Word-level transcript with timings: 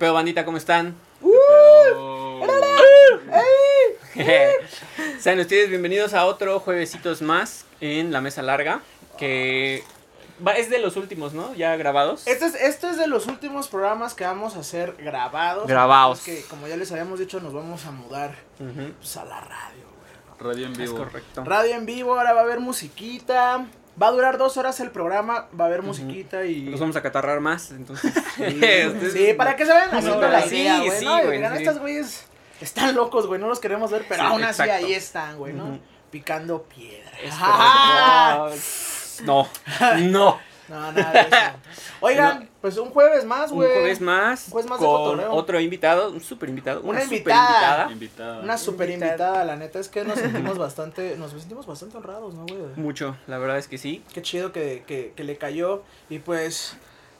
pedo, 0.00 0.14
bandita? 0.14 0.44
¿Cómo 0.46 0.56
están? 0.56 0.96
Sean 5.20 5.38
ustedes 5.38 5.68
bienvenidos 5.68 6.14
a 6.14 6.24
otro 6.24 6.58
juevesitos 6.60 7.20
más 7.22 7.66
en 7.80 8.10
la 8.12 8.20
mesa 8.20 8.42
larga. 8.42 8.80
Que 9.18 9.84
va- 10.44 10.56
es 10.56 10.70
de 10.70 10.78
los 10.78 10.96
últimos, 10.96 11.34
¿no? 11.34 11.54
Ya 11.54 11.76
grabados. 11.76 12.26
Este 12.26 12.46
es, 12.46 12.54
este 12.54 12.88
es 12.88 12.96
de 12.98 13.06
los 13.06 13.26
últimos 13.26 13.68
programas 13.68 14.14
que 14.14 14.24
vamos 14.24 14.56
a 14.56 14.60
hacer 14.60 14.94
grabados. 14.98 15.66
Grabados. 15.68 16.20
Es 16.20 16.24
que, 16.24 16.42
como 16.48 16.66
ya 16.66 16.76
les 16.78 16.90
habíamos 16.92 17.18
dicho, 17.18 17.40
nos 17.40 17.52
vamos 17.52 17.84
a 17.84 17.90
mudar 17.90 18.34
Ujú, 18.58 18.92
pues, 18.98 19.16
a 19.18 19.24
la 19.26 19.40
radio. 19.40 19.84
Radio 20.38 20.66
en 20.66 20.72
Es 20.72 20.78
vivo. 20.78 20.96
correcto. 20.96 21.44
Radio 21.44 21.74
en 21.74 21.84
vivo, 21.84 22.16
ahora 22.18 22.32
va 22.32 22.40
a 22.40 22.44
haber 22.44 22.60
musiquita. 22.60 23.66
Va 24.00 24.08
a 24.08 24.10
durar 24.12 24.38
dos 24.38 24.56
horas 24.56 24.80
el 24.80 24.90
programa, 24.90 25.48
va 25.58 25.64
a 25.64 25.66
haber 25.68 25.82
musiquita 25.82 26.44
y... 26.46 26.62
Nos 26.62 26.80
vamos 26.80 26.96
a 26.96 27.02
catarrar 27.02 27.40
más, 27.40 27.70
entonces. 27.70 28.12
Sí, 29.12 29.34
para 29.36 29.56
que 29.56 29.66
se 29.66 29.72
vayan 29.72 29.88
haciendo 29.94 30.20
No, 30.20 30.28
la 30.28 30.42
sí, 30.42 30.56
idea, 30.56 30.78
güey. 30.78 30.98
sí, 30.98 31.04
¿no? 31.04 31.18
Y 31.18 31.24
güey, 31.26 31.36
digan, 31.38 31.56
sí. 31.56 31.62
Estos 31.64 31.78
güeyes 31.80 32.24
están 32.60 32.94
locos, 32.94 33.26
güey, 33.26 33.40
no 33.40 33.48
los 33.48 33.60
queremos 33.60 33.90
ver, 33.90 34.04
pero 34.08 34.22
Sí, 34.22 34.28
aún 34.28 34.44
así 34.44 34.62
ahí 34.62 34.92
están, 34.94 35.36
güey, 35.38 35.52
¿no? 35.52 35.64
Ujú. 35.64 35.78
Picando 36.10 36.62
piedra. 36.64 37.10
¡Ah! 37.32 38.48
No, 39.22 39.46
no. 39.98 40.38
No, 40.70 40.92
nada 40.92 41.12
de 41.12 41.20
eso. 41.20 41.36
Oigan, 42.00 42.40
No. 42.40 42.46
pues 42.62 42.76
un 42.78 42.90
jueves 42.90 43.24
más, 43.24 43.50
Un 43.50 43.56
güey. 43.58 43.70
jueves 43.72 44.00
más. 44.00 44.46
Un 44.46 44.52
jueves 44.52 44.70
más 44.70 44.80
de 44.80 44.86
con 44.86 44.96
cotorreo. 44.96 45.32
otro 45.32 45.60
invitado, 45.60 46.10
un 46.10 46.20
super 46.22 46.48
invitado. 46.48 46.80
Una, 46.80 46.90
Una 46.90 47.00
super 47.02 47.16
invitada. 47.16 47.86
Una 48.42 48.56
super 48.58 48.88
Invitada. 48.90 49.12
invitada, 49.12 49.44
la 49.44 49.56
neta 49.56 49.78
es 49.80 49.88
que 49.88 50.04
nos 50.04 50.18
sentimos 50.18 50.56
bastante, 50.58 51.16
nos 51.16 51.32
sentimos 51.32 51.66
bastante 51.66 51.96
honrados, 51.96 52.32
¿no, 52.34 52.46
güey? 52.46 52.60
Mucho, 52.76 53.16
la 53.26 53.38
verdad 53.38 53.58
es 53.58 53.68
que 53.68 53.76
sí. 53.78 54.02
Qué 54.14 54.22
chido 54.22 54.52
que, 54.52 54.84
que, 54.86 55.12
que 55.16 55.24
le 55.24 55.36
cayó 55.36 55.82
y 56.08 56.20
pues 56.20 56.76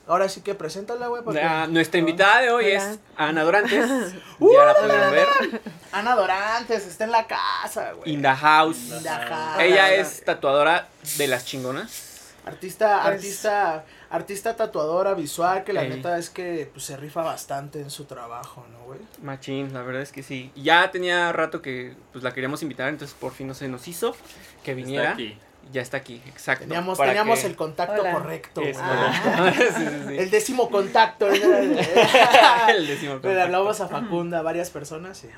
ahora 0.07 0.27
sí 0.29 0.41
que 0.41 0.55
preséntala, 0.55 1.07
güey. 1.07 1.21
porque- 1.23 1.41
La- 1.41 1.67
nuestra 1.67 1.99
invitada 1.99 2.41
de 2.41 2.49
hoy 2.51 2.65
Hola. 2.65 2.91
es 2.93 2.99
Ana 3.17 3.43
Dorantes. 3.43 3.89
ya 4.39 4.65
la 4.65 4.75
pudieron 4.75 5.11
ver. 5.11 5.27
Ana 5.91 6.15
Dorantes 6.15 6.85
está 6.87 7.03
en 7.03 7.11
la 7.11 7.27
casa, 7.27 7.91
güey. 7.93 8.13
In 8.13 8.21
the 8.21 8.29
house. 8.29 8.77
In 8.89 9.03
the 9.03 9.09
house. 9.09 9.59
Ella 9.61 9.93
es 9.93 10.23
tatuadora 10.23 10.87
de 11.17 11.27
las 11.27 11.45
chingonas. 11.45 12.10
Artista, 12.45 13.01
Pues- 13.03 13.13
artista, 13.15 13.85
artista 14.09 14.55
tatuadora 14.55 15.13
visual 15.13 15.63
que 15.63 15.73
la 15.73 15.83
Ey. 15.83 15.89
neta 15.89 16.17
es 16.17 16.29
que 16.29 16.69
pues, 16.73 16.85
se 16.85 16.97
rifa 16.97 17.21
bastante 17.21 17.79
en 17.81 17.89
su 17.91 18.05
trabajo, 18.05 18.65
¿no, 18.71 18.79
güey? 18.85 18.99
Machín, 19.21 19.73
la 19.73 19.81
verdad 19.83 20.01
es 20.01 20.11
que 20.11 20.23
sí. 20.23 20.51
Ya 20.55 20.89
tenía 20.91 21.31
rato 21.31 21.61
que 21.61 21.95
pues 22.11 22.23
la 22.23 22.33
queríamos 22.33 22.63
invitar, 22.63 22.89
entonces 22.89 23.15
por 23.19 23.31
fin 23.33 23.47
no 23.47 23.53
se 23.53 23.67
nos 23.67 23.87
hizo 23.87 24.15
que 24.63 24.73
viniera. 24.73 25.11
Está 25.11 25.13
aquí. 25.13 25.37
Ya 25.71 25.81
está 25.83 25.97
aquí, 25.97 26.19
exacto. 26.25 26.65
Teníamos, 26.65 26.97
para 26.97 27.11
teníamos 27.11 27.39
que- 27.39 27.47
el 27.47 27.55
contacto 27.55 28.01
Hola. 28.01 28.11
correcto, 28.13 28.61
Es 28.61 28.77
correcto. 28.77 29.63
Sí, 29.77 29.85
sí, 29.85 30.03
sí. 30.07 30.17
El 30.17 30.31
décimo 30.31 30.69
contacto. 30.71 31.29
¿eh? 31.31 31.39
El 32.75 32.87
décimo 32.87 33.13
Le 33.15 33.21
contacto. 33.21 33.41
hablamos 33.43 33.79
a 33.79 33.87
Facunda, 33.87 34.41
varias 34.41 34.71
personas 34.71 35.23
y 35.23 35.29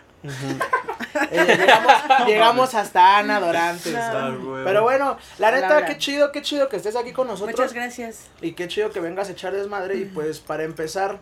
llegamos, 1.31 1.93
llegamos 2.27 2.73
hasta 2.75 3.17
Ana 3.17 3.39
Dorantes. 3.39 3.93
No. 3.93 4.63
Pero 4.63 4.83
bueno, 4.83 5.17
la 5.39 5.51
neta, 5.51 5.67
Palabra. 5.67 5.85
qué 5.87 5.97
chido, 5.97 6.31
qué 6.31 6.41
chido 6.41 6.69
que 6.69 6.77
estés 6.77 6.95
aquí 6.95 7.11
con 7.13 7.27
nosotros. 7.27 7.55
Muchas 7.57 7.73
gracias. 7.73 8.27
Y 8.41 8.53
qué 8.53 8.67
chido 8.67 8.91
que 8.91 8.99
vengas 8.99 9.29
a 9.29 9.33
echar 9.33 9.53
desmadre. 9.53 9.95
Y 9.97 10.05
pues 10.05 10.39
para 10.39 10.63
empezar 10.63 11.19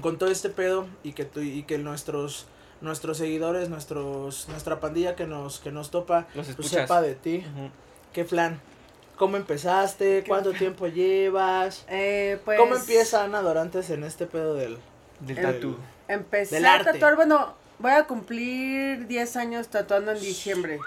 con 0.00 0.18
todo 0.18 0.30
este 0.30 0.48
pedo 0.48 0.86
y 1.02 1.12
que 1.12 1.24
tú, 1.24 1.40
y 1.40 1.62
que 1.64 1.78
nuestros 1.78 2.46
nuestros 2.80 3.18
seguidores, 3.18 3.68
nuestros 3.68 4.48
nuestra 4.48 4.80
pandilla 4.80 5.14
que 5.14 5.26
nos 5.26 5.60
que 5.60 5.70
nos 5.70 5.90
topa, 5.90 6.20
Los 6.34 6.46
pues 6.46 6.48
escuchas. 6.50 6.70
sepa 6.72 7.02
de 7.02 7.14
ti. 7.14 7.44
Ujú. 7.54 7.70
¿Qué 8.12 8.24
plan? 8.24 8.60
¿Cómo 9.16 9.36
empezaste? 9.36 10.24
¿Cuánto 10.26 10.52
tiempo 10.52 10.86
llevas? 10.86 11.84
Eh, 11.88 12.40
pues, 12.44 12.58
¿Cómo 12.58 12.74
empieza 12.74 13.22
Ana 13.24 13.42
Dorantes 13.42 13.90
en 13.90 14.02
este 14.04 14.26
pedo 14.26 14.54
del 14.54 14.78
Del 15.20 15.36
El- 15.38 15.44
tatu. 15.44 15.76
Empecé 16.08 16.54
del 16.56 16.64
a 16.64 16.74
arte? 16.74 16.92
tatuar, 16.94 17.14
bueno, 17.16 17.54
voy 17.80 17.90
a 17.92 18.04
cumplir 18.04 19.06
10 19.08 19.36
años 19.36 19.68
tatuando 19.68 20.12
en 20.12 20.20
diciembre. 20.20 20.78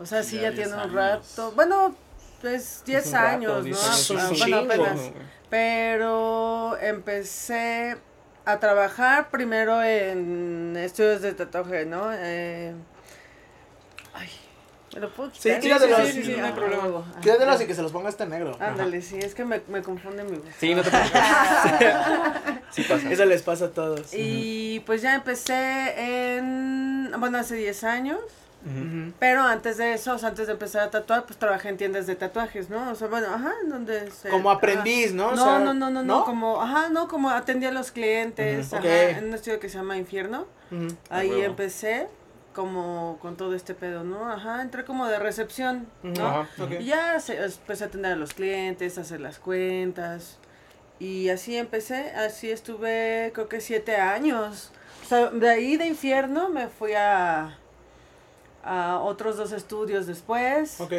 O 0.00 0.04
sea, 0.06 0.22
sí, 0.22 0.36
Ya 0.36 0.42
ya, 0.42 0.50
10 0.50 0.54
tiene 0.68 0.74
un 0.74 0.80
años. 0.80 0.94
rato. 0.94 1.52
Bueno, 1.52 1.94
pues 2.40 2.82
10 2.84 3.00
Es 3.02 3.06
un 3.08 3.12
rato, 3.14 3.26
años, 3.28 3.64
10 3.64 3.76
¿no? 3.76 3.82
años, 3.84 4.00
Es 4.00 4.10
un 4.10 4.18
Ah, 4.18 4.30
chingo. 4.34 4.64
bueno, 4.66 4.84
apenas. 4.84 5.10
Pero 5.48 6.76
empecé 6.80 7.96
a 8.44 8.58
trabajar 8.60 9.30
primero 9.30 9.82
en 9.82 10.76
estudios 10.76 11.22
de 11.22 11.32
tatuaje, 11.32 11.86
¿no? 11.86 12.10
Eh, 12.12 12.74
¿me 14.96 15.02
lo 15.02 15.10
puedo 15.10 15.30
Sí, 15.30 15.40
quitar? 15.42 15.60
quítatelo. 15.60 15.96
sí, 16.06 16.12
sí, 16.12 16.22
sí, 16.24 16.36
no 16.38 16.44
hay 16.46 16.52
ah, 16.52 16.54
problema. 16.54 17.04
Ah, 17.14 17.20
Quédatelos 17.20 17.60
y 17.60 17.66
que 17.66 17.74
se 17.74 17.82
los 17.82 17.92
ponga 17.92 18.08
este 18.08 18.24
negro. 18.26 18.56
Ándale, 18.58 19.02
sí, 19.02 19.18
es 19.18 19.34
que 19.34 19.44
me, 19.44 19.60
me 19.68 19.82
confunde 19.82 20.24
mi 20.24 20.38
voz. 20.38 20.46
Sí, 20.58 20.74
no 20.74 20.82
te 20.82 20.88
preocupes. 20.90 21.20
sí 22.70 22.82
pasa. 22.82 23.10
Eso 23.12 23.24
les 23.26 23.42
pasa 23.42 23.66
a 23.66 23.70
todos. 23.70 24.08
Y 24.14 24.80
pues 24.86 25.02
ya 25.02 25.14
empecé 25.14 26.36
en, 26.38 27.12
bueno, 27.18 27.36
hace 27.38 27.56
10 27.56 27.84
años, 27.84 28.18
pero 29.20 29.42
antes 29.42 29.76
de 29.76 29.92
eso, 29.92 30.14
o 30.14 30.18
sea, 30.18 30.30
antes 30.30 30.46
de 30.46 30.54
empezar 30.54 30.82
a 30.82 30.90
tatuar, 30.90 31.24
pues 31.26 31.38
trabajé 31.38 31.68
en 31.68 31.76
tiendas 31.76 32.06
de 32.08 32.16
tatuajes, 32.16 32.68
¿no? 32.70 32.90
O 32.90 32.94
sea, 32.96 33.06
bueno, 33.06 33.28
ajá, 33.32 33.52
en 33.62 33.68
donde 33.68 34.10
se... 34.10 34.28
Como 34.30 34.50
ajá. 34.50 34.58
aprendiz, 34.58 35.12
¿no? 35.12 35.28
O 35.28 35.36
No, 35.36 35.44
sea, 35.44 35.58
no, 35.60 35.72
no, 35.74 35.88
no, 35.90 36.02
no, 36.02 36.24
como, 36.24 36.60
ajá, 36.60 36.88
no, 36.88 37.06
como 37.06 37.30
atendía 37.30 37.68
a 37.68 37.72
los 37.72 37.92
clientes, 37.92 38.68
Ujú. 38.68 38.76
ajá, 38.78 39.10
en 39.10 39.26
un 39.26 39.34
estudio 39.34 39.60
que 39.60 39.68
se 39.68 39.76
llama 39.76 39.98
Infierno, 39.98 40.46
ahí 41.10 41.42
empecé 41.42 42.08
como 42.56 43.18
con 43.20 43.36
todo 43.36 43.54
este 43.54 43.74
pedo, 43.74 44.02
¿no? 44.02 44.32
Ajá, 44.32 44.62
entré 44.62 44.86
como 44.86 45.06
de 45.06 45.18
recepción, 45.18 45.86
¿no? 46.02 46.26
Ajá. 46.26 46.48
Ok. 46.58 46.80
Y 46.80 46.86
ya 46.86 47.20
se, 47.20 47.44
empecé 47.44 47.84
a 47.84 47.86
atender 47.88 48.12
a 48.12 48.16
los 48.16 48.32
clientes, 48.32 48.96
a 48.96 49.02
hacer 49.02 49.20
las 49.20 49.38
cuentas. 49.38 50.38
Y 50.98 51.28
así 51.28 51.54
empecé, 51.58 52.12
así 52.12 52.50
estuve 52.50 53.30
creo 53.34 53.50
que 53.50 53.60
siete 53.60 53.96
años. 53.96 54.72
O 55.04 55.06
sea, 55.06 55.26
de 55.26 55.50
ahí 55.50 55.76
de 55.76 55.86
infierno 55.86 56.48
me 56.48 56.68
fui 56.68 56.94
a, 56.94 57.58
a 58.64 59.00
otros 59.00 59.36
dos 59.36 59.52
estudios 59.52 60.06
después. 60.06 60.80
Ok. 60.80 60.94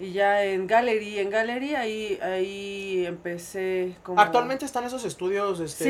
Y 0.00 0.10
ya 0.12 0.42
en 0.44 0.66
Gallery, 0.66 1.20
en 1.20 1.30
Gallery 1.30 1.76
ahí, 1.76 2.18
ahí 2.20 3.06
empecé 3.06 3.94
como... 4.02 4.20
¿Actualmente 4.20 4.64
están 4.64 4.82
esos 4.82 5.04
estudios 5.04 5.60
este, 5.60 5.84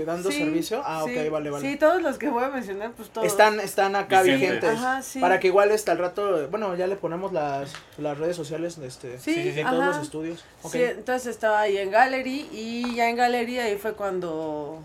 Sí, 0.00 0.04
dando 0.06 0.30
sí, 0.30 0.38
servicio? 0.38 0.80
Ah, 0.82 1.04
sí, 1.06 1.14
ok, 1.18 1.30
vale, 1.30 1.50
vale. 1.50 1.68
Sí, 1.70 1.76
todos 1.76 2.00
los 2.00 2.16
que 2.16 2.30
voy 2.30 2.42
a 2.44 2.48
mencionar, 2.48 2.92
pues 2.92 3.10
todos. 3.10 3.26
Están, 3.26 3.60
están 3.60 3.96
acá 3.96 4.22
Vigentes. 4.22 4.50
vigentes. 4.62 4.70
Ajá, 4.78 5.02
sí. 5.02 5.20
Para 5.20 5.38
que 5.40 5.48
igual 5.48 5.70
hasta 5.72 5.92
el 5.92 5.98
rato, 5.98 6.48
bueno, 6.48 6.74
ya 6.74 6.86
le 6.86 6.96
ponemos 6.96 7.34
las, 7.34 7.74
las 7.98 8.16
redes 8.16 8.34
sociales 8.34 8.80
de 8.80 8.86
este, 8.86 9.18
Sí, 9.18 9.34
Sí, 9.34 9.42
sí, 9.42 9.52
sí, 9.52 9.60
todos 9.62 9.74
ajá. 9.80 9.86
los 9.88 9.98
estudios. 9.98 10.44
Ok. 10.62 10.72
Sí, 10.72 10.82
entonces 10.82 11.26
estaba 11.26 11.60
ahí 11.60 11.76
en 11.76 11.90
Gallery 11.90 12.48
y 12.52 12.94
ya 12.94 13.10
en 13.10 13.16
Gallery 13.16 13.58
ahí 13.58 13.76
fue 13.76 13.92
cuando 13.92 14.80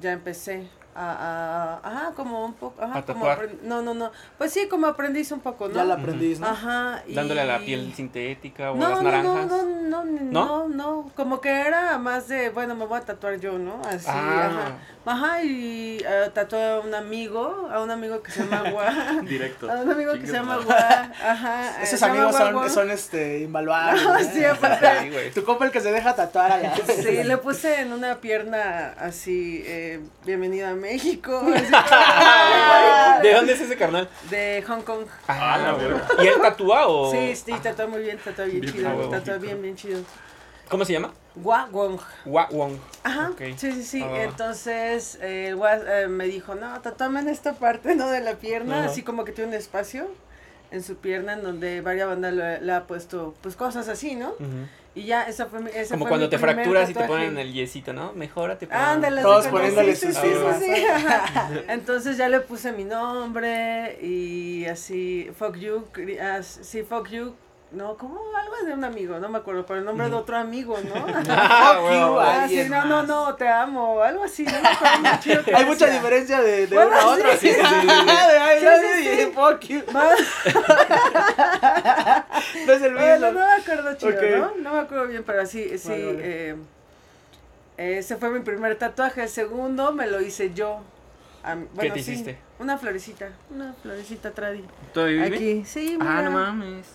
ya 0.00 0.12
empecé 0.12 0.66
a, 0.94 1.80
a 1.82 1.88
ajá, 1.88 2.12
como 2.14 2.44
un 2.44 2.54
poco, 2.54 2.82
ajá, 2.82 2.98
A 2.98 3.02
como 3.04 3.26
no, 3.62 3.82
no, 3.82 3.94
no, 3.94 4.10
pues 4.38 4.52
sí, 4.52 4.68
como 4.68 4.86
aprendiz 4.86 5.30
un 5.32 5.40
poco, 5.40 5.68
¿no? 5.68 5.74
Ya 5.74 5.84
la 5.84 5.94
aprendiz, 5.94 6.40
¿no? 6.40 6.46
Ajá. 6.46 7.02
y- 7.06 7.14
Dándole 7.14 7.40
a 7.40 7.44
la 7.44 7.58
piel 7.58 7.92
sintética 7.94 8.70
o 8.70 8.74
a 8.74 8.78
No, 8.78 8.88
las 8.90 8.98
no, 9.02 9.10
naranjas. 9.10 9.46
no, 9.46 9.62
no, 9.64 10.04
no, 10.04 10.20
no, 10.30 10.68
no, 10.68 11.10
como 11.16 11.40
que 11.40 11.50
era 11.50 11.98
más 11.98 12.28
de, 12.28 12.50
bueno, 12.50 12.74
me 12.74 12.86
voy 12.86 12.98
a 12.98 13.02
tatuar 13.02 13.38
yo, 13.40 13.58
¿no? 13.58 13.80
Así, 13.86 14.06
Ah. 14.08 14.46
ajá. 14.46 14.78
Ajá, 15.06 15.42
y 15.42 15.98
eh, 16.02 16.30
tatué 16.32 16.64
a 16.76 16.80
un 16.80 16.94
amigo, 16.94 17.68
a 17.70 17.82
un 17.82 17.90
amigo 17.90 18.22
que 18.22 18.30
se 18.32 18.42
llama 18.42 18.62
Gua. 18.70 18.86
Directo. 19.22 19.70
a 19.70 19.74
un 19.82 19.90
amigo 19.92 20.12
que 20.14 20.26
se 20.26 20.32
llama. 20.32 20.56
Gua, 20.64 20.74
ajá. 20.76 21.80
eh, 21.80 21.82
Esos 21.82 22.00
llama 22.00 22.12
amigos 22.14 22.36
son, 22.36 22.52
Gua. 22.54 22.68
son 22.70 22.90
este, 22.90 23.40
invaluables. 23.40 24.02
No, 24.02 24.16
¿eh? 24.18 24.30
sí, 24.32 24.44
aparte. 24.44 25.30
Tu 25.34 25.44
compa 25.44 25.66
el 25.66 25.72
que 25.72 25.80
se 25.80 25.92
deja 25.92 26.14
tatuar 26.14 26.52
a 26.52 26.56
la... 26.58 26.74
Sí, 26.76 27.22
le 27.24 27.36
puse 27.36 27.80
en 27.82 27.92
una 27.92 28.16
pierna 28.22 28.94
así, 28.98 29.62
eh, 29.66 30.00
bienvenido 30.24 30.68
a 30.68 30.74
México, 30.84 31.40
¿De 33.22 33.32
dónde 33.32 33.54
es 33.54 33.60
ese 33.60 33.76
carnal? 33.76 34.06
de 34.28 34.62
Hong 34.68 34.82
Kong. 34.82 35.06
Ah, 35.26 35.56
la 35.58 35.72
verga. 35.72 36.06
¿Y 36.22 36.26
él 36.26 36.34
tatúa 36.42 36.86
o...? 36.86 37.10
Sí, 37.10 37.34
sí, 37.34 37.52
tatúa 37.62 37.86
muy 37.86 38.02
bien, 38.02 38.18
tatúa 38.22 38.44
bien 38.44 38.60
Bien 38.60 38.74
chido, 38.74 39.08
tatúa 39.08 39.38
bien, 39.38 39.62
bien 39.62 39.76
chido. 39.76 40.00
¿Cómo 40.68 40.84
se 40.84 40.92
llama? 40.92 41.12
Gua 41.36 41.68
Wong. 41.72 41.98
Wa 42.26 42.48
Wong. 42.50 42.74
Ajá, 43.02 43.32
sí, 43.38 43.72
sí, 43.72 43.82
sí. 43.82 44.02
Ah. 44.02 44.24
Entonces, 44.24 45.18
eh, 45.22 45.48
el 45.48 45.56
Gua 45.56 45.74
eh, 45.74 46.06
me 46.08 46.26
dijo, 46.26 46.54
no, 46.54 46.78
tatúame 46.82 47.20
en 47.20 47.28
esta 47.28 47.54
parte, 47.54 47.94
¿no? 47.94 48.10
De 48.10 48.20
la 48.20 48.34
pierna, 48.34 48.84
así 48.84 49.02
como 49.02 49.24
que 49.24 49.32
tiene 49.32 49.48
un 49.48 49.54
espacio 49.56 50.06
en 50.70 50.82
su 50.82 50.96
pierna 50.96 51.32
en 51.32 51.42
donde 51.42 51.80
varias 51.80 52.08
bandas 52.08 52.34
le, 52.34 52.60
le 52.60 52.72
ha 52.72 52.86
puesto, 52.86 53.34
pues, 53.40 53.56
cosas 53.56 53.88
así, 53.88 54.16
¿no? 54.16 54.34
Y 54.94 55.06
ya, 55.06 55.24
esa 55.24 55.46
fue 55.46 55.60
mi 55.60 55.70
ese 55.70 55.90
Como 55.94 56.04
fue 56.04 56.10
cuando 56.10 56.26
mi 56.26 56.30
te 56.30 56.38
fracturas 56.38 56.88
y 56.88 56.94
te 56.94 57.04
ponen 57.04 57.36
el 57.36 57.52
yesito, 57.52 57.92
¿no? 57.92 58.12
Mejórate. 58.12 58.68
Ándale, 58.70 59.22
Todos 59.22 59.48
poniéndole 59.48 59.96
sí, 59.96 60.06
sus 60.06 60.16
sí. 60.16 60.28
Entonces 61.68 62.16
ya 62.16 62.28
le 62.28 62.40
puse 62.40 62.72
mi 62.72 62.84
nombre 62.84 63.98
y 64.00 64.66
así, 64.66 65.30
fuck 65.36 65.56
you, 65.56 65.84
ah, 66.20 66.42
sí, 66.42 66.82
fuck 66.82 67.08
you, 67.08 67.34
no, 67.74 67.96
como 67.96 68.18
algo 68.36 68.54
de 68.66 68.72
un 68.72 68.84
amigo, 68.84 69.18
no 69.18 69.28
me 69.28 69.38
acuerdo, 69.38 69.66
pero 69.66 69.80
el 69.80 69.84
nombre 69.84 70.08
de 70.08 70.14
otro 70.14 70.36
amigo, 70.36 70.76
¿no? 70.82 70.94
Ah, 71.28 71.74
you, 71.80 72.18
Ah, 72.20 72.46
sí, 72.48 72.66
no, 72.68 72.84
no, 72.84 73.02
no, 73.02 73.34
te 73.34 73.48
amo, 73.48 74.00
algo 74.00 74.24
así, 74.24 74.44
no 74.44 74.52
me 74.60 74.68
acuerdo 74.68 75.08
chido 75.20 75.44
que 75.44 75.54
Hay 75.54 75.64
mucha 75.64 75.86
diferencia 75.88 76.40
de, 76.40 76.66
de 76.66 76.74
Bueno, 76.76 76.90
una 76.90 77.00
a 77.00 77.06
otra. 77.08 77.36
sí, 77.36 77.48
sí, 77.48 77.54
sí, 77.60 77.86
No 82.66 82.72
es 82.72 82.82
el 82.82 82.94
Bueno, 82.94 83.26
mismo. 83.26 83.40
no 83.40 83.46
me 83.46 83.52
acuerdo 83.54 83.94
chido, 83.96 84.10
Ok. 84.16 84.22
¿no? 84.38 84.62
No 84.62 84.72
me 84.74 84.78
acuerdo 84.80 85.06
bien, 85.06 85.24
pero 85.24 85.46
sí, 85.46 85.78
sí, 85.78 85.88
Vale, 85.88 86.04
vale. 86.06 86.20
eh, 87.78 87.98
Ese 87.98 88.16
fue 88.16 88.30
mi 88.30 88.40
primer 88.40 88.76
tatuaje. 88.78 89.22
El 89.24 89.28
segundo 89.28 89.92
me 89.92 90.06
lo 90.06 90.20
hice 90.20 90.52
yo. 90.54 90.80
A 91.42 91.54
mí- 91.56 91.66
¿Qué 91.66 91.70
bueno, 91.74 91.94
te 91.94 92.00
hiciste? 92.00 92.38
Una 92.58 92.78
florecita. 92.78 93.28
Una 93.50 93.74
florecita 93.82 94.30
tradi. 94.30 94.64
¿Todavía 94.92 95.24
vive? 95.24 95.36
Aquí, 95.36 95.64
sí, 95.66 95.96
mira. 96.00 96.18
Ah, 96.18 96.22
no 96.22 96.30
mames. 96.30 96.86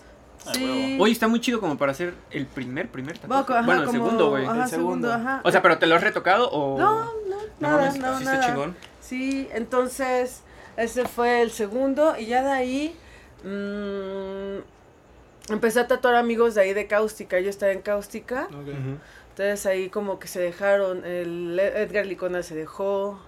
Ah, 0.46 0.52
Sí. 0.54 0.96
Oye, 1.00 1.12
está 1.12 1.28
muy 1.28 1.40
chido 1.40 1.60
como 1.60 1.76
para 1.76 1.92
hacer 1.92 2.14
el 2.30 2.46
primer, 2.46 2.88
primer 2.88 3.18
tatuaje. 3.18 3.52
Ajá, 3.52 3.62
bueno, 3.66 3.82
el 3.82 3.86
como- 3.88 4.04
segundo, 4.04 4.30
güey. 4.30 4.42
El 4.44 4.48
segundo, 4.50 4.68
segundo. 4.68 5.12
ajá. 5.12 5.40
O 5.44 5.50
sea, 5.52 5.62
pero 5.62 5.78
¿te 5.78 5.86
lo 5.86 5.94
has 5.96 6.02
retocado 6.02 6.48
o...? 6.50 6.78
No, 6.78 7.04
no, 7.04 7.12
No 7.28 7.36
nada, 7.60 7.76
mames, 7.86 7.98
no, 7.98 8.18
sí 8.18 8.24
nada. 8.24 8.46
chingón. 8.46 8.76
Sí, 9.00 9.48
entonces 9.52 10.42
ese 10.76 11.06
fue 11.06 11.42
el 11.42 11.50
segundo 11.50 12.14
y 12.18 12.26
ya 12.26 12.42
de 12.42 12.50
ahí 12.50 12.96
mm, 13.44 15.52
empecé 15.52 15.80
a 15.80 15.86
tatuar 15.86 16.14
amigos 16.14 16.54
de 16.54 16.62
ahí 16.62 16.74
de 16.74 16.86
Cáustica. 16.86 17.38
Yo 17.40 17.50
estaba 17.50 17.72
en 17.72 17.82
Cáustica, 17.82 18.48
entonces 19.30 19.66
ahí 19.66 19.88
como 19.90 20.18
que 20.18 20.28
se 20.28 20.40
dejaron, 20.40 21.04
el 21.04 21.58
Edgar 21.58 22.06
Licona 22.06 22.42
se 22.42 22.54
dejó. 22.54 23.20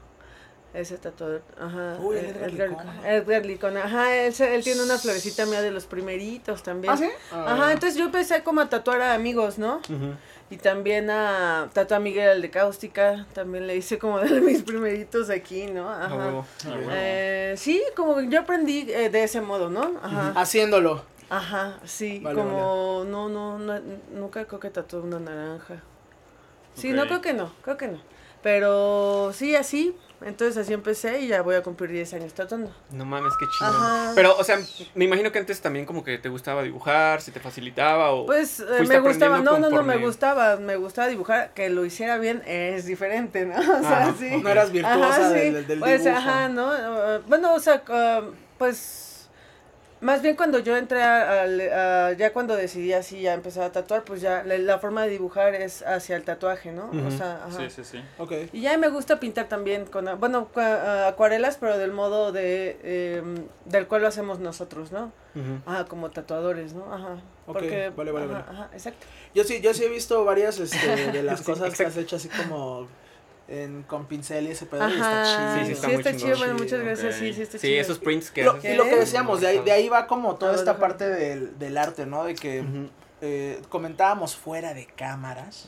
Ese 0.74 0.96
tatuador, 0.96 1.42
ajá. 1.60 1.98
Uy, 2.00 2.16
el 2.16 2.26
Edgar 2.26 2.50
Licona. 2.50 3.10
Edgar 3.14 3.44
Licona, 3.46 3.84
ajá, 3.84 4.16
él, 4.16 4.32
se- 4.32 4.54
él 4.54 4.64
tiene 4.64 4.82
una 4.82 4.96
florecita 4.96 5.44
mía 5.44 5.60
de 5.60 5.70
los 5.70 5.84
primeritos 5.84 6.62
también. 6.62 6.94
¿Ah, 6.94 6.96
sí? 6.96 7.10
Ajá, 7.30 7.72
entonces 7.72 7.98
yo 7.98 8.06
empecé 8.06 8.42
como 8.42 8.62
a 8.62 8.70
tatuar 8.70 9.02
a 9.02 9.12
amigos, 9.12 9.58
¿no? 9.58 9.76
Ujú. 9.76 10.14
Y 10.48 10.56
también 10.56 11.10
a 11.10 11.68
Tatu 11.74 11.94
a 11.94 11.98
Miguel 11.98 12.28
el 12.36 12.42
de 12.42 12.50
Cáustica, 12.50 13.26
también 13.34 13.66
le 13.66 13.76
hice 13.76 13.98
como 13.98 14.18
de 14.20 14.40
mis 14.40 14.62
primeritos 14.62 15.28
aquí, 15.28 15.66
¿no? 15.66 15.90
Ajá. 15.90 16.30
Ah. 16.66 16.80
Eh, 16.92 17.54
sí, 17.58 17.82
como 17.94 18.20
yo 18.22 18.40
aprendí 18.40 18.86
eh, 18.90 19.10
de 19.10 19.24
ese 19.24 19.42
modo, 19.42 19.68
¿no? 19.68 19.92
Ajá. 20.02 20.32
Haciéndolo. 20.36 21.04
Ajá, 21.28 21.78
sí, 21.84 22.20
Vale, 22.22 22.36
como 22.38 23.04
no, 23.08 23.28
no, 23.28 23.58
no, 23.58 23.80
nunca 24.14 24.44
creo 24.46 24.60
que 24.60 24.68
tatué 24.70 25.00
una 25.00 25.18
naranja. 25.18 25.82
Sí, 26.74 26.92
no 26.92 27.04
creo 27.06 27.20
que 27.20 27.32
no, 27.34 27.52
creo 27.62 27.76
que 27.76 27.88
no. 27.88 27.98
Pero 28.42 29.32
sí, 29.32 29.54
así, 29.56 29.96
entonces 30.24 30.56
así 30.56 30.72
empecé 30.72 31.20
y 31.20 31.28
ya 31.28 31.42
voy 31.42 31.54
a 31.54 31.62
cumplir 31.62 31.90
10 31.90 32.14
años 32.14 32.32
tatuando. 32.34 32.74
No 32.90 33.04
mames, 33.04 33.32
qué 33.38 33.46
chido. 33.46 33.68
Ajá. 33.70 34.12
Pero, 34.14 34.36
o 34.36 34.44
sea, 34.44 34.58
me 34.94 35.04
imagino 35.04 35.30
que 35.32 35.38
antes 35.38 35.60
también 35.60 35.86
como 35.86 36.02
que 36.04 36.18
te 36.18 36.28
gustaba 36.28 36.62
dibujar, 36.62 37.20
se 37.20 37.32
te 37.32 37.40
facilitaba 37.40 38.10
o... 38.12 38.26
Pues 38.26 38.60
eh, 38.60 38.84
me 38.88 38.98
gustaba, 39.00 39.40
no, 39.40 39.58
no, 39.58 39.70
no, 39.70 39.82
me 39.82 39.96
gustaba, 39.98 40.56
me 40.56 40.76
gustaba 40.76 41.08
dibujar, 41.08 41.52
que 41.54 41.68
lo 41.70 41.84
hiciera 41.84 42.18
bien 42.18 42.42
es 42.46 42.86
diferente, 42.86 43.46
¿no? 43.46 43.54
O 43.60 43.80
sea, 43.82 44.06
Ah, 44.08 44.14
sí. 44.18 44.30
No 44.42 44.48
eras 44.48 44.72
virtuosa 44.72 45.06
Ajá, 45.08 45.28
sí. 45.30 45.34
del, 45.50 45.66
del 45.66 45.78
pues, 45.80 46.04
dibujo. 46.04 46.18
ajá, 46.20 46.48
¿no? 46.48 47.20
Bueno, 47.28 47.54
o 47.54 47.60
sea, 47.60 47.82
uh, 47.88 48.32
pues, 48.58 49.11
más 50.02 50.20
bien 50.20 50.36
cuando 50.36 50.58
yo 50.58 50.76
entré 50.76 51.02
a, 51.02 51.42
al- 51.42 51.60
a- 51.72 52.12
ya 52.12 52.32
cuando 52.34 52.54
decidí 52.56 52.92
así 52.92 53.22
ya 53.22 53.32
empezar 53.32 53.62
a 53.64 53.72
tatuar, 53.72 54.02
pues 54.04 54.20
ya 54.20 54.42
la, 54.44 54.58
la 54.58 54.78
forma 54.78 55.04
de 55.04 55.08
dibujar 55.08 55.54
es 55.54 55.82
hacia 55.82 56.16
el 56.16 56.24
tatuaje, 56.24 56.72
¿no? 56.72 56.90
O 57.06 57.10
sea, 57.10 57.44
ajá. 57.46 57.56
Sí, 57.58 57.70
sí, 57.70 57.84
sí. 57.84 58.04
Ok. 58.18 58.32
Y 58.52 58.60
ya 58.60 58.76
me 58.76 58.88
gusta 58.88 59.18
pintar 59.20 59.48
también 59.48 59.86
con, 59.86 60.04
bueno, 60.20 60.48
cua- 60.52 61.08
acuarelas, 61.08 61.56
pero 61.58 61.78
del 61.78 61.92
modo 61.92 62.32
de, 62.32 63.16
em, 63.18 63.46
del 63.64 63.86
cual 63.86 64.02
lo 64.02 64.08
hacemos 64.08 64.38
nosotros, 64.40 64.92
¿no? 64.92 65.12
Ujú. 65.34 65.60
Ajá, 65.64 65.86
como 65.86 66.10
tatuadores, 66.10 66.74
¿no? 66.74 66.92
Ajá. 66.92 67.14
Ok, 67.46 67.54
Porque, 67.54 67.90
vale, 67.96 68.12
vale, 68.12 68.26
ajá, 68.26 68.44
vale. 68.46 68.58
Ajá, 68.58 68.70
exacto. 68.74 69.06
Yo 69.34 69.44
sí, 69.44 69.60
yo 69.62 69.72
sí 69.72 69.84
he 69.84 69.88
visto 69.88 70.24
varias 70.24 70.58
este, 70.58 71.10
de 71.12 71.22
las 71.22 71.38
Sí, 71.40 71.44
cosas 71.46 71.68
que 71.76 71.84
has 71.84 71.96
exacto. 71.96 72.00
hecho 72.00 72.16
así 72.16 72.28
como 72.28 72.86
en, 73.48 73.82
con 73.82 74.06
pincel 74.06 74.46
y 74.46 74.50
ese 74.52 74.66
pedo 74.66 74.88
y 74.88 74.92
está 74.92 75.24
chido. 75.24 75.54
Sí, 75.54 75.60
sí, 75.60 75.66
sí 75.66 75.72
está 75.72 75.86
está, 75.88 75.88
muy 75.88 76.02
chido, 76.02 76.16
chingón. 76.34 76.38
bueno, 76.38 76.54
muchas 76.54 76.80
gracias, 76.80 77.14
sí, 77.16 77.32
sí 77.34 77.42
está 77.42 77.58
Sí, 77.58 77.66
chido. 77.68 77.80
esos 77.80 77.98
prints 77.98 78.30
que 78.30 78.44
Lo- 78.44 78.58
y 78.62 78.74
lo 78.74 78.84
que 78.84 78.96
decíamos, 78.96 79.40
de 79.40 79.48
ahí, 79.48 79.58
de 79.60 79.72
ahí 79.72 79.88
va 79.88 80.06
como 80.06 80.36
toda 80.36 80.52
esta 80.54 80.72
déjame. 80.72 80.80
parte 80.80 81.08
del, 81.08 81.58
del 81.58 81.76
arte, 81.78 82.06
¿no? 82.06 82.24
De 82.24 82.34
que 82.34 82.64
eh, 83.20 83.60
comentábamos 83.68 84.36
fuera 84.36 84.74
de 84.74 84.86
cámaras, 84.86 85.66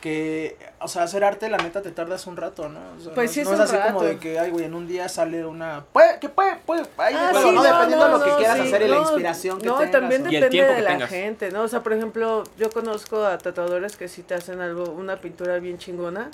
que, 0.00 0.56
o 0.80 0.88
sea, 0.88 1.04
hacer 1.04 1.22
arte 1.22 1.48
la 1.48 1.58
neta 1.58 1.80
te 1.80 1.92
tardas 1.92 2.26
un 2.26 2.36
rato, 2.36 2.68
¿no? 2.68 2.80
O 2.98 3.00
sea, 3.00 3.14
Pues 3.14 3.30
no, 3.30 3.34
sí, 3.34 3.40
es 3.42 3.46
no 3.46 3.54
es 3.54 3.70
un 3.70 3.76
así 3.76 3.76
como 3.92 4.02
de 4.02 4.18
que, 4.18 4.36
ay, 4.36 4.50
güey, 4.50 4.64
en 4.64 4.74
un 4.74 4.88
día 4.88 5.08
sale 5.08 5.46
una... 5.46 5.84
Puede, 5.92 6.18
que 6.18 6.28
puede, 6.28 6.56
puede, 6.56 6.82
ahí 6.98 7.14
Ah, 7.16 7.30
sí, 7.32 7.44
¿no? 7.46 7.52
no, 7.52 7.62
Dependiendo 7.62 8.08
no, 8.08 8.12
de 8.14 8.18
lo 8.18 8.24
que 8.24 8.30
no, 8.32 8.36
quieras 8.36 8.56
sí, 8.56 8.62
hacer 8.66 8.82
y 8.82 8.88
la 8.88 8.96
inspiración 8.98 9.60
que 9.60 9.66
no, 9.68 9.76
tengas. 9.76 9.92
también 9.92 10.22
¿no? 10.24 10.28
El 10.30 10.40
depende 10.40 10.74
de 10.74 10.82
la 10.82 10.90
tengas. 10.90 11.08
gente, 11.10 11.50
¿no? 11.52 11.62
O 11.62 11.68
sea, 11.68 11.84
por 11.84 11.92
ejemplo, 11.92 12.42
yo 12.58 12.68
conozco 12.70 13.24
a 13.24 13.38
tatuadores 13.38 13.96
que 13.96 14.08
sí 14.08 14.22
te 14.24 14.34
hacen 14.34 14.60
algo, 14.60 14.90
una 14.90 15.18
pintura 15.18 15.60
bien 15.60 15.78
chingona, 15.78 16.32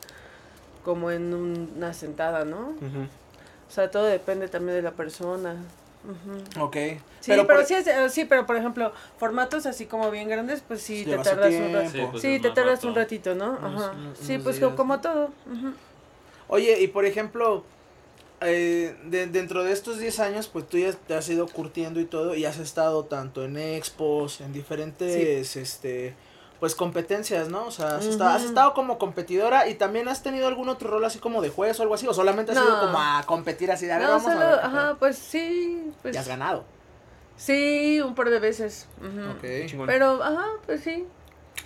como 0.88 1.10
en 1.10 1.34
un- 1.34 1.70
una 1.76 1.92
sentada, 1.92 2.46
¿no? 2.46 2.68
O 2.70 3.70
sea, 3.70 3.90
todo 3.90 4.04
depende 4.04 4.48
también 4.48 4.76
de 4.76 4.80
la 4.82 4.92
persona. 4.92 5.54
Ujú. 6.02 6.64
Ok. 6.64 6.76
Sí, 7.20 7.26
pero, 7.26 7.46
por- 7.46 7.62
sí, 7.66 7.74
es- 7.74 7.86
eh, 7.86 8.08
sí, 8.08 8.24
pero 8.24 8.46
por 8.46 8.56
ejemplo, 8.56 8.90
formatos 9.18 9.66
así 9.66 9.84
como 9.84 10.10
bien 10.10 10.30
grandes, 10.30 10.62
pues 10.66 10.80
sí, 10.80 11.04
te 11.04 11.10
Lleva 11.10 11.22
tardas 11.24 11.52
un 11.52 11.74
rato. 11.74 11.90
Sí, 11.90 11.98
pues 12.10 12.22
Sí, 12.22 12.34
es 12.36 12.40
te 12.42 12.50
tardas 12.52 12.76
rato. 12.78 12.88
un 12.88 12.94
ratito, 12.94 13.34
¿no? 13.34 13.52
Ajá. 13.52 13.68
unos- 13.68 14.18
Sí, 14.18 14.38
pues 14.38 14.58
días. 14.58 14.72
como 14.74 14.98
todo. 15.02 15.28
Oye, 16.48 16.80
y 16.80 16.86
por 16.88 17.04
ejemplo, 17.04 17.64
eh, 18.40 18.96
de- 19.04 19.26
dentro 19.26 19.62
de 19.64 19.72
estos 19.72 19.98
10 19.98 20.20
años, 20.20 20.48
pues 20.48 20.66
tú 20.66 20.78
ya 20.78 20.92
te 20.92 21.14
has 21.14 21.28
ido 21.28 21.46
curtiendo 21.48 22.00
y 22.00 22.06
todo, 22.06 22.34
y 22.34 22.46
has 22.46 22.56
estado 22.58 23.04
tanto 23.04 23.44
en 23.44 23.58
expos, 23.58 24.40
en 24.40 24.54
diferentes, 24.54 25.54
este, 25.56 26.14
pues 26.60 26.74
competencias, 26.74 27.48
¿no? 27.48 27.66
O 27.66 27.70
sea, 27.70 27.96
has, 27.96 28.06
estado, 28.06 28.30
has 28.30 28.40
Ujú. 28.42 28.48
estado 28.48 28.74
como 28.74 28.98
competidora 28.98 29.68
y 29.68 29.74
también 29.74 30.08
has 30.08 30.22
tenido 30.22 30.48
algún 30.48 30.68
otro 30.68 30.90
rol 30.90 31.04
así 31.04 31.18
como 31.18 31.40
de 31.42 31.50
juez 31.50 31.78
o 31.78 31.82
algo 31.82 31.94
así, 31.94 32.06
o 32.06 32.14
solamente 32.14 32.52
has 32.52 32.58
No. 32.58 32.64
ido 32.64 32.80
como 32.80 32.98
a 33.00 33.22
competir 33.26 33.70
así 33.70 33.86
de, 33.86 33.92
a 33.92 33.98
ver, 33.98 34.06
No, 34.08 34.14
vamos 34.14 34.32
solo, 34.32 34.44
a 34.44 34.50
ver. 34.50 34.58
ajá, 34.64 34.96
pues 34.98 35.16
sí, 35.18 35.92
pues. 36.02 36.14
Y 36.14 36.18
has 36.18 36.26
ganado. 36.28 36.64
sí, 37.36 38.00
un 38.00 38.14
par 38.14 38.30
de 38.30 38.40
veces. 38.40 38.88
ujú. 39.00 39.30
Ok. 39.36 39.66
Chingón. 39.66 39.86
Pero, 39.86 40.22
ajá, 40.22 40.44
pues 40.66 40.80
sí. 40.82 41.06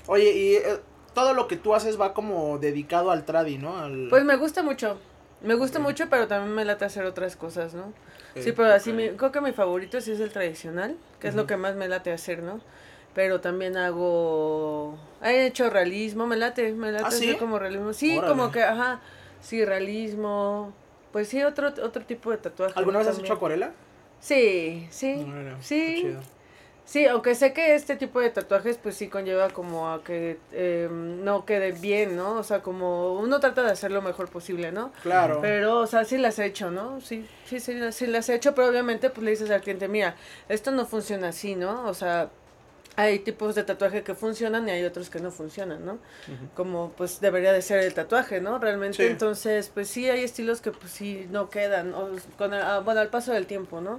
Oye, 0.07 0.31
y 0.33 0.55
eh, 0.57 0.81
todo 1.15 1.33
lo 1.35 1.49
que 1.49 1.57
tú 1.57 1.75
haces 1.75 2.01
va 2.01 2.13
como 2.13 2.59
dedicado 2.59 3.11
al 3.11 3.25
tradi, 3.25 3.59
¿no? 3.59 3.79
Al, 3.79 4.09
Pues 4.11 4.25
me 4.25 4.37
gusta 4.37 4.63
mucho. 4.63 4.99
Me 5.41 5.55
gusta 5.55 5.81
mucho, 5.81 6.09
pero 6.09 6.29
también 6.29 6.55
me 6.55 6.65
late 6.65 6.85
hacer 6.85 7.05
otras 7.05 7.35
cosas, 7.35 7.75
¿no? 7.75 7.93
Sí, 8.37 8.53
pero 8.53 8.73
así 8.73 8.93
mi, 8.93 9.09
creo 9.11 9.33
que 9.33 9.41
mi 9.41 9.53
favorito 9.53 10.01
sí 10.01 10.13
es 10.13 10.21
el 10.21 10.31
tradicional, 10.31 10.97
que 11.19 11.27
es 11.29 11.35
lo 11.35 11.47
que 11.49 11.57
más 11.57 11.75
me 11.75 11.89
late 11.89 12.13
hacer, 12.13 12.43
¿no? 12.45 12.61
Pero 13.15 13.41
también 13.41 13.77
hago... 13.77 14.97
He 15.23 15.47
hecho 15.47 15.69
realismo, 15.71 16.27
me 16.27 16.37
late, 16.37 16.73
me 16.73 16.91
late 16.93 17.05
¿Ah, 17.07 17.11
sí? 17.11 17.37
como 17.39 17.59
realismo. 17.59 17.93
Sí, 17.93 18.17
Órale. 18.19 18.33
como 18.33 18.51
que, 18.51 18.63
ajá, 18.63 19.01
sí, 19.41 19.65
realismo. 19.65 20.73
Pues 21.13 21.29
sí, 21.29 21.43
otro, 21.43 21.69
otro 21.69 22.05
tipo 22.05 22.31
de 22.31 22.39
tatuaje. 22.39 22.73
¿Alguna 22.77 22.99
vez 22.99 23.09
has 23.09 23.19
hecho 23.19 23.35
acuarela? 23.35 23.73
Sí, 24.21 24.87
sí. 24.91 25.27
Qué 25.27 25.63
Sí. 25.63 25.97
chido. 26.01 26.21
Sí, 26.85 27.07
aunque 27.07 27.35
sé 27.37 27.53
que 27.53 27.75
este 27.77 27.95
tipo 27.95 28.21
de 28.21 28.29
tatuajes 28.31 28.77
pues 28.77 28.97
sí 28.97 29.07
conlleva 29.09 29.51
como 29.51 29.93
a 29.93 30.03
que 30.03 30.39
eh, 30.51 30.89
no 30.91 31.45
quede 31.47 31.71
bien, 31.73 32.17
¿no? 32.17 32.33
O 32.39 32.43
sea, 32.43 32.61
como 32.61 33.15
uno 33.15 33.39
trata 33.39 33.63
de 33.63 33.71
hacer 33.71 33.93
lo 33.93 34.03
mejor 34.03 34.29
posible, 34.29 34.73
¿no? 34.73 34.91
Claro. 35.03 35.39
Pero, 35.41 35.79
o 35.79 35.87
sea, 35.87 36.05
sí 36.05 36.19
las 36.19 36.39
he 36.41 36.45
hecho, 36.47 36.71
¿no? 36.73 37.01
Sí, 37.01 37.25
sí, 37.47 37.61
sí, 37.61 37.79
sí 37.93 38.07
las 38.09 38.29
he 38.29 38.35
hecho, 38.35 38.55
pero 38.57 38.69
obviamente 38.69 39.11
pues 39.11 39.25
le 39.25 39.31
dices 39.31 39.51
al 39.51 39.61
cliente, 39.61 39.87
mira, 39.87 40.17
esto 40.49 40.73
no 40.73 40.85
funciona 40.85 41.29
así, 41.29 41.55
¿no? 41.55 41.87
O 41.87 41.95
sea, 41.95 42.31
hay 42.97 43.21
tipos 43.21 43.55
de 43.55 43.65
tatuaje 43.65 44.03
que 44.03 44.15
funcionan 44.15 44.69
y 44.69 44.73
hay 44.73 44.85
otros 44.85 45.09
que 45.09 45.19
no 45.19 45.31
funcionan, 45.31 45.85
¿no? 45.87 45.99
Como 46.55 46.93
pues 46.97 47.21
debería 47.21 47.53
de 47.53 47.63
ser 47.63 47.79
el 47.81 47.95
tatuaje, 47.95 48.41
¿no? 48.41 48.59
Realmente, 48.59 48.99
Sí. 48.99 49.05
entonces, 49.05 49.71
pues 49.73 49.89
sí 49.89 50.11
hay 50.11 50.23
estilos 50.25 50.61
que 50.61 50.73
pues 50.73 50.93
sí 50.93 51.27
no 51.31 51.49
quedan, 51.49 51.95
o 51.95 52.11
con 52.37 52.53
el- 52.53 52.61
ah, 52.63 52.81
bueno, 52.81 53.01
al 53.01 53.09
paso 53.09 53.33
del 53.33 53.47
tiempo, 53.47 53.81
¿no? 53.81 53.99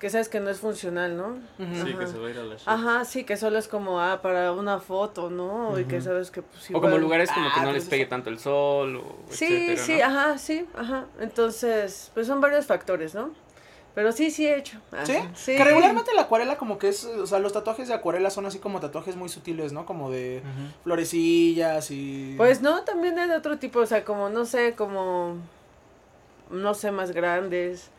Que 0.00 0.10
sabes 0.10 0.28
que 0.28 0.40
no 0.40 0.50
es 0.50 0.58
funcional, 0.58 1.16
¿no? 1.16 1.36
Sí, 1.58 1.90
Ajá. 1.92 1.98
que 2.00 2.06
se 2.08 2.18
va 2.18 2.26
a 2.26 2.30
ir 2.30 2.38
a 2.38 2.42
la 2.42 2.56
shit. 2.56 2.68
Ajá, 2.68 3.04
sí, 3.04 3.24
que 3.24 3.36
solo 3.36 3.56
es 3.56 3.68
como, 3.68 4.00
ah, 4.00 4.20
para 4.20 4.50
una 4.52 4.80
foto, 4.80 5.30
¿no? 5.30 5.78
Y 5.78 5.84
que 5.84 6.00
sabes 6.00 6.30
que 6.32 6.42
pues 6.42 6.68
O 6.70 6.72
como 6.74 6.88
igual- 6.88 7.00
lugares 7.00 7.30
como 7.30 7.46
que 7.46 7.60
Ah, 7.60 7.62
no 7.62 7.70
pues 7.70 7.84
les 7.84 7.88
pegue 7.88 8.06
tanto 8.06 8.28
el 8.30 8.38
sol 8.40 8.96
o 8.96 9.16
Sí, 9.30 9.44
etcétera, 9.46 9.82
sí, 9.86 9.96
¿no? 9.98 10.04
ajá, 10.04 10.38
sí, 10.38 10.66
ajá. 10.76 11.04
Entonces, 11.20 12.10
pues 12.14 12.26
son 12.26 12.40
varios 12.40 12.66
factores, 12.66 13.14
¿no? 13.14 13.30
Pero 13.94 14.10
sí, 14.10 14.30
sí 14.32 14.46
he 14.46 14.56
hecho. 14.58 14.78
Ajá, 14.90 15.06
¿Sí? 15.06 15.18
Sí. 15.34 15.56
Que 15.56 15.62
regularmente 15.64 16.12
la 16.14 16.22
acuarela 16.22 16.56
como 16.56 16.78
que 16.78 16.88
es, 16.88 17.04
o 17.04 17.26
sea, 17.28 17.38
los 17.38 17.52
tatuajes 17.52 17.86
de 17.88 17.94
acuarela 17.94 18.28
son 18.30 18.44
así 18.46 18.58
como 18.58 18.80
tatuajes 18.80 19.14
muy 19.14 19.28
sutiles, 19.28 19.72
¿no? 19.72 19.86
Como 19.86 20.10
de 20.10 20.42
florecillas 20.82 21.90
y... 21.90 22.34
Pues 22.36 22.60
no, 22.60 22.82
también 22.82 23.18
hay 23.18 23.28
de 23.28 23.36
otro 23.36 23.58
tipo, 23.58 23.80
o 23.80 23.86
sea, 23.86 24.04
como, 24.04 24.28
no 24.30 24.44
sé, 24.46 24.74
como, 24.74 25.36
no 26.50 26.74
sé, 26.74 26.90
más 26.90 27.12
grandes. 27.12 27.90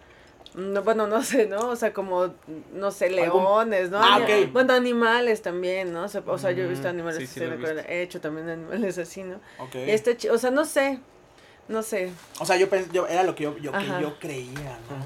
No, 0.53 0.83
bueno, 0.83 1.05
no 1.07 1.21
sé, 1.21 1.47
¿no? 1.47 1.69
O 1.69 1.75
sea, 1.75 1.91
como, 1.93 2.33
no 2.73 2.91
sé, 2.91 3.05
¿Algún- 3.07 3.43
leones, 3.43 3.89
¿no? 3.89 3.97
Ah, 4.01 4.15
Ani- 4.15 4.45
ok. 4.45 4.53
Bueno, 4.53 4.73
animales 4.73 5.41
también, 5.41 5.91
¿no? 5.91 6.03
O 6.03 6.07
sea, 6.07 6.23
o 6.25 6.37
sea, 6.37 6.51
yo 6.51 6.63
he 6.63 6.67
visto 6.67 6.87
animales 6.87 7.19
sí, 7.19 7.27
sí 7.27 7.39
he 7.41 7.43
visto. 7.47 7.55
acuarela. 7.57 7.81
He 7.89 8.01
hecho 8.03 8.21
también 8.21 8.47
animales 8.49 8.97
así, 8.97 9.23
¿no? 9.23 9.35
Ok. 9.59 9.75
Y 9.75 9.89
este, 9.91 10.29
o 10.29 10.37
sea, 10.37 10.51
no 10.51 10.63
sé, 10.63 10.99
no 11.67 11.83
sé. 11.83 12.11
O 12.39 12.45
sea, 12.45 12.55
yo, 12.55 12.69
pens- 12.69 12.89
yo 12.93 13.05
era 13.07 13.23
lo 13.23 13.35
que 13.35 13.43
yo, 13.43 13.57
yo, 13.57 13.71
que 13.73 13.85
yo 14.01 14.17
creía, 14.19 14.77
¿no? 14.89 14.95
Ajá. 14.95 15.05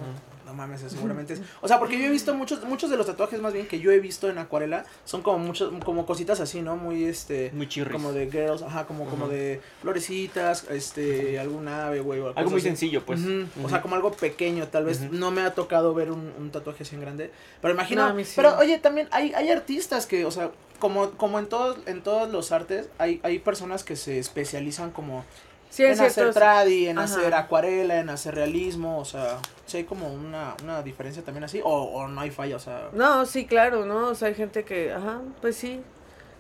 No 0.50 0.56
mames, 0.56 0.82
seguramente 0.82 1.34
es. 1.34 1.42
O 1.62 1.68
sea, 1.68 1.78
porque 1.78 2.00
yo 2.00 2.06
he 2.06 2.10
visto 2.10 2.34
muchos, 2.34 2.64
muchos 2.64 2.90
de 2.90 2.98
los 2.98 3.06
tatuajes 3.06 3.40
más 3.40 3.54
bien 3.54 3.68
que 3.68 3.80
yo 3.80 3.92
he 3.92 4.00
visto 4.00 4.30
en 4.30 4.40
acuarela 4.40 4.84
son 5.06 5.22
como 5.22 5.38
muchos, 5.38 5.72
como 5.86 6.08
cositas 6.08 6.40
así, 6.40 6.62
¿no? 6.62 6.76
Muy 6.76 7.04
este. 7.04 7.52
Muy 7.54 7.68
chirris. 7.68 7.94
Como 7.94 8.12
de 8.12 8.32
girls, 8.32 8.64
ajá, 8.64 8.88
como, 8.88 9.06
como 9.06 9.28
de 9.28 9.62
florecitas, 9.82 10.66
este, 10.70 11.38
algún 11.38 11.68
ave, 11.68 12.00
güey. 12.00 12.20
Algo 12.36 12.50
muy 12.50 12.60
así. 12.60 12.68
sencillo, 12.68 13.06
pues. 13.06 13.22
O 13.64 13.70
sea, 13.70 13.82
como 13.82 13.96
algo 13.96 14.12
pequeño, 14.12 14.68
tal 14.68 14.86
vez 14.86 15.12
no 15.12 15.30
me 15.30 15.42
ha 15.42 15.54
tocado 15.54 15.94
ver 15.94 16.12
un, 16.12 16.34
un 16.38 16.50
tatuaje 16.50 16.84
así 16.84 16.96
en 16.96 17.02
grande. 17.02 17.32
Pero 17.62 17.74
imagino. 17.74 18.04
No, 18.04 18.10
a 18.10 18.14
mí 18.14 18.26
sí. 18.26 18.34
Pero 18.36 18.58
oye, 18.58 18.80
también 18.80 19.08
hay, 19.12 19.34
hay 19.34 19.50
artistas 19.50 20.08
que, 20.08 20.26
o 20.26 20.32
sea, 20.32 20.52
como, 20.80 21.12
como 21.12 21.38
en 21.38 21.48
todos, 21.48 21.78
en 21.86 22.02
todos 22.02 22.30
los 22.30 22.52
artes, 22.52 22.90
hay, 22.98 23.20
hay 23.24 23.40
personas 23.40 23.84
que 23.84 23.96
se 23.96 24.18
especializan 24.18 24.92
como 24.92 25.26
Sí, 25.70 25.84
en 25.86 26.00
hacer 26.00 26.34
tradi, 26.34 26.88
en 26.88 26.98
Ajá. 26.98 27.06
hacer 27.06 27.34
acuarela, 27.34 28.00
en 28.00 28.10
hacer 28.10 28.36
realismo, 28.36 29.00
o 29.00 29.06
sea, 29.06 29.38
si 29.68 29.78
hay 29.78 29.84
como 29.84 30.12
una, 30.12 30.56
una 30.64 30.82
diferencia 30.82 31.24
también 31.24 31.44
así, 31.44 31.62
o, 31.64 31.70
o 31.70 32.08
no 32.08 32.22
hay 32.22 32.32
falla, 32.32 32.56
o 32.56 32.60
sea. 32.60 32.90
No, 32.94 33.26
sí, 33.26 33.46
claro, 33.46 33.86
¿no? 33.86 34.08
O 34.08 34.16
sea, 34.16 34.30
hay 34.30 34.36
gente 34.36 34.64
que, 34.64 34.92
ajá, 34.92 35.22
pues 35.42 35.56
sí. 35.56 35.82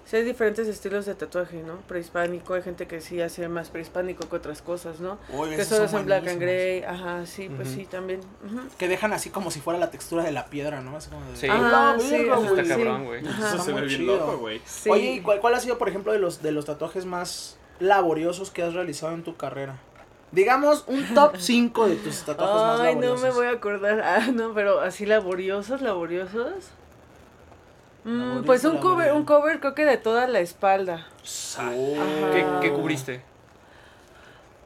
Sí, 0.05 0.15
hay 0.15 0.23
diferentes 0.23 0.67
estilos 0.67 1.05
de 1.05 1.13
tatuaje, 1.13 1.61
¿no? 1.61 1.75
Prehispánico, 1.81 2.55
hay 2.55 2.63
gente 2.63 2.87
que 2.87 2.99
sí 2.99 3.21
hace 3.21 3.47
más 3.47 3.69
prehispánico 3.69 4.27
que 4.27 4.35
otras 4.37 4.63
cosas, 4.63 4.99
¿no? 4.99 5.19
que 5.55 5.63
solo 5.63 5.87
son 5.87 5.99
en 5.99 6.05
black 6.07 6.27
and 6.27 6.41
gray, 6.41 6.81
ajá, 6.81 7.27
sí, 7.27 7.47
pues 7.47 7.69
sí, 7.69 7.85
también. 7.85 8.21
Que 8.79 8.87
dejan 8.87 9.13
así 9.13 9.29
como 9.29 9.51
si 9.51 9.59
fuera 9.59 9.77
la 9.77 9.91
textura 9.91 10.23
de 10.23 10.31
la 10.31 10.47
piedra, 10.47 10.81
¿no? 10.81 10.97
Así 10.97 11.11
como 11.11 11.23
de, 11.29 11.37
Sí. 11.37 11.45
¡Ah, 11.47 11.91
Ajá, 11.95 11.99
sí, 11.99 12.15
Eso 12.15 12.43
está 12.43 12.63
sí. 12.63 12.69
cabrón, 12.69 13.05
güey. 13.05 13.21
Eso 13.23 13.59
se 13.63 13.71
ve 13.73 13.81
bien 13.81 14.07
loco, 14.07 14.37
güey. 14.39 14.59
Sí. 14.65 14.89
Oye, 14.89 15.11
¿y 15.11 15.21
cuál, 15.21 15.39
cuál 15.41 15.53
ha 15.53 15.59
sido, 15.59 15.77
por 15.77 15.87
ejemplo, 15.89 16.11
de 16.11 16.17
los, 16.17 16.41
de 16.41 16.53
los 16.53 16.65
tatuajes 16.65 17.05
más 17.05 17.58
laboriosos 17.79 18.51
que 18.51 18.63
has 18.63 18.73
realizado 18.73 19.13
en 19.13 19.23
tu 19.23 19.35
carrera? 19.35 19.77
Digamos, 20.31 20.83
un 20.87 21.13
top 21.13 21.35
5 21.39 21.87
de 21.89 21.95
tus 21.95 22.23
tatuajes 22.23 22.61
más 22.61 22.79
Ay, 22.81 22.95
no 22.95 23.01
laboriosos. 23.01 23.23
me 23.23 23.31
voy 23.31 23.45
a 23.47 23.51
acordar. 23.51 24.01
Ah, 24.05 24.27
no, 24.33 24.53
pero 24.53 24.79
así 24.81 25.05
laboriosos, 25.05 25.81
laboriosos. 25.81 26.69
Mm, 28.05 28.19
Laborioso, 28.19 28.45
pues 28.45 28.65
un 28.65 28.77
cover, 28.77 29.11
un 29.13 29.25
cover 29.25 29.59
creo 29.59 29.75
que 29.75 29.85
de 29.85 29.97
toda 29.97 30.27
la 30.27 30.39
espalda. 30.39 31.07
Sa- 31.23 31.69
¿Qué, 31.71 32.41
Ajá. 32.47 32.59
qué 32.61 32.71
cubriste? 32.71 33.21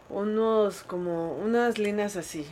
Unos 0.10 0.84
como 0.84 1.34
unas 1.34 1.78
líneas 1.80 2.16
así. 2.16 2.46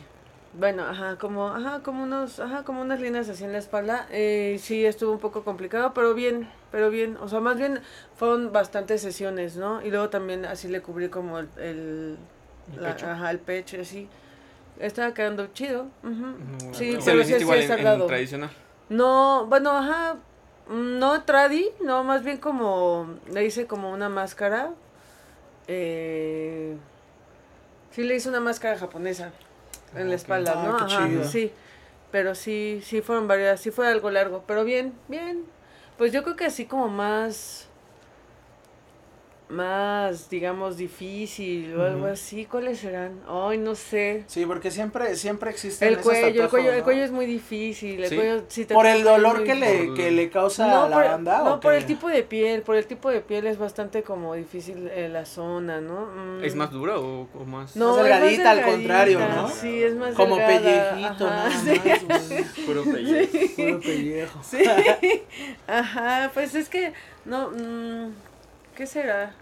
Bueno, 0.54 0.82
ajá, 0.84 1.16
como, 1.16 1.48
ajá, 1.48 1.80
como 1.82 2.02
unos, 2.02 2.38
ajá, 2.38 2.62
como 2.62 2.82
unas 2.82 3.00
líneas 3.00 3.26
así 3.28 3.42
en 3.44 3.52
la 3.52 3.58
espalda. 3.58 4.06
Eh, 4.10 4.58
sí, 4.60 4.84
estuvo 4.84 5.12
un 5.12 5.18
poco 5.18 5.44
complicado, 5.44 5.94
pero 5.94 6.12
bien, 6.12 6.48
pero 6.70 6.90
bien. 6.90 7.16
O 7.22 7.28
sea, 7.28 7.40
más 7.40 7.56
bien 7.56 7.80
fueron 8.16 8.52
bastantes 8.52 9.00
sesiones, 9.00 9.56
¿no? 9.56 9.80
Y 9.82 9.90
luego 9.90 10.10
también 10.10 10.44
así 10.44 10.68
le 10.68 10.82
cubrí 10.82 11.08
como 11.08 11.38
el, 11.38 11.48
el, 11.56 12.18
¿El 12.74 12.82
la- 12.82 12.94
pecho? 12.94 13.06
ajá, 13.10 13.30
el 13.30 13.38
pecho, 13.38 13.80
así. 13.80 14.08
Estaba 14.78 15.14
quedando 15.14 15.46
chido. 15.48 15.86
ujú. 16.02 16.36
Sí, 16.72 16.90
¿Y 16.90 16.96
pero 17.04 17.24
sí, 17.24 17.28
sí 17.38 17.52
es 17.54 17.66
tradicional? 18.06 18.50
No, 18.90 19.46
bueno, 19.46 19.70
ajá, 19.70 20.16
no 20.68 21.22
tradi, 21.22 21.70
no, 21.82 22.04
más 22.04 22.22
bien 22.24 22.36
como, 22.36 23.14
le 23.32 23.44
hice 23.46 23.66
como 23.66 23.90
una 23.90 24.10
máscara, 24.10 24.70
eh, 25.66 26.76
sí 27.90 28.02
le 28.02 28.16
hice 28.16 28.28
una 28.28 28.40
máscara 28.40 28.76
japonesa 28.78 29.32
en 29.96 30.08
la 30.08 30.14
espalda, 30.16 30.54
¿no? 30.56 30.76
qué 30.76 30.84
Ajá, 30.84 31.08
chido. 31.08 31.24
sí, 31.24 31.52
pero 32.10 32.34
sí, 32.34 32.80
sí 32.84 33.00
fueron 33.02 33.28
varias, 33.28 33.60
sí 33.60 33.70
fue 33.70 33.88
algo 33.88 34.10
largo, 34.10 34.44
pero 34.46 34.64
bien, 34.64 34.92
bien, 35.08 35.44
pues 35.98 36.12
yo 36.12 36.22
creo 36.22 36.36
que 36.36 36.44
así 36.44 36.66
como 36.66 36.88
más, 36.88 37.68
más, 39.52 40.30
digamos, 40.30 40.76
difícil 40.78 41.76
o 41.76 41.84
algo 41.84 42.06
así, 42.06 42.46
¿cuáles 42.46 42.78
serán? 42.78 43.20
Ay, 43.28 43.58
no 43.58 43.74
sé. 43.74 44.24
Sí, 44.26 44.46
porque 44.46 44.70
siempre, 44.70 45.14
siempre 45.14 45.50
existen 45.50 45.88
El 45.88 45.94
esos 45.94 46.04
cuello, 46.04 46.42
el 46.44 46.48
cuello, 46.48 46.72
el 46.72 46.78
¿no? 46.78 46.84
cuelle 46.84 47.04
es 47.04 47.10
muy 47.12 47.26
difícil, 47.26 48.02
el 48.02 48.08
¿Sí? 48.08 48.16
cuello 48.16 48.42
te 48.44 48.64
Por 48.74 48.86
el 48.86 49.04
dolor 49.04 49.44
que 49.44 49.54
le, 49.54 49.84
Por- 49.84 49.94
que 49.96 50.10
le 50.10 50.30
causa 50.30 50.66
no, 50.66 50.84
a 50.84 50.88
la 50.88 50.96
por, 50.96 51.04
banda. 51.04 51.38
no 51.44 51.54
¿o 51.54 51.60
por 51.60 51.72
qué? 51.72 51.78
el 51.78 51.86
tipo 51.86 52.08
de 52.08 52.22
piel, 52.22 52.62
por 52.62 52.76
el 52.76 52.86
tipo 52.86 53.10
de 53.10 53.20
piel 53.20 53.46
es 53.46 53.58
bastante 53.58 54.02
como 54.02 54.34
difícil 54.34 54.88
eh, 54.88 55.08
la 55.10 55.26
zona, 55.26 55.80
¿no? 55.82 56.06
Mm. 56.06 56.44
¿Es 56.44 56.54
más 56.56 56.70
duro 56.70 57.00
o, 57.00 57.28
o 57.38 57.44
más? 57.44 57.76
No, 57.76 57.88
Más 57.88 57.96
es 57.98 58.02
más 58.02 58.20
delgadita, 58.20 58.50
al 58.52 58.62
contrario, 58.62 59.18
¿no? 59.20 59.48
Sí, 59.48 59.82
es 59.82 59.94
más 59.94 60.14
Como 60.14 60.36
delgada, 60.36 60.94
pellejito, 60.94 61.26
ajá, 61.28 61.50
sí. 61.64 61.80
más, 62.08 62.28
güey. 62.30 62.44
Puro 62.66 62.84
pellejo. 62.84 63.38
Puro 63.56 63.80
pellejo. 63.80 64.40
Sí, 64.42 64.64
ajá, 65.66 66.30
pues 66.32 66.54
es 66.54 66.68
que, 66.70 66.94
no, 67.26 67.50
mm, 67.50 68.12
¿qué 68.74 68.86
será? 68.86 69.34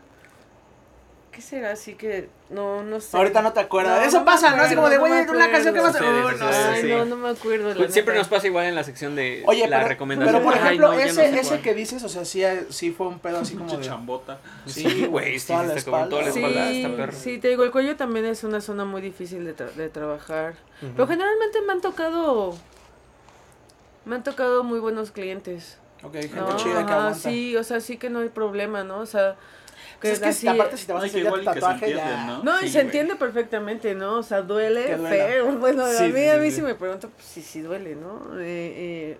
¿Qué 1.33 1.41
será? 1.41 1.71
Así 1.71 1.95
que, 1.95 2.29
no, 2.49 2.83
no 2.83 2.99
sé. 3.01 3.17
Ahorita 3.17 3.41
no 3.41 3.53
te 3.53 3.61
acuerdas. 3.61 4.01
No, 4.01 4.05
Eso 4.09 4.19
no 4.19 4.25
pasa, 4.25 4.57
¿no? 4.57 4.63
Así 4.65 4.75
como 4.75 4.89
de, 4.89 4.97
acuerdo, 4.97 5.15
güey, 5.15 5.27
no 5.27 5.33
una 5.33 5.51
canción 5.53 5.75
que 5.75 5.81
más. 5.81 5.95
acuerdo. 5.95 6.27
Oh, 6.27 6.31
no. 6.33 6.47
Ay, 6.49 6.83
sí. 6.83 6.89
no, 6.89 7.05
no 7.05 7.17
me 7.17 7.29
acuerdo. 7.29 7.69
la 7.69 7.75
Pues 7.77 7.93
siempre 7.93 8.17
nos 8.17 8.27
pasa 8.27 8.49
igual 8.49 8.67
en 8.67 8.75
la 8.75 8.83
sección 8.83 9.15
de 9.15 9.45
Oye, 9.47 9.69
la 9.69 9.77
pero, 9.79 9.89
recomendación. 9.91 10.35
pero 10.43 10.45
por 10.45 10.55
Ay, 10.55 10.65
ejemplo, 10.67 10.89
no 10.93 10.99
ese, 10.99 11.13
sé 11.31 11.39
ese 11.39 11.61
que 11.61 11.73
dices, 11.75 12.03
o 12.03 12.09
sea, 12.09 12.25
sí, 12.25 12.43
sí 12.71 12.91
fue 12.91 13.07
un 13.07 13.21
pedo 13.21 13.39
así 13.39 13.55
como 13.55 13.77
de. 13.77 13.81
chambota. 13.87 14.41
Sí, 14.67 15.07
güey, 15.07 15.39
sí, 15.39 15.47
toda 15.47 15.63
la 15.63 15.81
como 15.83 16.09
toda 16.09 16.23
la 16.23 16.29
espalda. 16.29 16.49
espalda, 16.49 16.71
Sí, 16.73 16.83
está 16.83 16.97
perro. 16.97 17.13
sí, 17.13 17.39
te 17.39 17.49
digo, 17.49 17.63
el 17.63 17.71
cuello 17.71 17.95
también 17.97 18.25
es 18.27 18.43
una 18.43 18.61
zona 18.61 18.85
muy 18.85 19.01
difícil 19.01 19.45
de, 19.45 19.57
tra- 19.57 19.73
de 19.73 19.89
trabajar. 19.89 20.55
Ujú. 20.83 20.93
Pero 20.97 21.07
generalmente 21.07 21.61
me 21.63 21.73
han 21.75 21.81
tocado, 21.81 22.57
me 24.05 24.17
han 24.17 24.23
tocado 24.25 24.65
muy 24.65 24.81
buenos 24.81 25.11
clientes. 25.13 25.79
Ok, 26.03 26.15
gente 26.15 26.35
No, 26.37 26.57
chida 26.57 26.87
que 26.87 26.93
aguanta. 26.93 27.15
sí, 27.15 27.57
o 27.57 27.63
sea, 27.63 27.81
sí 27.81 27.99
que 27.99 28.11
no 28.11 28.21
hay 28.21 28.31
problema, 28.31 28.83
¿no? 28.85 28.99
O 28.99 29.07
sea, 29.07 29.37
que 30.01 30.09
Pues 30.09 30.13
es 30.15 30.21
que 30.21 30.29
así- 30.31 30.49
aparte 30.49 30.77
si 30.79 30.87
te 30.87 30.93
vas 30.95 31.03
a 31.03 31.07
hacer 31.07 31.31
tu 31.31 31.45
tatuaje 31.45 31.95
ya. 31.95 32.27
¿no? 32.27 32.43
No, 32.43 32.63
y 32.63 32.69
se 32.69 32.73
güey. 32.79 32.87
entiende 32.87 33.17
perfectamente, 33.17 33.95
¿no? 33.95 34.17
O 34.19 34.23
sea, 34.23 34.41
duele 34.43 34.97
feo. 34.97 35.53
Bueno, 35.61 35.87
Sí, 35.87 36.05
a 36.05 36.07
mí, 36.09 36.13
sí, 36.21 36.29
a 36.29 36.37
mí 36.39 36.51
sí. 36.51 36.57
sí 36.57 36.63
me 36.63 36.75
pregunto, 36.75 37.11
pues 37.11 37.27
sí, 37.27 37.43
sí 37.43 37.61
duele, 37.61 37.97
¿no? 37.97 38.39
Eh, 38.41 38.73
eh, 39.13 39.19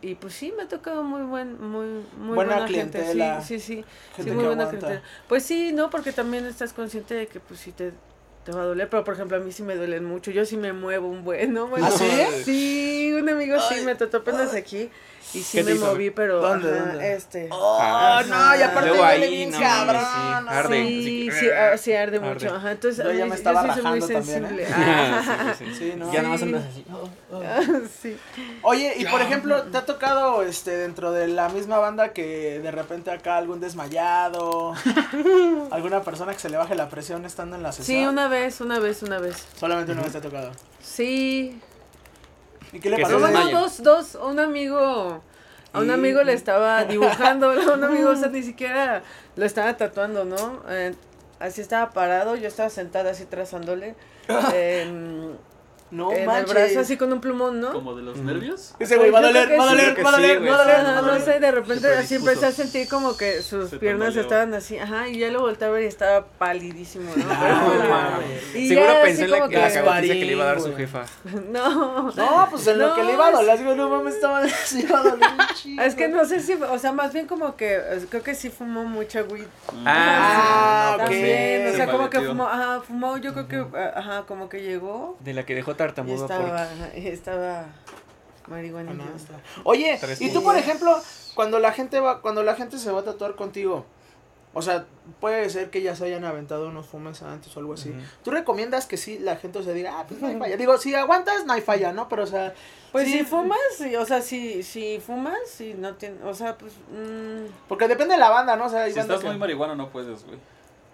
y 0.00 0.14
pues 0.16 0.34
sí, 0.34 0.52
me 0.56 0.64
ha 0.64 0.68
tocado 0.68 1.02
muy 1.02 1.22
buen, 1.22 1.60
muy, 1.62 1.86
muy 2.18 2.34
Buena 2.36 2.56
buena, 2.56 2.68
gente. 2.68 2.98
clientela. 3.00 3.40
Sí, 3.42 3.58
sí, 3.60 3.84
sí. 4.16 4.22
Sí, 4.22 4.30
muy 4.30 4.44
buena 4.44 4.66
clientela. 4.68 5.02
Pues 5.28 5.42
sí, 5.44 5.72
¿no? 5.72 5.90
Porque 5.90 6.12
también 6.12 6.46
estás 6.46 6.72
consciente 6.72 7.14
de 7.14 7.26
que 7.26 7.40
pues 7.40 7.60
sí 7.60 7.72
te, 7.72 7.92
te 8.44 8.52
va 8.52 8.62
a 8.62 8.64
doler. 8.66 8.88
Pero 8.90 9.02
por 9.04 9.14
ejemplo, 9.14 9.36
a 9.38 9.40
mí 9.40 9.50
sí 9.52 9.62
me 9.62 9.76
duelen 9.76 10.04
mucho. 10.04 10.30
Yo 10.30 10.44
sí 10.44 10.56
me 10.58 10.72
muevo 10.74 11.08
un 11.08 11.24
buen, 11.24 11.52
¿no? 11.54 11.68
Bueno, 11.68 11.86
¿Ah, 11.86 11.90
sí? 11.90 12.10
Sí, 12.44 13.12
un 13.18 13.28
amigo 13.28 13.56
sí 13.68 13.80
me 13.82 13.94
trató 13.94 14.18
apenas 14.18 14.54
aquí. 14.54 14.90
Y 15.32 15.42
sí 15.42 15.58
¿Qué 15.58 15.64
te 15.64 15.70
me 15.70 15.76
hizo? 15.76 15.86
moví, 15.86 16.10
pero. 16.10 16.40
¿Dónde, 16.40 16.70
ajá, 16.70 16.84
dónde? 16.92 17.14
Este. 17.14 17.48
Oh, 17.50 17.78
Ah, 17.80 18.22
no, 18.28 18.56
y 18.56 18.62
aparte 18.62 18.88
luego 18.88 19.02
duele 19.04 19.24
ahí, 19.26 19.36
bien 19.36 19.50
no, 19.50 19.58
cabrón. 19.60 20.00
sí, 20.04 20.48
arde. 20.48 20.84
Sí, 20.86 21.26
que- 21.28 21.32
sí, 21.40 21.46
ah, 21.50 21.78
sí 21.78 21.92
arde 21.92 22.16
Arde. 22.18 22.28
mucho. 22.34 22.54
Ajá, 22.54 22.70
entonces 22.72 23.04
Yo 23.04 23.10
a 23.10 23.14
ya 23.14 23.26
me 23.26 23.34
estaba 23.34 23.74
soy 23.74 23.82
muy 23.82 24.00
también, 24.00 24.24
sensible. 24.24 24.62
¿eh? 24.62 24.66
Ah, 24.76 25.54
Sí, 25.58 25.64
sí, 25.64 25.70
sí. 25.72 25.78
Sí, 25.90 25.94
¿no? 25.96 26.12
Ya 26.12 26.22
nada 26.22 26.34
más 26.34 26.42
andas 26.42 26.64
así. 26.66 26.84
sí. 28.02 28.16
Oye, 28.62 28.94
y 28.96 29.04
por 29.06 29.20
ejemplo, 29.22 29.62
¿te 29.64 29.78
ha 29.78 29.84
tocado 29.86 30.42
este 30.42 30.70
dentro 30.76 31.10
de 31.10 31.26
la 31.28 31.48
misma 31.48 31.78
banda 31.78 32.12
que 32.12 32.60
de 32.60 32.70
repente 32.70 33.10
acá 33.10 33.36
algún 33.36 33.60
desmayado? 33.60 34.74
¿Alguna 35.72 36.02
persona 36.02 36.32
que 36.32 36.38
se 36.38 36.48
le 36.48 36.56
baje 36.56 36.74
la 36.74 36.88
presión 36.88 37.24
estando 37.24 37.56
en 37.56 37.62
la 37.62 37.72
sesión? 37.72 37.98
Sí, 37.98 38.06
una 38.06 38.28
vez, 38.28 38.60
una 38.60 38.78
vez, 38.78 39.02
una 39.02 39.18
vez. 39.18 39.44
Solamente 39.58 39.92
una 39.92 40.02
vez 40.02 40.12
te 40.12 40.18
ha 40.18 40.22
tocado. 40.22 40.52
Sí. 40.82 41.60
¿Y 42.74 42.80
qué 42.80 42.90
le 42.90 42.98
pasó? 42.98 43.18
No, 43.18 43.26
desmayen. 43.26 43.52
dos, 43.52 43.82
dos, 43.82 44.14
un 44.16 44.40
amigo, 44.40 45.22
a 45.72 45.80
un 45.80 45.90
amigo 45.90 46.22
le 46.24 46.32
estaba 46.32 46.84
dibujando, 46.84 47.50
a 47.50 47.74
un 47.74 47.84
amigo, 47.84 48.10
o 48.10 48.16
sea, 48.16 48.28
ni 48.32 48.42
siquiera 48.42 49.02
lo 49.36 49.46
estaba 49.46 49.76
tatuando, 49.76 50.24
¿no? 50.24 50.62
Eh, 50.68 50.92
así 51.38 51.60
estaba 51.60 51.90
parado, 51.90 52.34
yo 52.34 52.48
estaba 52.48 52.68
sentada 52.70 53.12
así 53.12 53.24
trazándole 53.26 53.94
en, 54.52 55.38
No 55.90 56.10
en 56.12 56.28
el 56.28 56.44
brazo, 56.46 56.80
así 56.80 56.96
con 56.96 57.12
un 57.12 57.20
plumón, 57.20 57.60
¿no? 57.60 57.72
Como 57.72 57.94
de 57.94 58.02
los 58.02 58.16
nervios. 58.16 58.74
Ese 58.80 58.96
güey 58.96 59.10
Pues 59.10 59.22
va 59.22 59.26
a 59.28 59.30
doler, 59.30 59.58
va 59.58 59.62
a 59.62 59.66
doler, 59.68 60.04
va 60.04 60.08
a 60.08 60.12
doler, 60.12 60.48
va 60.48 60.98
a 60.98 61.02
no 61.02 61.20
sé, 61.24 61.38
de 61.38 61.50
repente 61.52 61.82
Se 61.88 61.94
así 61.94 62.14
empecé 62.16 62.46
a 62.46 62.52
sentir 62.52 62.88
como 62.88 63.16
que 63.16 63.42
sus 63.42 63.70
Se 63.70 63.78
piernas 63.78 64.16
estaban 64.16 64.52
así, 64.54 64.76
ajá, 64.78 65.08
y 65.08 65.18
ya 65.18 65.30
lo 65.30 65.42
volteé 65.42 65.68
a 65.68 65.70
ver 65.70 65.84
y 65.84 65.86
estaba 65.86 66.26
palidísimo, 66.26 67.10
¿no? 67.14 67.24
Ah, 67.30 68.18
y 68.54 68.68
Seguro 68.68 68.88
ya 68.94 69.02
pensé 69.02 69.22
así 69.24 69.32
en 69.34 69.38
la, 69.40 69.48
que 69.48 69.56
la 69.56 69.68
que- 69.68 69.74
cagotiza 69.74 70.14
que 70.14 70.24
le 70.24 70.32
iba 70.32 70.42
a 70.44 70.46
dar 70.46 70.60
su 70.60 70.74
jefa. 70.74 71.04
No, 71.52 72.10
No, 72.12 72.48
pues 72.50 72.66
en 72.66 72.78
lo 72.78 72.94
que 72.94 73.04
le 73.04 73.12
iba 73.12 73.26
a 73.28 73.30
doler, 73.30 73.58
digo, 73.58 73.74
no 73.74 73.88
mames, 73.90 74.14
estaba 74.16 74.46
sí 74.64 74.80
iba 74.88 74.98
a 74.98 75.02
doler 75.02 75.28
un 75.30 75.54
chingo. 75.54 75.82
Es 75.82 75.94
que 75.94 76.08
no 76.08 76.24
sé 76.24 76.40
si, 76.40 76.54
o 76.54 76.78
sea, 76.78 76.92
más 76.92 77.12
bien 77.12 77.26
como 77.26 77.56
que, 77.56 77.74
eh, 77.76 78.06
creo 78.10 78.22
que 78.22 78.34
sí 78.34 78.50
fumó 78.50 78.84
mucha 78.84 79.22
weed. 79.22 79.46
Ah, 79.86 80.92
ok. 80.94 81.02
También, 81.04 81.66
o 81.68 81.70
Se 81.70 81.76
sea, 81.76 81.86
como 81.90 82.10
que 82.10 82.20
fumó, 82.20 82.46
ajá, 82.46 82.80
fumó, 82.80 83.16
yo 83.18 83.32
creo 83.32 83.48
que, 83.48 83.78
ajá, 83.94 84.24
como 84.26 84.48
que 84.48 84.62
llegó 84.62 85.16
De 85.20 85.34
la 85.34 85.44
que 85.44 85.54
dejó 85.54 85.73
tartamudo 85.76 86.22
estaba, 86.22 86.68
porque... 86.68 87.12
estaba 87.12 87.60
Ah, 87.60 88.48
marihuana. 88.48 88.92
no, 88.92 89.04
está. 89.16 89.34
Oye, 89.64 89.96
Tres 90.00 90.20
y 90.20 90.30
tú 90.32 90.42
por 90.42 90.56
ejemplo, 90.56 90.96
cuando 91.34 91.58
la 91.60 91.72
gente 91.72 92.00
va, 92.00 92.20
cuando 92.20 92.42
la 92.42 92.54
gente 92.54 92.78
se 92.78 92.90
va 92.90 93.00
a 93.00 93.04
tatuar 93.04 93.34
contigo, 93.36 93.86
o 94.52 94.62
sea, 94.62 94.84
puede 95.20 95.48
ser 95.50 95.70
que 95.70 95.82
ya 95.82 95.96
se 95.96 96.04
hayan 96.04 96.24
aventado 96.24 96.68
unos 96.68 96.86
fumes 96.86 97.22
antes 97.22 97.56
o 97.56 97.60
algo 97.60 97.72
así. 97.74 97.90
Ujú. 97.90 97.98
¿Tú 98.22 98.30
recomiendas 98.30 98.86
que 98.86 98.96
sí 98.96 99.18
la 99.18 99.36
gente 99.36 99.62
se 99.64 99.72
diga, 99.74 99.98
ah, 99.98 100.04
pues 100.06 100.20
no 100.20 100.28
hay 100.28 100.36
falla? 100.38 100.56
Digo, 100.56 100.76
si 100.78 100.94
aguantas, 100.94 101.44
no 101.46 101.54
hay 101.54 101.60
falla, 101.62 101.92
¿no? 101.92 102.08
Pero 102.08 102.22
o 102.22 102.26
sea, 102.26 102.54
Pues 102.92 103.06
sí, 103.08 103.18
si 103.18 103.24
fumas, 103.24 103.58
sí, 103.76 103.96
o 103.96 104.04
sea, 104.06 104.20
si, 104.22 104.62
si 104.62 105.00
fumas, 105.00 105.38
si 105.46 105.74
no 105.74 105.94
tienes, 105.96 106.22
o 106.22 106.34
sea, 106.34 106.56
pues, 106.56 106.74
mm, 106.92 107.46
porque 107.66 107.88
depende 107.88 108.14
de 108.14 108.20
la 108.20 108.30
banda, 108.30 108.54
¿no? 108.56 108.66
O 108.66 108.68
sea, 108.68 108.84
hay 108.84 108.92
Si 108.92 108.98
estás 109.00 109.20
que- 109.20 109.26
muy 109.26 109.38
marihuana 109.38 109.74
no 109.74 109.88
puedes, 109.90 110.24
güey. 110.24 110.38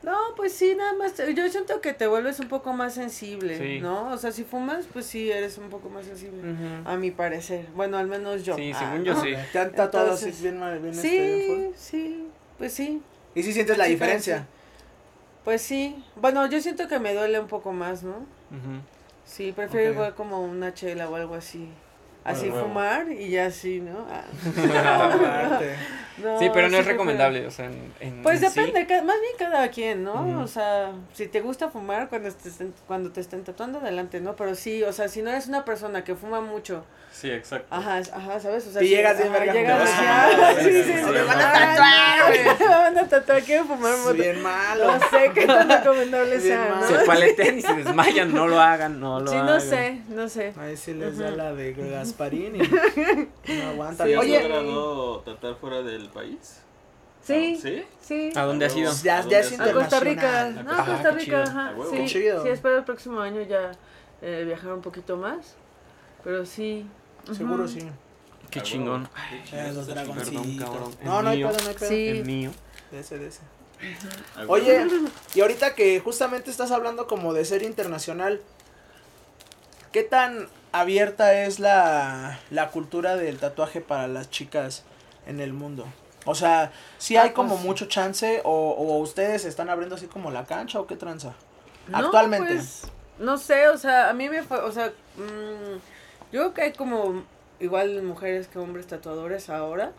No, 0.02 0.16
pues 0.34 0.52
sí, 0.54 0.74
nada 0.74 0.94
más. 0.94 1.14
Yo 1.34 1.48
siento 1.50 1.80
que 1.82 1.92
te 1.92 2.06
vuelves 2.06 2.40
un 2.40 2.48
poco 2.48 2.72
más 2.72 2.94
sensible, 2.94 3.58
Sí. 3.58 3.80
¿no? 3.80 4.10
O 4.12 4.16
sea, 4.16 4.32
si 4.32 4.44
fumas, 4.44 4.86
pues 4.90 5.04
sí, 5.04 5.30
eres 5.30 5.58
un 5.58 5.68
poco 5.68 5.90
más 5.90 6.06
sensible. 6.06 6.42
A 6.86 6.96
mi 6.96 7.10
parecer. 7.10 7.66
Bueno, 7.74 7.98
al 7.98 8.06
menos 8.06 8.42
yo. 8.44 8.56
Sí, 8.56 8.72
Ah, 8.74 8.78
según 8.78 9.04
yo 9.04 9.12
¿no? 9.14 9.22
sí. 9.22 9.34
¿Te 9.52 9.58
han 9.58 9.72
tatuado 9.72 10.12
así 10.12 10.30
bien, 10.40 10.58
bien, 10.82 10.86
este, 10.94 11.08
bien 11.36 11.42
full? 11.46 11.74
Sí, 11.76 11.90
sí, 11.90 12.26
pues 12.56 12.72
sí. 12.72 13.02
Y 13.34 13.42
sí 13.42 13.52
sientes 13.52 13.76
la 13.76 13.84
Sí, 13.84 13.90
diferencia. 13.92 14.46
Pues 15.44 15.60
sí. 15.62 16.02
Bueno, 16.16 16.46
yo 16.46 16.60
siento 16.60 16.88
que 16.88 16.98
me 16.98 17.12
duele 17.14 17.38
un 17.38 17.48
poco 17.48 17.72
más, 17.72 18.02
¿no? 18.02 18.16
Ujú. 18.16 18.80
Sí, 19.26 19.52
prefiero 19.52 19.92
igual 19.92 20.14
como 20.14 20.42
una 20.42 20.72
chela 20.74 21.08
o 21.10 21.14
algo 21.16 21.34
así. 21.34 21.68
Así 22.24 22.50
fumar 22.50 23.10
y 23.12 23.30
ya 23.30 23.46
así, 23.46 23.80
¿no? 23.80 24.06
Ah. 24.10 25.60
No, 26.22 26.38
Sí, 26.38 26.50
pero 26.52 26.68
no 26.68 26.76
es 26.78 26.86
recomendable, 26.86 27.46
o 27.46 27.50
sea, 27.50 27.66
en, 27.66 27.92
en- 28.00 28.22
Pues 28.22 28.42
en 28.42 28.50
sí. 28.50 28.60
depende, 28.60 28.86
ca- 28.86 29.02
más 29.02 29.16
bien 29.20 29.32
cada 29.38 29.68
quien, 29.70 30.04
¿no? 30.04 30.40
O 30.42 30.46
sea, 30.46 30.92
si 31.12 31.26
te 31.28 31.40
gusta 31.40 31.68
fumar 31.70 32.08
cuando 32.08 32.30
te, 32.32 32.48
estén, 32.48 32.74
cuando 32.86 33.10
te 33.12 33.20
estén 33.20 33.44
tatuando, 33.44 33.78
adelante, 33.80 34.20
¿no? 34.20 34.36
Pero 34.36 34.54
sí, 34.54 34.82
o 34.82 34.92
sea, 34.92 35.08
si 35.08 35.22
no 35.22 35.30
eres 35.30 35.46
una 35.48 35.64
persona 35.64 36.04
que 36.04 36.14
fuma 36.14 36.40
mucho, 36.40 36.84
Sí, 37.12 37.30
exacto. 37.30 37.66
ajá, 37.74 37.98
es- 37.98 38.12
ajá, 38.12 38.40
¿sabes? 38.40 38.66
O 38.68 38.70
sea, 38.72 38.82
Y 38.82 38.86
si- 38.86 38.94
llegas 38.94 39.18
bien 39.18 39.32
verga, 39.32 39.52
llegas 39.52 39.82
así, 39.90 40.04
a 40.04 40.26
ah, 40.26 40.54
sí, 40.58 40.64
sí, 40.64 40.72
sí, 40.72 40.82
sí, 40.84 40.92
sí, 40.92 40.98
sí. 41.04 41.10
me 41.10 41.22
van 41.22 41.40
a 41.40 41.52
tatuar, 41.52 42.58
me 42.60 42.66
van 42.68 42.98
a 42.98 43.08
tatuar, 43.08 43.42
quiero 43.42 43.64
fumar 43.64 43.92
Es 43.94 44.00
mota. 44.00 44.12
bien 44.12 44.42
malo. 44.42 44.86
No 44.92 45.00
sé 45.10 45.30
qué 45.34 45.46
tan 45.46 45.68
recomendable 45.78 46.40
sea. 46.40 46.76
¿no? 46.80 46.86
Se 46.86 47.04
paletean 47.04 47.58
y 47.58 47.62
se 47.62 47.74
desmayan, 47.74 48.32
no 48.32 48.46
lo 48.48 48.60
hagan, 48.60 49.00
no 49.00 49.20
lo 49.20 49.30
Sí, 49.30 49.36
hagan. 49.36 49.46
no 49.46 49.60
sé, 49.60 50.00
no 50.08 50.28
sé. 50.28 50.54
Ahí 50.58 50.76
sí 50.76 50.94
les 50.94 51.18
da 51.18 51.30
la 51.30 51.52
de 51.52 51.72
Gasparín 51.72 52.56
y 52.56 52.58
no 53.54 53.68
aguantan. 53.70 54.06
¿Sí 54.06 54.14
has 54.14 54.20
Oye, 54.20 54.40
logrado 54.48 55.20
tratar 55.20 55.54
fuera 55.56 55.82
del 55.82 56.08
país? 56.10 56.60
Sí, 57.22 57.58
¿Sí? 57.60 57.84
sí. 58.00 58.32
¿A 58.34 58.42
dónde 58.44 58.64
has 58.66 58.76
ido? 58.76 58.90
Ya- 59.02 59.18
¿A 59.18 59.28
ya 59.28 59.40
es 59.40 59.52
has 59.52 59.60
A? 59.68 59.72
Costa 59.72 60.00
Rica. 60.00 60.48
internacional. 60.48 60.64
No, 60.64 60.72
Ah, 60.72 60.86
Costa 60.86 61.10
qué 61.10 61.16
Rica, 61.24 61.42
ajá. 61.42 61.68
A. 61.68 61.90
Sí, 61.90 62.08
sí, 62.08 62.48
espero 62.48 62.78
el 62.78 62.84
próximo 62.84 63.20
año 63.20 63.42
ya 63.42 63.72
eh, 64.22 64.44
viajar 64.46 64.72
un 64.72 64.80
poquito 64.80 65.16
más. 65.16 65.54
Pero 66.24 66.46
sí. 66.46 66.86
Seguro 67.36 67.68
sí. 67.68 67.88
Qué 68.50 68.60
chingón. 68.62 69.08
Eh, 69.52 69.72
los 69.74 69.86
cabrón. 69.86 70.94
No, 71.04 71.18
El 71.20 71.24
no 71.24 71.30
hay 71.30 71.36
mío. 71.38 71.48
pedo, 71.50 71.62
no 71.62 71.68
hay 71.68 71.74
pedo. 71.76 71.88
Sí. 71.88 72.08
El 72.08 72.24
mío. 72.24 72.50
De 72.90 73.00
ese, 73.00 73.18
de 73.18 73.28
ese. 73.28 73.40
Oye, 74.48 74.86
y 75.34 75.40
ahorita 75.40 75.74
que 75.74 76.00
justamente 76.00 76.50
estás 76.50 76.70
hablando 76.70 77.06
como 77.06 77.32
de 77.32 77.44
ser 77.44 77.62
internacional, 77.62 78.42
¿qué 79.92 80.02
tan 80.02 80.48
abierta 80.72 81.44
es 81.44 81.58
la, 81.60 82.38
la 82.50 82.70
cultura 82.70 83.16
del 83.16 83.38
tatuaje 83.38 83.80
para 83.80 84.08
las 84.08 84.30
chicas 84.30 84.82
en 85.26 85.40
el 85.40 85.52
mundo? 85.52 85.86
O 86.26 86.34
sea, 86.34 86.72
¿sí 86.98 87.16
Ah, 87.16 87.22
hay 87.22 87.30
como 87.30 87.54
pues- 87.54 87.64
mucho 87.64 87.86
chance 87.86 88.42
o, 88.44 88.50
o 88.72 88.98
ustedes 88.98 89.44
están 89.44 89.70
abriendo 89.70 89.94
así 89.96 90.06
como 90.06 90.30
la 90.30 90.44
cancha 90.44 90.78
o 90.80 90.86
qué 90.86 90.96
tranza? 90.96 91.34
No, 91.88 91.98
Actualmente. 91.98 92.54
pues, 92.54 92.82
no 93.18 93.38
sé, 93.38 93.68
o 93.68 93.78
sea, 93.78 94.10
a 94.10 94.12
mí 94.12 94.28
me 94.28 94.42
fue, 94.42 94.58
o 94.58 94.70
sea, 94.70 94.92
mm, 95.16 95.78
yo 96.32 96.40
creo 96.40 96.54
que 96.54 96.62
hay 96.62 96.72
como 96.72 97.22
igual 97.60 98.02
mujeres 98.02 98.48
que 98.48 98.58
hombres 98.58 98.86
tatuadores 98.86 99.50
ahora. 99.50 99.92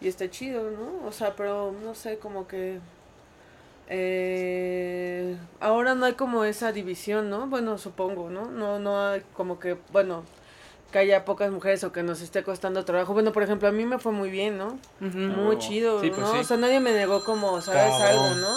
Y 0.00 0.06
está 0.08 0.30
chido, 0.30 0.70
¿no? 0.70 1.06
O 1.06 1.12
sea, 1.12 1.34
pero 1.34 1.74
no 1.84 1.94
sé, 1.94 2.18
como 2.18 2.46
que... 2.46 2.78
Eh, 3.90 5.36
ahora 5.60 5.94
no 5.94 6.04
hay 6.06 6.12
como 6.12 6.44
esa 6.44 6.72
división, 6.72 7.30
¿no? 7.30 7.46
Bueno, 7.46 7.78
supongo, 7.78 8.28
¿no? 8.30 8.46
No, 8.46 8.78
no 8.78 9.00
hay 9.08 9.22
como 9.34 9.58
que, 9.58 9.76
bueno, 9.92 10.24
que 10.92 10.98
haya 10.98 11.24
pocas 11.24 11.50
mujeres 11.50 11.82
o 11.84 11.92
que 11.92 12.02
nos 12.02 12.20
esté 12.20 12.42
costando 12.42 12.84
trabajo. 12.84 13.12
Bueno, 13.14 13.32
por 13.32 13.42
ejemplo, 13.42 13.66
a 13.68 13.72
mí 13.72 13.86
me 13.86 13.98
fue 13.98 14.12
muy 14.12 14.30
bien, 14.30 14.58
¿no? 14.58 14.78
Muy 15.00 15.58
chido, 15.58 16.00
Sí, 16.00 16.10
pues 16.10 16.20
¿no? 16.20 16.32
sí. 16.32 16.38
O 16.38 16.44
sea, 16.44 16.56
nadie 16.58 16.80
me 16.80 16.92
negó 16.92 17.24
como, 17.24 17.60
¿sabes? 17.60 17.92
Cabrón. 17.98 18.02
Algo, 18.02 18.34
¿no? 18.36 18.48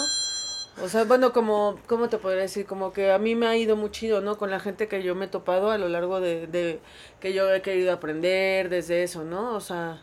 O 0.80 0.88
sea, 0.88 1.04
bueno, 1.04 1.32
como, 1.32 1.78
¿cómo 1.86 2.08
te 2.08 2.18
podría 2.18 2.42
decir? 2.42 2.64
Como 2.66 2.92
que 2.92 3.12
a 3.12 3.18
mí 3.18 3.34
me 3.34 3.46
ha 3.46 3.56
ido 3.56 3.76
muy 3.76 3.90
chido, 3.90 4.20
¿no? 4.20 4.38
Con 4.38 4.50
la 4.50 4.58
gente 4.60 4.88
que 4.88 5.02
yo 5.02 5.14
me 5.14 5.26
he 5.26 5.28
topado 5.28 5.70
a 5.70 5.78
lo 5.78 5.88
largo 5.88 6.20
de, 6.20 6.46
de 6.46 6.80
que 7.20 7.32
yo 7.34 7.52
he 7.52 7.60
querido 7.62 7.92
aprender 7.92 8.68
desde 8.70 9.02
eso, 9.02 9.22
¿no? 9.22 9.54
O 9.54 9.60
sea, 9.60 10.00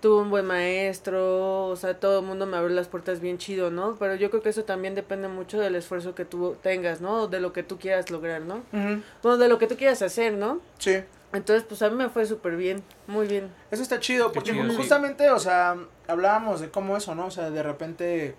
tuve 0.00 0.20
un 0.22 0.30
buen 0.30 0.46
maestro, 0.46 1.66
o 1.68 1.76
sea, 1.76 1.94
todo 2.00 2.20
el 2.20 2.26
mundo 2.26 2.46
me 2.46 2.56
abrió 2.56 2.74
las 2.74 2.88
puertas 2.88 3.20
bien 3.20 3.38
chido, 3.38 3.70
¿no? 3.70 3.96
Pero 3.98 4.14
yo 4.16 4.30
creo 4.30 4.42
que 4.42 4.48
eso 4.48 4.64
también 4.64 4.94
depende 4.94 5.28
mucho 5.28 5.60
del 5.60 5.76
esfuerzo 5.76 6.14
que 6.14 6.24
tú 6.24 6.56
tengas, 6.62 7.00
¿no? 7.00 7.28
De 7.28 7.40
lo 7.40 7.52
que 7.52 7.62
tú 7.62 7.78
quieras 7.78 8.10
lograr, 8.10 8.40
¿no? 8.42 8.56
Ujú, 8.72 9.02
Bueno, 9.22 9.38
de 9.38 9.48
lo 9.48 9.58
que 9.58 9.66
tú 9.68 9.76
quieras 9.76 10.02
hacer, 10.02 10.32
¿no? 10.34 10.60
Sí. 10.78 11.02
Entonces, 11.32 11.64
pues 11.68 11.80
a 11.82 11.88
mí 11.88 11.94
me 11.96 12.08
fue 12.08 12.26
súper 12.26 12.56
bien, 12.56 12.82
muy 13.06 13.28
bien. 13.28 13.52
Eso 13.70 13.82
está 13.82 14.00
chido, 14.00 14.32
porque 14.32 14.50
chido, 14.50 14.68
sí. 14.70 14.76
justamente, 14.76 15.30
o 15.30 15.38
sea, 15.38 15.76
hablábamos 16.08 16.60
de 16.60 16.70
cómo 16.70 16.96
eso, 16.96 17.14
¿no? 17.14 17.26
O 17.26 17.30
sea, 17.30 17.50
de 17.50 17.62
repente 17.62 18.34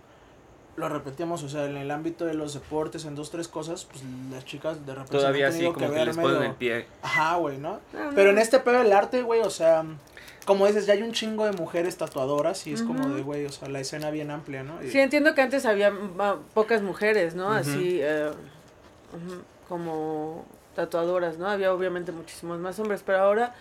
lo 0.82 0.90
repetíamos, 0.90 1.42
o 1.44 1.50
sea, 1.50 1.66
en 1.66 1.78
el 1.78 1.90
ámbito 1.92 2.26
de 2.26 2.34
los 2.34 2.54
deportes, 2.54 3.06
en 3.06 3.16
dos, 3.16 3.32
tres 3.32 3.48
cosas, 3.48 3.86
pues 3.86 4.04
las 4.32 4.44
chicas 4.44 4.86
de 4.86 4.94
repente 4.94 5.18
Todavía 5.18 5.48
han 5.48 5.54
así 5.54 5.64
como 5.66 5.78
que 5.78 5.88
ver 5.88 6.08
les 6.08 6.18
ponen 6.18 6.32
medio- 6.40 6.50
el 6.52 6.56
pie. 6.56 6.86
Ajá, 7.02 7.36
güey, 7.38 7.58
¿no? 7.58 7.80
Pero 8.14 8.32
en 8.32 8.38
este 8.40 8.60
pedo 8.60 8.80
del 8.80 8.92
arte, 8.92 9.22
güey, 9.24 9.40
o 9.42 9.50
sea, 9.50 9.86
como 10.46 10.68
dices, 10.68 10.86
ya 10.88 10.94
hay 10.94 11.04
un 11.04 11.14
chingo 11.14 11.46
de 11.46 11.54
mujeres 11.54 11.96
tatuadoras 11.98 12.66
y 12.68 12.74
es 12.74 12.82
como 12.82 13.08
de, 13.10 13.22
güey, 13.22 13.46
o 13.46 13.52
sea, 13.52 13.70
la 13.70 13.80
escena 13.80 14.10
bien 14.12 14.32
amplia, 14.32 14.64
¿no? 14.64 14.84
Y- 14.84 14.90
Sí, 14.90 15.00
entiendo 15.00 15.34
que 15.36 15.42
antes 15.42 15.66
había 15.66 15.94
pocas 16.54 16.82
mujeres, 16.82 17.36
¿no? 17.36 17.52
Así, 17.54 18.00
eh, 18.02 18.32
ujú, 19.14 19.42
como 19.70 20.46
tatuadoras, 20.76 21.38
¿no? 21.38 21.48
Había 21.48 21.74
obviamente 21.74 22.12
muchísimos 22.12 22.60
más 22.60 22.80
hombres, 22.80 23.04
pero 23.06 23.20
ahora 23.20 23.54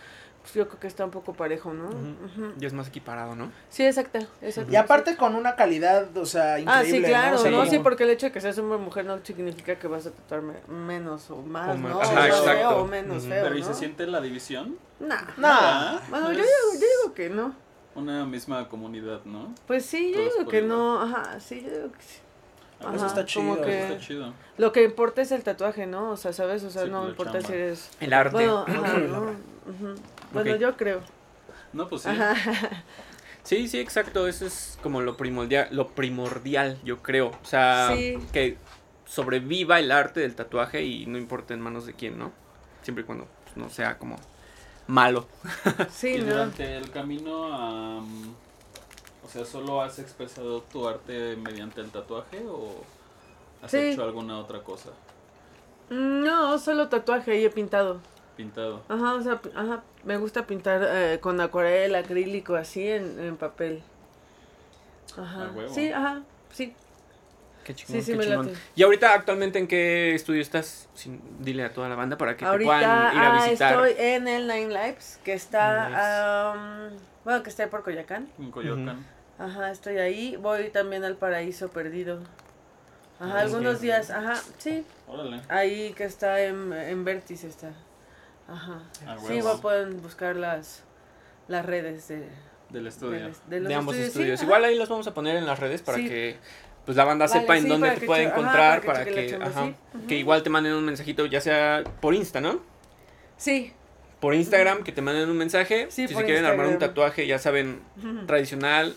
pues 0.42 0.55
yo 0.55 0.66
creo 0.68 0.81
que 0.81 0.87
está 0.87 1.05
un 1.05 1.11
poco 1.11 1.35
parejo, 1.35 1.72
¿no? 1.74 1.88
Ujú. 1.88 2.55
Ya 2.59 2.66
es 2.66 2.72
más 2.72 2.88
equiparado, 2.88 3.37
¿no? 3.37 3.53
Sí, 3.68 3.85
exacto, 3.85 4.18
exacto. 4.40 4.72
Y 4.72 4.76
aparte 4.76 5.16
con 5.16 5.35
una 5.35 5.55
calidad, 5.55 6.16
o 6.16 6.24
sea, 6.24 6.59
increíble, 6.59 6.72
Ah, 6.72 6.85
sí, 6.85 7.03
claro, 7.03 7.50
¿no? 7.50 7.66
Sí, 7.66 7.79
porque 7.79 8.05
el 8.05 8.11
hecho 8.11 8.26
de 8.26 8.33
que 8.33 8.40
seas 8.40 8.57
hombre 8.59 8.76
o 8.76 8.79
mujer 8.79 9.05
no 9.05 9.18
significa 9.22 9.76
que 9.79 9.87
vas 9.87 10.07
a 10.07 10.11
tatuarme 10.12 10.55
menos 10.66 11.31
o 11.31 11.37
más, 11.42 11.68
O 11.68 11.76
más, 11.79 11.92
¿no? 11.92 12.00
ajá, 12.00 12.11
o 12.11 12.14
más 12.14 12.26
exacto. 12.29 12.53
feo 12.53 12.70
o 12.79 12.87
menos 12.87 13.24
feo, 13.24 13.42
Pero 13.44 13.57
¿y 13.57 13.61
¿no? 13.61 13.66
se 13.66 13.74
siente 13.74 14.07
la 14.07 14.20
división? 14.20 14.76
Nah. 14.98 15.20
Nah. 15.37 15.48
Ah, 15.50 16.00
Bueno, 16.09 16.33
yo 16.33 16.38
digo, 16.38 16.48
yo 16.74 16.79
digo 17.03 17.14
que 17.14 17.29
no. 17.31 17.55
Una 17.94 18.24
misma 18.24 18.68
comunidad, 18.68 19.20
¿no? 19.24 19.53
Pues 19.66 19.85
sí, 19.85 20.12
yo 20.14 20.20
Todos 20.20 20.38
digo 20.38 20.50
que 20.50 20.62
no, 20.62 21.03
ajá, 21.03 21.38
sí, 21.40 21.61
yo 21.62 21.70
digo 21.70 21.92
que 21.92 22.03
sí. 22.03 22.18
Ah, 22.83 22.92
Eso 22.94 23.05
Ajá, 23.05 23.20
está 23.20 23.35
como 23.35 23.55
chido, 23.57 23.66
que- 23.66 23.83
Está 23.83 23.98
chido. 23.98 24.33
Lo 24.57 24.72
que 24.72 24.83
importa 24.85 25.20
es 25.20 25.33
el 25.33 25.42
tatuaje, 25.42 25.87
¿no? 25.87 26.12
O 26.12 26.16
sea, 26.16 26.33
¿sabes? 26.33 26.62
O 26.64 26.70
sea, 26.70 26.85
Sí, 26.85 26.90
no 26.90 27.09
importa 27.09 27.33
chamba. 27.35 27.46
si 27.48 27.53
eres... 27.53 27.90
El 28.00 28.12
arte. 28.14 28.33
Bueno, 28.33 28.61
ajá, 28.66 28.98
¿no? 29.00 29.26
Bueno, 30.32 30.56
yo 30.56 30.76
creo. 30.76 31.00
No, 31.72 31.88
pues 31.88 32.02
sí. 32.02 32.08
Ajá. 32.08 32.34
Sí, 33.42 33.68
sí, 33.68 33.80
exacto. 33.80 34.26
Eso 34.26 34.46
es 34.46 34.78
como 34.82 35.00
lo 35.00 35.16
primordial, 35.16 35.68
lo 35.70 35.88
primordial, 35.88 36.78
yo 36.84 36.98
creo. 37.02 37.28
O 37.28 37.44
sea, 37.44 37.90
Sí. 37.96 38.18
que 38.32 38.58
sobreviva 39.06 39.78
el 39.80 39.90
arte 39.90 40.20
del 40.20 40.34
tatuaje 40.34 40.82
y 40.84 41.06
no 41.06 41.18
importa 41.18 41.54
en 41.54 41.60
manos 41.60 41.86
de 41.86 41.94
quién, 41.94 42.18
¿no? 42.18 42.32
Siempre 42.82 43.02
y 43.02 43.06
cuando 43.06 43.26
pues, 43.44 43.56
no 43.56 43.68
sea 43.70 43.98
como 43.98 44.16
malo. 44.86 45.26
Sí, 45.90 46.14
y 46.14 46.18
¿no? 46.18 46.26
durante 46.26 46.76
el 46.76 46.90
camino, 46.90 47.52
am, 47.52 48.34
o 49.24 49.28
sea, 49.28 49.44
¿solo 49.44 49.80
has 49.82 49.98
expresado 49.98 50.62
tu 50.62 50.86
arte 50.88 51.36
mediante 51.36 51.80
el 51.80 51.90
tatuaje 51.90 52.42
o 52.46 52.82
has 53.62 53.70
Sí. 53.70 53.78
hecho 53.78 54.04
alguna 54.04 54.38
otra 54.38 54.62
cosa? 54.62 54.90
Mm, 55.88 56.22
No, 56.24 56.58
solo 56.58 56.88
tatuaje 56.88 57.40
y 57.40 57.44
he 57.44 57.50
pintado. 57.50 58.00
Pintado. 58.36 58.82
Ajá, 58.88 59.14
o 59.14 59.22
sea, 59.22 59.40
ajá, 59.54 59.82
me 60.04 60.16
gusta 60.16 60.46
pintar 60.46 60.82
eh, 60.84 61.18
con 61.20 61.40
acuarela, 61.40 61.98
acrílico, 61.98 62.54
así 62.56 62.88
en, 62.88 63.20
en 63.20 63.36
papel. 63.36 63.82
Ajá. 65.16 65.50
Huevo. 65.54 65.74
Sí, 65.74 65.90
ajá, 65.92 66.22
sí. 66.52 66.74
Qué 67.64 67.74
chingón, 67.74 67.96
Sí, 67.96 68.02
sí, 68.02 68.12
qué 68.12 68.18
me 68.18 68.24
chingón. 68.24 68.46
late. 68.46 68.58
Y 68.74 68.82
ahorita, 68.82 69.12
actualmente, 69.12 69.58
¿en 69.58 69.66
qué 69.66 70.14
estudio 70.14 70.40
estás? 70.40 70.88
Sin- 70.94 71.20
dile 71.40 71.64
a 71.64 71.72
toda 71.72 71.88
la 71.88 71.94
banda 71.96 72.16
para 72.16 72.36
que 72.36 72.46
te 72.46 72.50
puedan 72.64 72.80
ir 73.14 73.20
a 73.20 73.32
ah, 73.42 73.44
visitar. 73.44 73.72
estoy 73.86 73.94
en 74.04 74.28
el 74.28 74.46
Nine 74.46 74.68
Lives, 74.68 75.20
que 75.24 75.34
está, 75.34 76.52
am, 76.52 76.90
bueno, 77.24 77.42
que 77.42 77.50
está 77.50 77.68
por 77.68 77.82
Coyacán. 77.82 78.28
En 78.38 78.50
Coyoacán. 78.50 79.04
Ajá, 79.38 79.70
estoy 79.70 79.98
ahí. 79.98 80.36
Voy 80.36 80.70
también 80.70 81.04
al 81.04 81.16
Paraíso 81.16 81.68
Perdido. 81.68 82.20
Ajá, 83.18 83.34
Ah, 83.36 83.40
algunos 83.40 83.82
días, 83.82 84.10
ajá, 84.10 84.40
sí. 84.56 84.84
Órale. 85.06 85.42
Ahí 85.50 85.92
que 85.92 86.04
está 86.04 86.40
en, 86.42 86.72
en 86.72 87.04
Vértice 87.04 87.46
está. 87.48 87.72
Ajá. 88.50 88.80
Sí, 89.26 89.34
igual 89.34 89.60
pueden 89.60 90.02
buscar 90.02 90.36
las, 90.36 90.82
las 91.48 91.64
redes 91.64 92.08
de, 92.08 92.28
Del 92.70 92.82
de, 92.84 92.88
estudio. 92.88 93.28
los- 93.28 93.48
de 93.48 93.60
los 93.60 93.68
de 93.68 93.74
ambos 93.74 93.96
estudios. 93.96 94.42
Igual 94.42 94.64
ahí 94.64 94.76
los 94.76 94.88
vamos 94.88 95.06
a 95.06 95.14
poner 95.14 95.36
en 95.36 95.46
las 95.46 95.58
redes 95.58 95.82
para 95.82 95.98
Sí. 95.98 96.08
que 96.08 96.36
pues 96.84 96.96
la 96.96 97.04
banda 97.04 97.26
Vale, 97.26 97.40
sepa 97.40 97.56
en 97.58 97.68
dónde 97.68 97.90
te 97.92 98.06
puede 98.06 98.22
che- 98.24 98.28
ajá, 98.28 98.38
encontrar, 98.40 98.82
para 98.84 99.04
que 99.04 99.30
chamba, 99.30 99.46
ajá, 99.46 99.72
que 100.08 100.16
igual 100.16 100.42
te 100.42 100.50
manden 100.50 100.72
un 100.72 100.84
mensajito, 100.84 101.26
ya 101.26 101.40
sea 101.40 101.84
por 102.00 102.14
Insta, 102.14 102.40
¿no? 102.40 102.60
Sí, 103.36 103.72
Por 104.18 104.34
Instagram, 104.34 104.82
que 104.82 104.92
te 104.92 105.00
manden 105.00 105.30
un 105.30 105.36
mensaje. 105.38 105.86
Sí, 105.90 106.06
si 106.08 106.14
se 106.14 106.24
quieren 106.24 106.44
armar 106.44 106.66
un 106.66 106.78
tatuaje, 106.78 107.26
ya 107.26 107.38
saben, 107.38 107.80
tradicional 108.26 108.94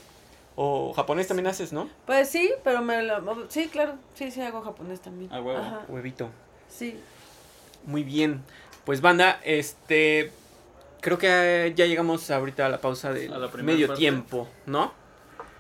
o 0.56 0.94
japonés 0.94 1.28
también 1.28 1.48
haces, 1.48 1.72
¿no? 1.74 1.90
pues 2.06 2.30
sí, 2.30 2.52
pero 2.64 2.82
me 2.82 3.02
lo, 3.04 3.46
sí, 3.50 3.68
claro, 3.70 3.96
sí, 4.16 4.32
sí 4.32 4.42
hago 4.42 4.62
japonés 4.62 5.00
también. 5.02 5.32
A 5.32 5.42
huevo. 5.42 5.60
Ajá, 5.60 5.82
Huevito. 5.88 6.30
sí. 6.68 7.00
Muy 7.86 8.04
bien. 8.04 8.42
Pues 8.86 9.02
banda, 9.02 9.40
este 9.44 10.32
creo 11.02 11.18
que 11.18 11.74
ya 11.76 11.86
llegamos 11.86 12.30
ahorita 12.32 12.66
a 12.66 12.70
la 12.70 12.80
pausa 12.80 13.12
del 13.14 13.34
A 13.34 13.38
la 13.38 13.50
primera 13.50 13.74
medio 13.74 13.88
parte. 13.88 14.00
tiempo, 14.00 14.50
¿no? 14.66 14.94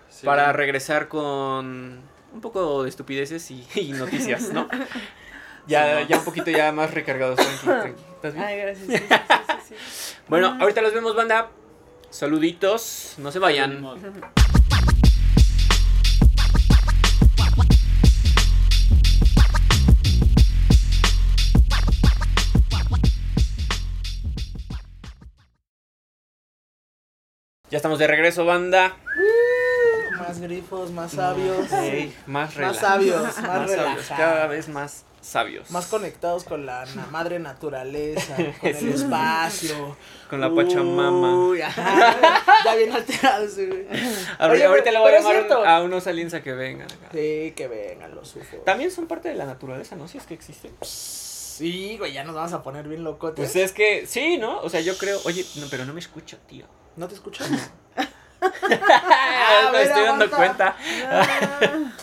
Sí. 0.09 0.25
Para 0.25 0.51
regresar 0.53 1.07
con 1.07 2.01
un 2.33 2.41
poco 2.41 2.83
de 2.83 2.89
estupideces 2.89 3.49
y, 3.51 3.65
y 3.75 3.91
noticias, 3.93 4.49
¿no? 4.53 4.67
Ya, 5.65 6.01
ya 6.01 6.17
un 6.17 6.25
poquito 6.25 6.51
ya 6.51 6.73
más 6.73 6.93
recargados. 6.93 7.37
Tranqui, 7.37 7.63
tranqui. 7.65 8.01
¿Estás 8.15 8.33
bien? 8.33 8.45
Ay, 8.45 8.57
gracias. 8.57 9.01
Sí. 9.65 9.75
Bueno, 10.27 10.57
ahorita 10.59 10.81
los 10.81 10.93
vemos, 10.93 11.15
banda. 11.15 11.51
Saluditos, 12.09 13.15
no 13.17 13.31
se 13.31 13.39
vayan. 13.39 13.81
Ya 27.73 27.77
estamos 27.77 27.97
de 27.97 28.05
regreso, 28.05 28.45
banda. 28.45 28.95
Más 30.19 30.39
grifos, 30.39 30.91
más 30.91 31.11
sabios. 31.11 31.71
Ey, 31.73 32.15
más 32.27 32.55
Más 32.55 32.77
sabios, 32.77 33.19
más, 33.23 33.41
Más 33.41 33.71
sabios, 33.71 34.05
cada 34.09 34.45
vez 34.45 34.69
más 34.69 35.05
sabios. 35.21 35.71
Más 35.71 35.87
conectados 35.87 36.43
con 36.43 36.67
la 36.67 36.85
na- 36.93 37.07
madre 37.07 37.39
naturaleza, 37.39 38.35
con 38.61 38.69
el 38.69 38.89
espacio. 38.89 39.97
Con 40.29 40.39
la 40.39 40.53
Pachamama. 40.53 41.47
Uy, 41.47 41.63
ajá, 41.63 42.43
ya 42.63 42.75
bien 42.75 42.91
alterados, 42.91 43.53
sí, 43.53 43.65
güey. 43.65 43.87
Ahorita, 44.37 44.49
Oye, 44.51 44.65
ahorita 44.65 44.83
pero- 44.83 44.91
le 44.91 44.99
voy 44.99 45.11
a 45.13 45.17
llamar 45.17 45.33
cierto. 45.37 45.65
a 45.65 45.81
unos 45.81 46.05
aliens 46.05 46.35
a 46.35 46.43
que 46.43 46.53
vengan 46.53 46.85
acá. 46.91 47.09
Sí, 47.11 47.53
que 47.55 47.67
vengan 47.67 48.13
los 48.13 48.35
UFOs. 48.35 48.63
También 48.65 48.91
son 48.91 49.07
parte 49.07 49.29
de 49.29 49.35
la 49.35 49.45
naturaleza, 49.47 49.95
¿no? 49.95 50.07
Si 50.07 50.19
es 50.19 50.27
que 50.27 50.35
existen. 50.35 50.71
Sí, 50.83 51.95
güey, 51.97 52.13
ya 52.13 52.23
nos 52.23 52.35
vamos 52.35 52.53
a 52.53 52.61
poner 52.61 52.87
bien 52.87 53.03
locotes. 53.03 53.35
Pues 53.51 53.55
es 53.55 53.71
que, 53.71 54.05
sí, 54.05 54.37
¿no? 54.37 54.59
O 54.61 54.69
sea, 54.69 54.81
yo 54.81 54.95
creo, 54.95 55.19
oye, 55.25 55.43
no, 55.55 55.65
pero 55.71 55.85
no 55.85 55.93
me 55.93 55.99
escucho, 55.99 56.37
tío. 56.47 56.65
¿No 56.95 57.07
te 57.07 57.15
escuchas? 57.15 57.49
me 57.99 59.71
ver, 59.71 59.87
estoy 59.87 60.03
dando 60.03 60.29
cuenta. 60.29 60.75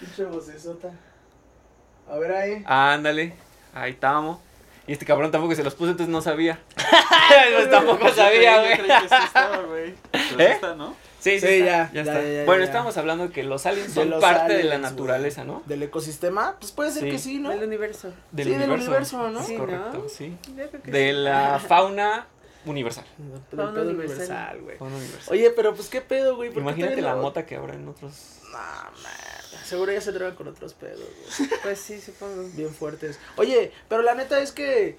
Pinche 0.00 0.24
vocesota. 0.24 0.90
A 2.10 2.16
ver 2.16 2.32
ahí. 2.32 2.62
Ándale, 2.66 3.34
ahí 3.74 3.92
estamos. 3.92 4.38
Y 4.86 4.92
este 4.92 5.06
cabrón 5.06 5.30
tampoco 5.30 5.54
se 5.54 5.64
los 5.64 5.74
puso, 5.74 5.90
entonces 5.92 6.12
no 6.12 6.20
sabía. 6.20 6.60
pues 7.56 7.70
tampoco 7.70 8.08
sabía, 8.10 8.60
güey. 8.60 9.94
¿Eh? 10.38 10.58
Sí, 11.20 11.40
sí, 11.40 11.46
Sí, 11.46 11.46
está, 11.46 11.64
ya, 11.64 11.90
ya, 11.94 12.00
está. 12.02 12.22
ya, 12.22 12.28
ya, 12.40 12.44
bueno, 12.44 12.60
ya. 12.60 12.66
estábamos 12.66 12.98
hablando 12.98 13.30
que 13.30 13.42
los 13.44 13.64
aliens 13.64 13.94
De 13.94 14.02
son 14.02 14.10
los 14.10 14.20
parte 14.20 14.58
de 14.58 14.64
la 14.64 14.76
naturaleza. 14.76 15.42
¿no? 15.42 15.62
Del 15.64 15.82
ecosistema, 15.84 16.56
pues 16.60 16.70
puede 16.72 16.90
ser 16.90 17.04
Sí. 17.04 17.10
que 17.10 17.18
sí, 17.18 17.38
¿no? 17.38 17.48
Del 17.48 17.62
universo. 17.64 18.12
Del 18.30 18.46
Sí, 18.48 18.54
del 18.56 18.70
universo, 18.70 19.30
¿no? 19.30 19.42
Sí, 19.42 19.56
correcto, 19.56 20.02
¿no? 20.02 20.08
sí. 20.10 20.36
De 20.84 21.12
la 21.14 21.58
fauna 21.66 22.26
universal. 22.66 23.04
Del 23.18 23.40
Fauna 23.56 23.72
pedo 23.74 23.90
universal. 23.90 24.60
güey. 24.60 24.78
Fauna 24.78 24.96
universal. 24.96 25.32
Oye, 25.32 25.50
pero 25.50 25.74
pues 25.74 25.88
qué 25.88 26.00
pedo, 26.00 26.36
güey. 26.36 26.50
¿Por 26.50 26.56
qué 26.56 26.60
Imagínate 26.62 27.02
la 27.02 27.16
mota 27.16 27.46
que 27.46 27.56
habrá 27.56 27.74
en 27.74 27.88
otros. 27.88 28.38
No, 28.44 28.58
man. 28.58 29.64
Seguro 29.64 29.92
ya 29.92 30.00
se 30.00 30.12
drogan 30.12 30.34
con 30.36 30.48
otros 30.48 30.74
pedos, 30.74 31.00
güey. 31.00 31.50
Pues 31.62 31.78
sí, 31.80 32.00
supongo. 32.00 32.44
Bien 32.54 32.70
fuertes. 32.70 33.18
Oye, 33.36 33.72
pero 33.88 34.02
la 34.02 34.14
neta 34.14 34.40
es 34.40 34.52
que. 34.52 34.96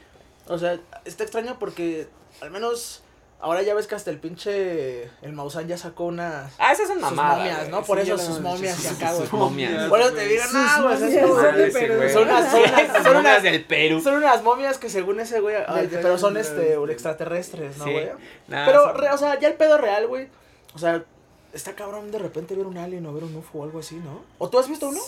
O 0.48 0.58
sea, 0.58 0.80
está 1.06 1.24
extraño 1.24 1.58
porque 1.60 2.08
al 2.42 2.52
menos. 2.52 3.02
Ahora 3.40 3.62
ya 3.62 3.76
ves 3.76 3.86
que 3.86 3.94
hasta 3.96 4.10
el 4.10 4.18
pinche. 4.20 5.04
El 5.22 5.34
Maussan 5.34 5.68
ya 5.68 5.78
sacó 5.78 6.06
unas. 6.06 6.54
Ah, 6.58 6.72
esas 6.72 6.88
son 6.88 7.00
Sus 7.00 7.12
mamadas. 7.12 7.38
momias. 7.38 7.70
¿no? 7.70 7.84
Por 7.84 8.00
eso 8.00 8.18
sus 8.18 8.40
momias 8.40 8.84
y 8.84 8.88
acá, 8.88 9.12
sus 9.14 9.30
güey. 9.30 9.44
momias. 9.44 9.90
Bueno, 9.90 10.12
te 10.14 10.26
digo, 10.28 10.44
no, 10.52 10.84
güey. 10.84 10.98
Son 10.98 12.24
unas- 12.24 12.52
son 12.52 12.62
unas- 12.62 13.04
son 13.04 13.04
momias 13.04 13.20
unas- 13.20 13.44
del 13.44 13.64
Perú. 13.66 14.02
Son 14.02 14.14
unas 14.16 14.42
momias 14.44 14.78
que 14.78 14.90
según 14.90 15.20
ese 15.20 15.40
güey. 15.42 15.56
pero 15.92 16.18
son 16.18 16.38
este 16.38 16.74
extraterrestres, 16.90 17.78
¿no, 17.78 17.86
Sí. 17.86 17.92
güey? 17.92 18.10
Nah, 18.48 18.66
Pero, 18.66 18.84
son- 18.86 18.98
re- 18.98 19.12
o 19.12 19.18
sea, 19.18 19.40
ya 19.40 19.48
el 19.50 19.54
pedo 19.56 19.78
real, 19.78 20.08
güey. 20.08 20.28
O 20.74 20.80
sea, 20.80 21.04
está 21.54 21.74
cabrón 21.76 22.12
de 22.12 22.20
repente 22.20 22.56
ver 22.56 22.66
un 22.66 22.78
alien 22.78 23.06
o 23.06 23.14
ver 23.14 23.24
un 23.26 23.36
UFO 23.36 23.60
o 23.60 23.64
algo 23.64 23.80
así, 23.80 23.96
¿no? 23.96 24.22
¿O 24.40 24.50
tú 24.50 24.58
has 24.60 24.68
visto 24.68 24.90
uno? 24.90 25.00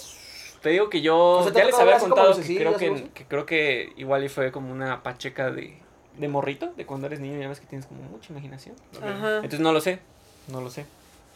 Te 0.62 0.70
digo 0.70 0.90
que 0.90 1.02
yo 1.02 1.18
O 1.18 1.44
sea, 1.44 1.52
¿te 1.54 1.60
ya 1.60 1.66
les 1.66 1.76
había 1.76 1.98
contado 2.00 2.36
que 2.40 2.56
creo 2.58 2.76
que, 2.78 3.10
que 3.14 3.26
creo 3.26 3.46
que 3.46 3.94
igual 3.98 4.24
y 4.24 4.30
fue 4.30 4.52
como 4.52 4.72
una 4.72 5.02
pacheca 5.04 5.50
de, 5.52 5.78
de 6.18 6.28
morrito, 6.28 6.74
de 6.76 6.86
cuando 6.86 7.08
eres 7.08 7.20
niño, 7.20 7.40
ya 7.40 7.48
ves 7.50 7.60
que 7.60 7.66
tienes 7.68 7.88
como 7.88 8.02
mucha 8.04 8.32
imaginación. 8.32 8.76
Ajá. 9.02 9.36
Entonces 9.38 9.60
no 9.60 9.72
lo 9.74 9.82
sé, 9.82 10.00
no 10.48 10.62
lo 10.62 10.70
sé. 10.70 10.86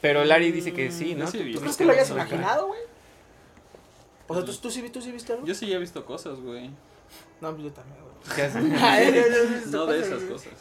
Pero 0.01 0.23
Larry 0.25 0.51
dice 0.51 0.73
que 0.73 0.91
sí, 0.91 1.13
¿no? 1.15 1.27
sí 1.27 1.37
¿Tú- 1.37 1.43
vi. 1.43 1.51
tú 1.53 1.57
¿Tú 1.59 1.61
crees 1.61 1.77
que 1.77 1.85
lo 1.85 1.91
hayas 1.93 2.09
imaginado, 2.09 2.67
güey? 2.67 2.79
O 4.27 4.33
sea, 4.35 4.45
¿tú, 4.45 4.53
tú, 4.55 4.71
sí, 4.71 4.89
tú 4.89 5.01
sí 5.01 5.11
viste 5.11 5.33
algo? 5.33 5.45
Yo 5.45 5.53
sí 5.53 5.71
he 5.71 5.77
visto 5.77 6.05
cosas, 6.05 6.39
güey. 6.39 6.69
No, 7.41 7.51
pues 7.51 7.63
yo 7.63 7.71
también, 7.71 7.97
güey. 8.01 8.11
Visto 9.63 9.77
No 9.77 9.85
de 9.87 9.99
esas 9.99 10.23
cosas. 10.23 10.53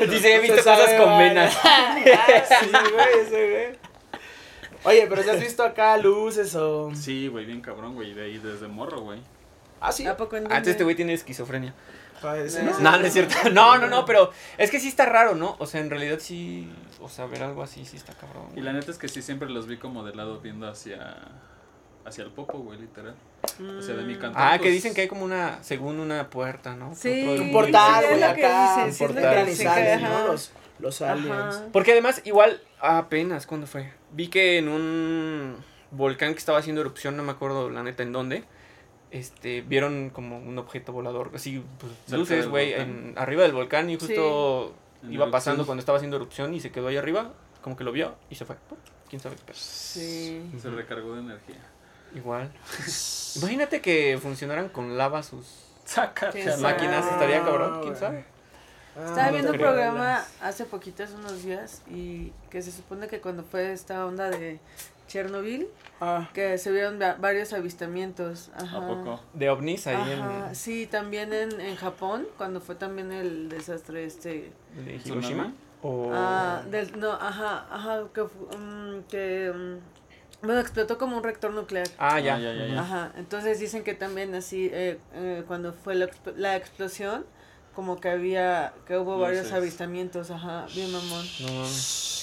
Dice, 0.10 0.34
he 0.34 0.40
visto 0.40 0.56
cosas 0.56 0.78
sabe, 0.86 0.98
con 0.98 1.18
venas. 1.18 1.52
sí, 1.54 2.70
güey, 2.92 3.20
ese 3.26 3.50
güey. 3.50 3.78
Oye, 4.84 5.06
pero 5.08 5.22
si 5.22 5.28
has 5.30 5.40
visto 5.40 5.62
acá 5.62 5.96
luces 5.98 6.54
o. 6.54 6.90
Sí, 6.94 7.28
güey, 7.28 7.44
bien 7.44 7.60
cabrón, 7.60 7.94
güey. 7.94 8.14
De 8.14 8.24
ahí 8.24 8.38
desde 8.38 8.66
morro, 8.66 9.00
güey. 9.02 9.20
Ah, 9.80 9.92
sí. 9.92 10.06
¿A 10.06 10.16
poco 10.16 10.36
en 10.36 10.50
Ah, 10.52 10.62
este 10.64 10.84
güey 10.84 10.94
tiene 10.96 11.12
esquizofrenia. 11.14 11.74
No. 12.22 12.80
¿no? 12.80 12.96
Es 13.06 13.12
cierto. 13.14 13.34
No, 13.52 13.78
no, 13.78 13.86
no, 13.86 14.04
pero 14.04 14.30
es 14.58 14.70
que 14.70 14.78
sí 14.78 14.88
está 14.88 15.06
raro, 15.06 15.34
¿no? 15.34 15.56
O 15.58 15.66
sea, 15.66 15.80
en 15.80 15.88
realidad 15.88 16.18
sí, 16.20 16.70
o 17.00 17.08
sea, 17.08 17.24
ver 17.26 17.42
algo 17.42 17.62
así 17.62 17.84
sí 17.86 17.96
está 17.96 18.12
cabrón. 18.12 18.48
Y 18.56 18.60
la 18.60 18.72
neta 18.74 18.90
es 18.90 18.98
que 18.98 19.08
sí, 19.08 19.22
siempre 19.22 19.48
los 19.48 19.66
vi 19.66 19.78
como 19.78 20.04
de 20.04 20.14
lado 20.14 20.38
viendo 20.40 20.68
hacia. 20.68 21.16
hacia 22.04 22.24
el 22.24 22.30
popo, 22.30 22.58
güey, 22.58 22.78
literal. 22.78 23.14
O 23.78 23.80
sea, 23.82 23.94
de 23.94 24.02
mi 24.02 24.16
canto. 24.16 24.38
Ah, 24.38 24.52
que 24.58 24.64
pues, 24.64 24.72
dicen 24.74 24.92
que 24.94 25.02
hay 25.02 25.08
como 25.08 25.24
una, 25.24 25.62
según 25.62 25.98
una 25.98 26.28
puerta, 26.28 26.76
¿no? 26.76 26.94
Sí. 26.94 27.26
Otro- 27.26 27.42
Un 27.42 27.52
portal, 27.52 28.04
Sí, 28.04 28.10
güey, 28.10 28.22
acá. 28.22 28.84
dicen, 28.86 28.92
sí, 28.94 29.04
Aliens, 29.24 29.66
aliens, 29.66 30.02
ajá. 30.02 30.18
¿no? 30.20 30.26
Los, 30.32 30.52
los 30.78 31.02
aliens. 31.02 31.54
Ajá. 31.56 31.64
Porque 31.72 31.92
además, 31.92 32.20
igual, 32.24 32.60
apenas, 32.80 33.46
¿cuándo 33.46 33.66
fue? 33.66 33.92
Vi 34.12 34.28
que 34.28 34.58
en 34.58 34.68
un 34.68 35.56
volcán 35.90 36.32
que 36.34 36.38
estaba 36.38 36.58
haciendo 36.58 36.82
erupción, 36.82 37.16
no 37.16 37.22
me 37.22 37.32
acuerdo 37.32 37.70
la 37.70 37.82
neta 37.82 38.02
en 38.02 38.12
dónde, 38.12 38.44
este, 39.10 39.62
vieron 39.62 40.10
como 40.10 40.38
un 40.38 40.58
objeto 40.58 40.92
volador, 40.92 41.30
así, 41.34 41.64
pues, 41.78 42.18
luces, 42.18 42.48
güey, 42.48 42.74
arriba 43.16 43.42
del 43.42 43.52
volcán 43.52 43.90
y 43.90 43.96
justo 43.98 44.74
iba 45.02 45.10
erupción. 45.12 45.30
pasando 45.30 45.66
cuando 45.66 45.80
estaba 45.80 45.96
haciendo 45.96 46.16
erupción 46.16 46.54
y 46.54 46.60
se 46.60 46.70
quedó 46.70 46.88
ahí 46.88 46.96
arriba, 46.96 47.32
como 47.62 47.76
que 47.76 47.84
lo 47.84 47.92
vio 47.92 48.14
y 48.30 48.34
se 48.34 48.44
fue. 48.44 48.56
¿Quién 49.08 49.20
sabe 49.20 49.36
qué 49.36 49.42
pedo? 49.44 49.56
Sí. 49.56 50.50
Se 50.60 50.70
recargó 50.70 51.14
de 51.14 51.20
energía. 51.20 51.56
Igual. 52.14 52.52
Imagínate 53.36 53.80
que 53.80 54.18
funcionaran 54.20 54.68
con 54.68 54.96
lava 54.96 55.22
sus 55.22 55.46
máquinas, 56.60 57.04
Ah, 57.04 57.10
estaría 57.12 57.44
cabrón, 57.44 57.80
quién 57.82 57.96
sabe. 57.96 58.24
Ah, 58.96 59.04
Estaba 59.06 59.26
no 59.28 59.32
viendo 59.32 59.52
un 59.52 59.58
programa 59.58 60.24
hace 60.40 60.64
poquito, 60.64 61.02
hace 61.04 61.14
unos 61.14 61.42
días, 61.44 61.82
y 61.88 62.32
que 62.50 62.62
se 62.62 62.72
supone 62.72 63.06
que 63.08 63.20
cuando 63.20 63.42
fue 63.44 63.72
esta 63.72 64.04
onda 64.06 64.30
de 64.30 64.58
Chernobyl, 65.10 65.66
Ah, 66.00 66.28
que 66.32 66.56
se 66.56 66.70
vieron 66.70 67.00
va- 67.02 67.16
varios 67.16 67.52
avistamientos. 67.52 68.50
Ajá. 68.54 68.78
¿A 68.78 68.86
poco? 68.86 69.20
De 69.34 69.50
ovnis 69.50 69.86
ahí 69.88 69.96
Ajá, 69.96 70.48
en 70.48 70.54
sí, 70.54 70.86
también 70.86 71.32
en, 71.32 71.60
en 71.60 71.74
Japón, 71.76 72.26
cuando 72.38 72.60
fue 72.60 72.76
también 72.76 73.10
el 73.12 73.48
desastre 73.48 74.04
este. 74.04 74.52
de. 74.76 75.00
Hiroshima. 75.04 75.52
O... 75.82 76.10
Ah, 76.12 76.62
del, 76.70 76.98
no, 76.98 77.12
ajá, 77.12 77.66
ajá, 77.70 78.04
que, 78.14 78.22
mm, 78.22 79.02
que 79.10 79.52
mm, 79.54 80.46
bueno, 80.46 80.60
explotó 80.60 80.96
como 80.96 81.16
un 81.16 81.22
reactor 81.24 81.52
nuclear. 81.52 81.88
Ah, 81.98 82.20
ya. 82.20 82.36
Ah, 82.36 82.38
ya, 82.38 82.52
ya, 82.54 82.66
ya. 82.66 82.80
Ajá, 82.80 83.12
entonces 83.16 83.58
dicen 83.58 83.82
que 83.82 83.94
también 83.94 84.34
así, 84.34 84.70
eh, 84.72 84.98
eh, 85.14 85.42
cuando 85.46 85.72
fue 85.72 85.94
la, 85.96 86.08
la 86.36 86.56
explosión, 86.56 87.26
como 87.74 88.00
que 88.00 88.08
había, 88.10 88.72
que 88.86 88.96
hubo 88.98 89.18
varios 89.18 89.52
avistamientos, 89.52 90.30
ajá, 90.30 90.66
bien 90.74 90.90
mamón. 90.92 91.26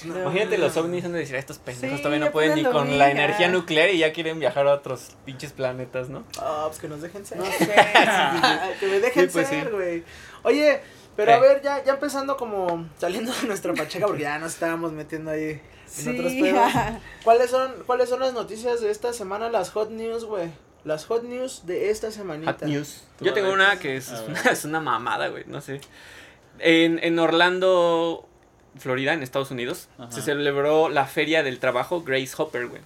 No 0.06 0.20
Imagínate 0.22 0.58
los 0.60 0.78
ovnis 0.78 1.06
han 1.06 1.14
de 1.14 1.20
decir, 1.20 1.36
estos 1.38 1.58
pendejos 1.58 1.98
Sí, 1.98 2.04
todavía 2.04 2.26
no 2.26 2.32
pueden 2.32 2.56
ni 2.56 2.64
con 2.64 2.98
la 3.00 3.10
energía 3.10 3.48
nuclear 3.50 3.90
y 3.90 3.98
ya 4.00 4.14
quieren 4.14 4.40
viajar 4.40 4.68
a 4.68 4.74
otros 4.74 5.12
pinches 5.26 5.54
planetas, 5.54 6.10
¿no? 6.10 6.24
ah, 6.40 6.66
pues 6.68 6.80
que 6.80 6.88
nos 6.88 7.02
dejen 7.02 7.26
ser. 7.26 7.38
No 7.40 7.46
sé. 7.58 7.68
que 8.80 8.86
me 8.88 9.00
dejen 9.00 9.26
Sí, 9.28 9.34
pues 9.34 9.48
ser, 9.48 9.66
sí. 9.66 9.72
güey. 9.72 10.04
Oye, 10.44 10.82
pero 11.16 11.34
a 11.34 11.40
ver, 11.40 11.62
ya, 11.64 11.84
ya 11.84 11.94
empezando 11.94 12.38
como 12.38 12.88
saliendo 13.00 13.32
de 13.34 13.48
nuestra 13.48 13.74
pacheca, 13.74 14.06
porque 14.06 14.22
ya 14.24 14.38
nos 14.38 14.54
estábamos 14.54 14.92
metiendo 14.92 15.32
ahí 15.32 15.60
en 16.06 16.16
otros 16.16 16.32
Sí, 16.32 16.42
pedos. 16.44 16.72
¿Cuáles 17.24 17.50
son, 17.50 17.72
¿Cuáles 17.88 18.10
son 18.10 18.20
las 18.20 18.34
noticias 18.34 18.82
de 18.82 18.92
esta 18.92 19.14
semana? 19.14 19.50
Las 19.50 19.72
hot 19.72 19.90
news, 19.90 20.26
güey. 20.26 20.50
Las 20.84 21.06
hot 21.06 21.24
news 21.24 21.66
de 21.66 21.90
esta 21.90 22.12
semanita. 22.12 22.54
Hot 22.54 22.62
News. 22.64 23.04
Yo 23.20 23.34
tengo 23.34 23.52
una 23.52 23.78
que 23.80 23.98
es, 23.98 24.10
una, 24.28 24.42
es 24.52 24.64
una 24.66 24.80
mamada, 24.80 25.28
güey, 25.28 25.44
no 25.48 25.60
sé. 25.62 25.82
En, 26.60 27.00
en 27.04 27.20
Orlando, 27.20 28.28
Florida, 28.78 29.14
en 29.14 29.22
Estados 29.24 29.52
Unidos, 29.52 29.90
Ajá. 29.98 30.12
se 30.12 30.22
celebró 30.22 30.90
la 30.90 31.06
Feria 31.06 31.44
del 31.44 31.60
Trabajo 31.60 32.04
Grace 32.04 32.32
Hopper, 32.38 32.68
güey. 32.68 32.82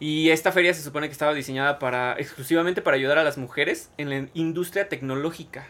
Y 0.00 0.30
esta 0.30 0.50
feria 0.50 0.74
se 0.74 0.82
supone 0.82 1.06
que 1.06 1.12
estaba 1.12 1.32
diseñada 1.32 1.78
para 1.78 2.14
exclusivamente 2.18 2.82
para 2.82 2.96
ayudar 2.96 3.18
a 3.18 3.24
las 3.24 3.38
mujeres 3.38 3.88
en 3.98 4.10
la 4.10 4.26
industria 4.34 4.88
tecnológica. 4.88 5.66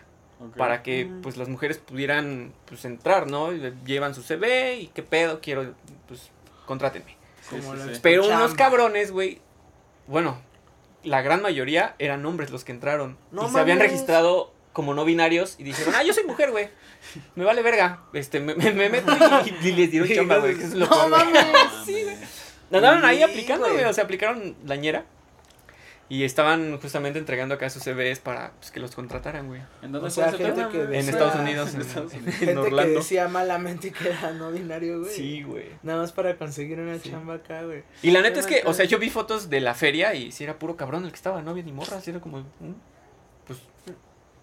Para 0.56 0.82
que 0.82 1.08
pues 1.22 1.36
las 1.36 1.48
mujeres 1.48 1.78
pudieran 1.78 2.52
pues 2.64 2.84
entrar, 2.84 3.28
¿no? 3.30 3.52
Llevan 3.52 4.12
su 4.14 4.22
CV 4.22 4.76
y 4.80 4.86
qué 4.88 5.02
pedo, 5.04 5.40
quiero 5.40 5.74
pues 6.08 6.30
contrátenme. 6.66 7.16
Sí, 7.48 7.56
Como 7.60 7.74
sí, 7.74 7.78
la 7.86 7.94
sí. 7.94 8.00
Pero 8.02 8.22
Chamba. 8.22 8.38
unos 8.46 8.54
cabrones, 8.54 9.12
güey, 9.12 9.40
bueno, 10.08 10.40
la 11.04 11.22
gran 11.22 11.42
mayoría 11.42 11.94
eran 11.98 12.24
hombres 12.26 12.50
los 12.50 12.64
que 12.64 12.72
entraron 12.72 13.16
No 13.30 13.46
y 13.46 13.50
se 13.50 13.58
habían 13.58 13.78
registrado 13.80 14.52
como 14.72 14.94
no 14.94 15.04
binarios 15.04 15.56
y 15.58 15.64
dijeron, 15.64 15.94
"Ah, 15.96 16.02
yo 16.02 16.12
soy 16.14 16.24
mujer, 16.24 16.50
güey." 16.50 16.68
Me 17.34 17.44
vale 17.44 17.62
verga. 17.62 18.00
Este 18.14 18.40
me, 18.40 18.54
me- 18.54 18.72
me 18.72 18.88
meto 18.88 19.12
y, 19.62 19.68
y 19.68 19.72
les 19.72 19.90
dieron 19.90 20.08
chamba, 20.14 20.38
güey, 20.38 20.56
que 20.56 20.64
es 20.64 20.74
lo 20.74 20.86
No 20.86 20.90
peor, 20.96 21.10
mames. 21.10 21.44
Sí, 21.84 22.02
güey. 22.04 22.16
Andaban 22.72 23.04
ahí 23.04 23.22
aplicando, 23.22 23.66
güey. 23.66 23.78
güey. 23.78 23.90
O 23.90 23.92
sea, 23.92 24.04
aplicaron 24.04 24.56
lañera. 24.64 25.04
Y 26.12 26.24
estaban 26.24 26.78
justamente 26.78 27.18
entregando 27.18 27.54
acá 27.54 27.70
sus 27.70 27.82
CVs 27.84 28.18
para 28.18 28.52
pues, 28.58 28.70
que 28.70 28.80
los 28.80 28.94
contrataran, 28.94 29.46
güey. 29.46 29.62
¿En 29.80 29.92
dónde 29.92 30.08
O 30.08 30.10
sea, 30.10 30.30
gente 30.30 30.66
que 30.70 30.82
En 30.82 30.90
decía- 30.90 31.10
Estados 31.10 31.34
Unidos, 31.36 31.74
en, 31.74 31.80
Estados 31.86 32.12
Unidos. 32.12 32.34
en 32.34 32.46
Gente 32.48 32.70
que 32.70 32.86
decía 32.88 33.28
malamente 33.28 33.90
que 33.92 34.08
era 34.10 34.30
no 34.32 34.50
binario, 34.52 35.00
güey. 35.00 35.10
Sí, 35.10 35.42
güey. 35.42 35.68
Nada 35.82 36.02
más 36.02 36.12
para 36.12 36.36
conseguir 36.36 36.78
una 36.80 36.98
Sí. 36.98 37.08
chamba 37.10 37.36
acá, 37.36 37.62
güey. 37.62 37.82
Y 38.02 38.10
la 38.10 38.20
neta 38.20 38.40
es 38.40 38.46
que, 38.46 38.60
o 38.66 38.74
sea, 38.74 38.84
yo 38.84 38.98
vi 38.98 39.08
fotos 39.08 39.48
de 39.48 39.60
la 39.62 39.72
feria 39.72 40.14
y 40.14 40.32
sí 40.32 40.44
era 40.44 40.58
puro 40.58 40.76
cabrón 40.76 41.04
el 41.06 41.10
que 41.12 41.16
estaba, 41.16 41.40
no 41.40 41.50
había 41.52 41.62
ni 41.62 41.72
morras, 41.72 42.06
era 42.06 42.20
como, 42.20 42.44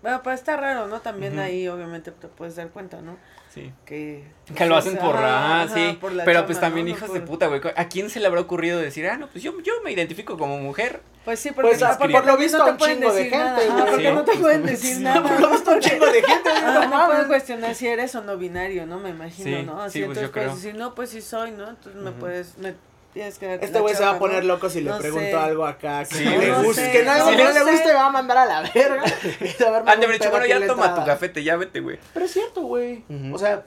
Bueno, 0.02 0.22
pues 0.24 0.40
está 0.40 0.56
raro, 0.58 0.88
¿no? 0.88 1.02
También 1.02 1.34
Ujú. 1.34 1.42
ahí 1.42 1.68
obviamente 1.68 2.12
te 2.12 2.28
puedes 2.28 2.56
dar 2.56 2.70
cuenta, 2.70 3.02
¿no? 3.02 3.18
sí. 3.54 3.74
Que, 3.84 4.24
Que 4.56 4.66
lo 4.68 4.76
hacen 4.78 4.96
por, 4.98 5.16
Ajá, 5.18 5.64
ah, 5.64 5.68
sí, 5.74 5.84
ajá, 5.90 6.00
por 6.00 6.12
la 6.14 6.24
pero 6.24 6.36
chamba, 6.38 6.46
pues 6.46 6.60
también 6.60 6.86
¿no? 6.86 6.92
No 6.92 6.98
hijos 6.98 7.14
de 7.14 7.20
por- 7.22 7.30
puta, 7.30 7.48
güey, 7.48 7.62
¿a 7.76 7.88
quién 7.90 8.10
se 8.12 8.20
le 8.20 8.28
habrá 8.28 8.42
ocurrido 8.42 8.80
decir, 8.80 9.08
ah, 9.10 9.18
no, 9.18 9.28
pues 9.28 9.44
yo, 9.44 9.60
yo 9.62 9.74
me 9.84 9.92
identifico 9.92 10.38
como 10.38 10.60
mujer? 10.60 11.02
Pues 11.26 11.40
sí, 11.40 11.50
porque, 11.52 11.72
Pues, 11.72 11.82
no, 11.82 11.98
por 11.98 12.26
lo 12.26 12.38
visto 12.38 12.60
no 12.60 12.66
te 12.66 12.72
un 12.72 12.78
pueden 12.78 12.98
chingo 13.00 13.12
de 13.12 13.24
decir 13.24 13.32
gente, 13.38 13.46
nada, 13.68 13.72
güey. 13.74 13.90
porque 13.92 14.08
Sí. 14.10 14.14
no 14.16 14.24
te 14.24 14.38
pueden 14.38 14.66
decir 14.66 14.96
Sí, 14.98 15.04
nada. 15.04 15.22
Por 15.28 15.42
lo 15.42 15.50
visto 15.50 15.72
un 15.72 15.80
chingo 15.80 16.06
de 16.06 16.22
gente. 16.24 16.50
Ah, 16.64 16.88
no 16.90 17.06
pueden 17.08 17.28
cuestionar 17.28 17.76
si 17.76 17.88
eres 17.88 18.16
o 18.16 18.22
no 18.22 18.38
binario, 18.38 18.86
¿no? 18.86 19.00
Me 19.00 19.10
imagino, 19.10 19.58
Sí, 19.60 19.64
¿no? 19.66 19.82
Así 19.82 20.00
sí, 20.00 20.06
pues, 20.06 20.18
yo 20.20 20.24
entonces 20.26 20.30
puedes 20.32 20.48
creo. 20.50 20.56
decir, 20.56 20.76
no, 20.76 20.96
pues 20.96 21.10
sí 21.10 21.22
soy, 21.22 21.52
¿no? 21.52 21.70
Entonces 21.70 21.96
me 22.02 22.12
Ujú. 22.12 22.20
puedes, 22.20 22.58
me 22.60 22.76
tienes 23.14 23.38
que 23.40 23.46
dar 23.48 23.64
Este 23.64 23.80
güey 23.80 23.96
se 23.96 24.04
va 24.04 24.12
a 24.12 24.20
poner 24.20 24.46
loco 24.46 24.70
si 24.70 24.82
le 24.82 24.90
No 24.92 24.98
pregunto 25.00 25.26
sé. 25.26 25.36
algo 25.36 25.66
acá 25.66 26.06
que 26.06 26.16
Sí, 26.16 26.26
no 26.26 26.38
le 26.38 26.54
guste. 26.64 26.86
sé. 26.86 26.92
Que 26.92 27.04
no, 27.04 27.14
Sí, 27.14 27.20
no 27.38 27.44
no 27.44 27.52
le 27.52 27.72
guste, 27.72 27.94
va 27.94 28.06
a 28.08 28.12
mandar 28.12 28.38
a 28.38 28.46
la 28.46 28.62
verga. 28.74 29.04
Y 29.42 29.48
se 29.48 29.64
va 29.66 29.72
a 29.72 29.78
armar 29.80 29.94
Han 29.94 30.00
de 30.02 30.06
un 30.06 30.10
haber 30.12 30.20
dicho, 30.20 30.32
bueno, 30.32 30.46
ya 30.46 30.68
toma 30.68 30.96
tu 30.96 31.06
gafete, 31.06 31.44
ya 31.44 31.56
vete, 31.58 31.80
güey. 31.80 32.00
Pero 32.14 32.26
es 32.26 32.32
cierto, 32.32 32.62
güey. 32.62 33.04
O 33.34 33.38
sea, 33.38 33.64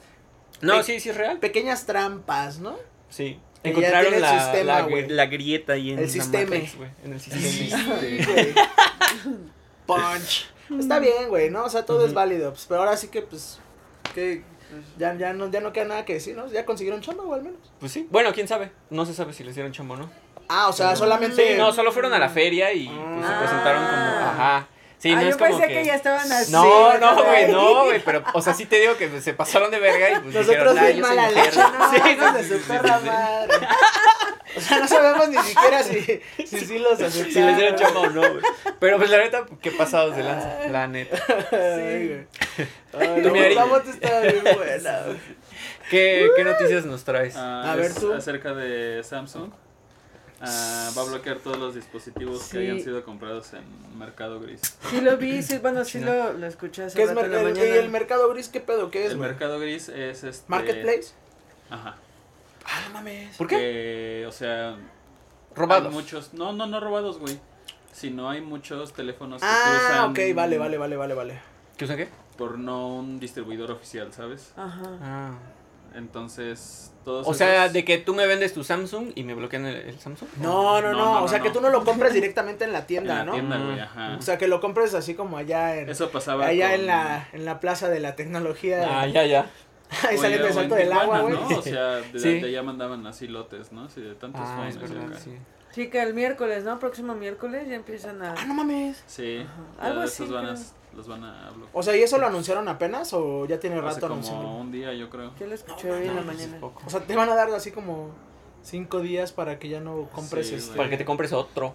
No, 0.61 0.81
sí, 0.83 0.99
sí 0.99 1.09
es 1.09 1.17
real. 1.17 1.39
pequeñas 1.39 1.85
trampas, 1.85 2.59
¿no? 2.59 2.77
Sí. 3.09 3.39
Encontraron 3.65 4.13
el 4.13 4.21
la, 4.21 4.41
sistema, 4.43 4.73
la, 4.73 4.81
güey. 4.81 5.07
la 5.07 5.25
grieta 5.27 5.73
ahí 5.73 5.91
en 5.91 5.99
El 5.99 6.09
sistema. 6.09 6.43
Matrix, 6.43 6.73
En 7.05 7.13
el 7.13 7.19
sistema. 7.21 7.99
Sí, 8.01 8.19
güey. 8.25 8.53
Punch. 9.85 10.49
Está 10.79 10.99
bien, 10.99 11.29
güey, 11.29 11.49
¿no? 11.49 11.63
O 11.65 11.69
sea, 11.69 11.85
todo 11.85 12.05
es 12.05 12.13
válido. 12.13 12.51
Pues, 12.51 12.65
pero 12.67 12.81
ahora 12.81 12.97
sí 12.97 13.07
que, 13.09 13.21
pues, 13.21 13.59
que 14.13 14.43
ya, 14.97 15.15
ya, 15.15 15.33
no, 15.33 15.49
ya 15.51 15.59
no 15.61 15.71
queda 15.73 15.85
nada 15.85 16.05
que 16.05 16.13
decir, 16.13 16.35
¿no? 16.35 16.47
Ya 16.47 16.65
consiguieron 16.65 17.01
chamba, 17.01 17.23
o 17.23 17.33
al 17.33 17.43
menos. 17.43 17.59
Pues 17.79 17.91
sí. 17.91 18.07
Bueno, 18.09 18.31
quién 18.33 18.47
sabe. 18.47 18.71
No 18.89 19.05
se 19.05 19.13
sabe 19.13 19.33
si 19.33 19.43
les 19.43 19.55
dieron 19.55 19.71
chamo 19.71 19.93
o 19.95 19.97
no. 19.97 20.09
Ah, 20.49 20.67
o 20.67 20.73
sea, 20.73 20.95
solamente... 20.95 21.35
Sí, 21.53 21.57
no, 21.57 21.71
solo 21.71 21.91
fueron 21.91 22.13
a 22.13 22.19
la 22.19 22.29
feria 22.29 22.73
y 22.73 22.87
pues, 22.87 23.25
se 23.27 23.33
Ah. 23.33 23.39
presentaron 23.39 23.83
como. 23.83 23.95
Ajá. 24.29 24.67
Sí, 25.03 25.11
ah, 25.11 25.15
no 25.17 25.21
yo 25.23 25.29
es 25.31 25.35
como 25.35 25.49
pensé 25.49 25.67
que. 25.67 25.73
que... 25.81 25.85
ya 25.85 25.95
estaban 25.95 26.31
así. 26.31 26.49
No, 26.53 26.97
no, 26.97 27.25
güey, 27.25 27.51
no, 27.51 27.83
güey, 27.83 28.01
pero, 28.05 28.23
o 28.33 28.41
sea, 28.41 28.53
sí 28.53 28.65
te 28.65 28.79
digo 28.79 28.95
que 28.95 29.19
se 29.19 29.33
pasaron 29.33 29.69
de 29.69 29.77
verga 29.77 30.11
y 30.11 30.19
pues 30.21 30.33
Nosotros 30.33 30.75
dijeron, 30.75 30.77
ah, 30.77 30.81
soy 30.81 31.01
mala 31.01 31.29
leche, 31.29 31.59
no, 31.59 31.91
Sí, 31.91 32.09
hijos 32.09 32.33
de 32.35 32.43
sí, 32.43 32.49
su 32.49 32.59
sí, 32.59 32.63
perra 32.69 32.99
sí, 32.99 33.03
sí. 33.03 33.09
madre. 33.09 33.67
O 34.55 34.61
sea, 34.61 34.79
no 34.79 34.87
sabemos 34.87 35.27
ni 35.27 35.37
siquiera 35.39 35.83
si, 35.83 36.21
si 36.47 36.65
sí 36.65 36.79
los 36.79 36.93
aceptaron. 36.93 37.33
Si 37.33 37.41
les 37.41 37.57
dieron 37.57 37.75
chamba 37.75 37.99
o 37.99 38.09
no, 38.11 38.21
güey. 38.21 38.43
Pero 38.79 38.97
pues 38.97 39.09
la 39.09 39.17
neta, 39.17 39.45
qué 39.61 39.71
pasados 39.71 40.15
de 40.15 40.23
lanza, 40.23 40.67
la 40.69 40.87
neta. 40.87 41.17
Ay, 41.51 42.25
güey. 42.93 43.23
No, 43.23 43.35
la 43.55 43.65
moto 43.65 43.89
estaba 43.89 44.21
bien 44.21 44.41
buena. 44.55 45.01
güey. 45.05 45.17
¿Qué, 45.89 46.29
qué 46.33 46.43
noticias 46.45 46.85
nos 46.85 47.03
traes? 47.03 47.35
Ah, 47.35 47.73
A 47.73 47.75
ver, 47.75 47.93
tú. 47.93 48.13
Acerca 48.13 48.53
de 48.53 49.03
Samsung. 49.03 49.51
Ah, 50.45 50.91
va 50.97 51.01
a 51.03 51.05
bloquear 51.05 51.37
todos 51.39 51.57
los 51.57 51.73
dispositivos 51.73 52.41
Sí. 52.41 52.51
que 52.51 52.57
hayan 52.59 52.79
sido 52.81 53.03
comprados 53.05 53.53
en 53.53 53.63
Mercado 53.97 54.39
Gris. 54.41 54.59
Sí 54.89 54.99
lo 54.99 55.15
vi, 55.17 55.41
sí, 55.41 55.57
bueno, 55.59 55.85
sí 55.85 55.99
lo, 55.99 56.33
lo 56.33 56.45
escuché 56.47 56.83
hace 56.83 56.97
¿Qué 56.97 57.03
es 57.03 57.09
rato 57.09 57.25
en 57.25 57.31
la 57.31 57.37
mer- 57.37 57.47
el, 57.47 57.53
mañana. 57.53 57.75
y 57.75 57.77
el 57.79 57.89
mercado 57.89 58.29
gris? 58.33 58.49
¿Qué 58.49 58.59
pedo? 58.59 58.91
¿Qué 58.91 59.05
es, 59.05 59.11
El? 59.13 59.19
Mercado 59.19 59.57
Gris 59.59 59.87
es 59.89 60.23
este. 60.25 60.43
¿Marketplace? 60.49 61.13
Ajá. 61.69 61.95
Ah, 62.65 62.81
no 62.87 62.93
mames. 62.93 63.37
¿Por 63.37 63.47
qué? 63.47 63.55
Que, 63.57 64.25
o 64.27 64.31
sea. 64.31 64.75
Robados. 65.55 65.93
Muchos. 65.93 66.33
No, 66.33 66.51
no, 66.51 66.65
no 66.67 66.79
robados, 66.79 67.19
güey. 67.19 67.39
Sino 67.93 68.29
hay 68.29 68.41
muchos 68.41 68.91
teléfonos 68.93 69.41
que 69.41 69.47
Ah, 69.49 70.09
cruzan 70.09 70.09
ok, 70.29 70.35
vale, 70.35 70.57
vale, 70.57 70.77
vale, 70.77 70.97
vale, 70.97 71.13
vale. 71.13 71.39
¿Qué 71.77 71.85
usan 71.85 71.97
qué? 71.97 72.07
por 72.37 72.57
no 72.57 72.87
un 72.95 73.19
distribuidor 73.19 73.69
oficial, 73.71 74.11
¿sabes? 74.11 74.51
Ajá. 74.57 74.81
Ah. 75.01 75.31
Entonces, 75.95 76.91
todos 77.05 77.27
O 77.27 77.33
sea, 77.33 77.69
de 77.69 77.83
que 77.85 77.97
tú 77.97 78.13
me 78.13 78.25
vendes 78.27 78.53
tu 78.53 78.63
Samsung 78.63 79.11
y 79.15 79.23
me 79.23 79.33
bloquean 79.33 79.65
el, 79.65 79.75
el 79.75 79.99
Samsung. 79.99 80.29
No, 80.41 80.81
no, 80.81 80.91
no, 80.91 80.97
No, 80.97 81.05
no, 81.19 81.23
o 81.23 81.27
sea 81.27 81.37
no, 81.39 81.43
que 81.43 81.49
no. 81.49 81.55
tú 81.55 81.61
no 81.61 81.69
lo 81.69 81.83
compres 81.83 82.13
directamente 82.13 82.63
en 82.65 82.71
la 82.73 82.79
en 82.79 82.85
tienda, 82.87 83.15
la 83.19 83.25
¿no? 83.25 83.33
tienda, 83.33 83.57
güey, 83.57 83.79
ajá. 83.79 84.15
O 84.17 84.21
sea, 84.21 84.37
que 84.37 84.47
lo 84.47 84.59
compres 84.61 84.93
así 84.93 85.13
como 85.15 85.37
allá 85.37 85.75
en 85.77 85.89
Eso 85.89 86.09
pasaba 86.09 86.45
allá 86.47 86.71
con- 86.71 86.79
en 86.79 86.87
la 86.87 87.27
en 87.33 87.45
la 87.45 87.59
plaza 87.59 87.89
de 87.89 87.99
la 87.99 88.15
tecnología. 88.15 89.01
Ah, 89.01 89.07
ya, 89.07 89.25
ya. 89.25 89.49
ahí 90.07 90.17
saliendo 90.17 90.47
en 90.47 90.53
salto 90.53 90.75
del 90.75 90.91
agua, 90.91 91.21
güey. 91.21 91.33
¿no? 91.35 91.47
O 91.57 91.61
sea, 91.61 91.95
de, 91.97 92.19
Sí. 92.19 92.39
de 92.39 92.47
allá 92.47 92.63
mandaban 92.63 93.05
así 93.05 93.27
lotes, 93.27 93.71
¿no? 93.71 93.89
Sí, 93.89 94.01
de 94.01 94.15
tantos 94.15 94.41
Ah, 94.43 94.65
es 94.67 94.75
phones 94.77 94.91
y 94.91 94.93
verdad, 94.95 95.11
acá. 95.11 95.19
sí. 95.23 95.37
Sí, 95.71 95.89
que 95.89 96.01
el 96.03 96.13
miércoles, 96.13 96.63
¿no? 96.63 96.77
Próximo 96.79 97.15
miércoles 97.15 97.67
ya 97.67 97.73
empiezan 97.75 98.21
a... 98.21 98.35
Ah, 98.37 98.45
no 98.45 98.53
mames. 98.53 99.03
Sí, 99.07 99.43
Algo 99.79 100.01
de 100.01 100.05
así, 100.05 100.23
esos 100.23 100.31
van 100.35 100.45
a. 100.45 100.55
los 100.95 101.07
van 101.07 101.23
a 101.23 101.49
bloquear. 101.51 101.69
O 101.73 101.83
sea, 101.83 101.95
¿y 101.97 102.03
eso 102.03 102.17
lo 102.17 102.27
anunciaron 102.27 102.67
apenas 102.67 103.13
o 103.13 103.45
ya 103.45 103.59
tiene 103.59 103.77
Hace 103.77 103.85
rato 103.85 103.99
como 104.01 104.13
anunciando? 104.13 104.47
un 104.49 104.71
día, 104.71 104.93
yo 104.93 105.09
creo. 105.09 105.31
Yo 105.39 105.47
lo 105.47 105.55
escuché 105.55 105.91
hoy 105.91 106.07
en 106.07 106.15
la 106.15 106.21
mañana. 106.21 106.57
Poco. 106.59 106.81
O 106.85 106.89
sea, 106.89 107.01
te 107.01 107.15
van 107.15 107.29
a 107.29 107.35
dar 107.35 107.49
así 107.51 107.71
como 107.71 108.09
cinco 108.61 108.99
días 109.01 109.31
para 109.31 109.59
que 109.59 109.69
ya 109.69 109.79
no 109.79 110.07
compres 110.13 110.49
Sí, 110.49 110.55
este. 110.55 110.75
Para 110.77 110.89
que 110.89 110.97
te 110.97 111.05
compres 111.05 111.33
otro. 111.33 111.73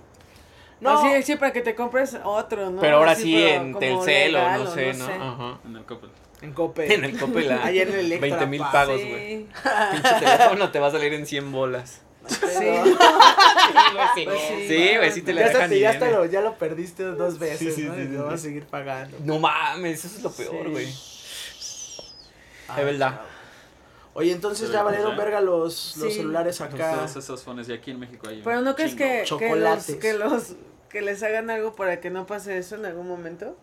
No, 0.80 0.94
No, 0.94 1.02
sí, 1.16 1.22
sí, 1.24 1.36
para 1.36 1.52
que 1.52 1.60
te 1.60 1.74
compres 1.74 2.16
otro, 2.22 2.70
¿no? 2.70 2.80
pero 2.80 2.98
ahora 2.98 3.14
sí 3.16 3.34
pero 3.36 3.48
en 3.62 3.72
como 3.72 3.78
Telcel 3.80 4.36
o 4.36 4.38
legal, 4.38 4.64
no 4.64 4.70
sé, 4.70 4.94
¿no? 4.94 5.04
Ajá. 5.06 5.58
En 5.66 5.76
el 5.76 5.84
Coppel. 5.84 6.10
en 6.40 6.52
Cope. 6.52 6.94
En 6.94 7.04
el 7.04 7.18
Coppel 7.18 7.50
a 7.50 7.64
Ahí 7.64 7.80
en 7.80 7.88
el 7.88 7.94
Electra, 7.98 8.28
20 8.28 8.46
mil 8.46 8.60
pa. 8.60 8.70
pagos, 8.72 9.00
Sí. 9.00 9.08
güey. 9.08 9.46
Pinche 9.92 10.14
teléfono 10.20 10.70
te 10.70 10.78
va 10.78 10.86
a 10.86 10.90
salir 10.92 11.12
en 11.14 11.26
100 11.26 11.50
bolas. 11.50 12.02
Sí. 12.28 12.36
Sí, 14.14 14.24
Pues 14.24 14.40
sí. 14.48 14.68
Sí, 14.68 14.96
güey, 14.96 15.12
sí 15.12 15.22
te 15.22 15.32
la 15.32 15.40
Ya, 15.42 15.46
hasta 15.46 15.58
dejan 15.58 15.70
te- 15.70 15.78
ya, 15.80 15.90
hasta 15.90 16.10
lo, 16.10 16.24
ya 16.26 16.40
lo 16.40 16.54
perdiste 16.56 17.02
dos 17.04 17.38
veces, 17.38 17.58
Sí, 17.58 17.82
sí, 17.82 17.82
¿no? 17.88 17.94
sí, 17.94 18.00
y 18.02 18.06
sí, 18.06 18.12
lo 18.12 18.24
vas 18.24 18.34
a 18.34 18.36
sí. 18.38 18.42
seguir 18.44 18.66
pagando. 18.66 19.16
No 19.24 19.38
mames, 19.38 20.04
eso 20.04 20.16
es 20.16 20.22
lo 20.22 20.30
peor, 20.30 20.66
Sí. 20.66 20.70
güey. 20.72 20.86
Es 22.78 22.84
verdad. 22.84 23.20
Oye, 24.14 24.32
entonces 24.32 24.70
ya 24.72 24.82
valieron 24.82 25.16
verga 25.16 25.40
los, 25.40 25.96
los 25.96 26.12
Sí. 26.12 26.18
celulares 26.18 26.60
acá. 26.60 26.94
todos 26.94 27.16
esos 27.16 27.42
phones 27.42 27.68
y 27.68 27.72
aquí 27.72 27.92
en 27.92 28.00
México 28.00 28.28
hay 28.28 28.38
un 28.38 28.44
Pero 28.44 28.60
¿no 28.62 28.74
crees 28.74 28.94
que, 28.94 29.24
que, 29.38 29.54
los, 29.56 29.84
que 29.86 30.12
los 30.14 30.52
que 30.88 31.02
les 31.02 31.22
hagan 31.22 31.50
algo 31.50 31.74
para 31.76 32.00
que 32.00 32.10
no 32.10 32.26
pase 32.26 32.58
eso 32.58 32.74
en 32.74 32.84
algún 32.86 33.06
momento? 33.06 33.56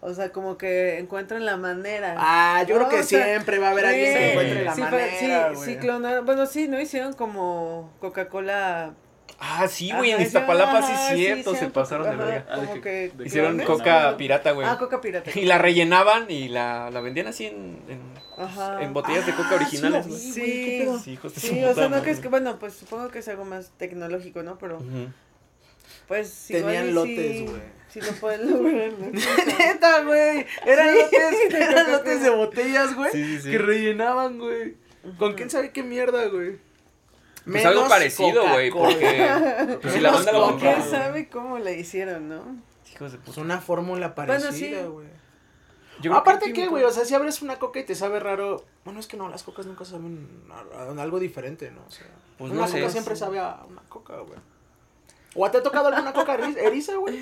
O 0.00 0.14
sea, 0.14 0.30
como 0.30 0.56
que 0.56 0.98
encuentren 0.98 1.44
la 1.44 1.56
manera. 1.56 2.14
Ah, 2.18 2.62
yo 2.68 2.76
creo 2.76 2.88
que 2.88 3.00
o 3.00 3.02
sea, 3.02 3.24
siempre 3.24 3.58
va 3.58 3.68
a 3.68 3.70
haber 3.72 3.86
alguien 3.86 4.14
que 4.14 4.30
encuentre 4.30 4.64
la 4.64 4.74
sí, 4.74 4.80
manera, 4.80 5.54
sí, 5.56 5.64
sí, 5.64 5.76
clonaron. 5.78 6.24
Bueno, 6.24 6.46
sí, 6.46 6.68
¿no? 6.68 6.80
Hicieron 6.80 7.14
como 7.14 7.92
Coca-Cola. 8.00 8.94
Ah, 9.40 9.66
sí, 9.68 9.92
güey, 9.92 10.12
en 10.12 10.22
Iztapalapa 10.22 10.82
sí 10.82 10.92
es 10.92 11.16
cierto, 11.18 11.54
se 11.54 11.68
pasaron 11.70 12.10
de 12.10 12.16
verga. 12.16 12.46
Ah, 12.50 12.54
Como 12.56 12.74
que- 12.74 13.12
que 13.16 13.24
Hicieron 13.24 13.58
clones. 13.58 13.66
coca 13.66 14.10
no. 14.12 14.16
pirata, 14.16 14.52
güey. 14.52 14.66
Ah, 14.68 14.78
coca 14.78 15.00
pirata. 15.00 15.30
Y 15.34 15.44
la 15.46 15.58
rellenaban 15.58 16.30
y 16.30 16.48
la, 16.48 16.90
la 16.90 17.00
vendían 17.00 17.26
así 17.28 17.46
en, 17.46 17.78
en, 17.88 18.00
Ajá. 18.36 18.80
en 18.82 18.92
botellas 18.92 19.26
de 19.26 19.34
coca 19.34 19.48
Ah, 19.52 19.56
originales, 19.56 20.06
sí, 20.06 20.32
Sí. 20.32 20.88
Sí, 21.04 21.10
hijos 21.12 21.34
de 21.34 21.40
su 21.40 21.46
Sí, 21.48 21.64
o 21.64 21.74
sea, 21.74 21.88
no 21.88 22.02
que 22.02 22.10
es 22.10 22.20
que, 22.20 22.28
bueno, 22.28 22.58
pues 22.58 22.74
supongo 22.74 23.10
que 23.10 23.18
es 23.20 23.28
algo 23.28 23.44
más 23.44 23.70
tecnológico, 23.78 24.42
¿no? 24.42 24.58
Pero, 24.58 24.76
Ujú. 24.78 25.08
pues, 26.06 26.46
Tenían 26.48 26.94
lotes, 26.94 27.36
sí- 27.38 27.46
güey. 27.46 27.77
Sí 27.90 28.00
lo 28.00 28.12
pueden 28.12 28.50
lograr. 28.50 28.92
Neta, 29.58 30.02
güey. 30.02 30.46
Eran 30.66 30.88
Sí, 30.94 30.98
lotes, 31.02 31.48
de 31.52 31.62
eran 31.64 31.92
lotes 31.92 32.22
de 32.22 32.30
botellas, 32.30 32.94
güey. 32.94 33.10
Sí, 33.12 33.24
sí, 33.24 33.40
sí. 33.42 33.50
Que 33.52 33.58
rellenaban, 33.58 34.38
güey. 34.38 34.76
¿Con 35.18 35.34
quién 35.34 35.48
sabe 35.50 35.70
qué 35.72 35.82
mierda, 35.82 36.26
güey? 36.26 36.58
Pues 37.46 37.64
algo 37.64 37.80
Menos 37.80 37.92
parecido, 37.92 38.46
güey, 38.50 38.70
porque 38.70 39.78
pues, 39.80 39.94
si 39.94 40.00
la 40.00 40.10
banda 40.12 40.32
lo 40.32 40.46
compraba. 40.50 40.76
¿Quién 40.76 40.90
sabe 40.90 41.28
cómo 41.30 41.58
le 41.58 41.78
hicieron, 41.78 42.28
no? 42.28 42.42
Hijos 42.92 43.12
de 43.12 43.18
Pues 43.18 43.28
puta. 43.36 43.40
una 43.40 43.60
fórmula 43.60 44.14
parecida, 44.14 44.82
güey. 44.86 45.06
Aparte 46.12 46.52
que- 46.52 46.68
güey, 46.68 46.84
o 46.84 46.90
sea, 46.92 47.04
si 47.06 47.14
abres 47.14 47.40
una 47.42 47.58
coca 47.58 47.80
y 47.80 47.84
te 47.84 47.94
sabe 47.94 48.20
raro, 48.20 48.64
bueno, 48.84 49.00
es 49.00 49.06
que 49.06 49.16
no, 49.16 49.28
las 49.30 49.42
cocas 49.44 49.64
nunca 49.66 49.84
saben 49.86 50.28
a, 50.50 50.82
a 50.82 51.02
algo 51.02 51.18
diferente, 51.18 51.70
¿no? 51.70 51.80
O 51.86 51.90
sea, 51.90 52.06
Pues 52.36 52.52
una 52.52 52.62
no 52.62 52.68
sé. 52.68 52.80
coca 52.80 52.92
siempre 52.92 53.16
sabe 53.16 53.38
a 53.38 53.62
una 53.68 53.80
coca, 53.88 54.16
güey. 54.18 54.38
¿O 55.40 55.50
te 55.50 55.58
ha 55.58 55.62
tocado 55.62 55.88
alguna 55.88 56.12
coca 56.12 56.36
eri- 56.36 56.56
eriza, 56.58 56.96
güey? 56.96 57.18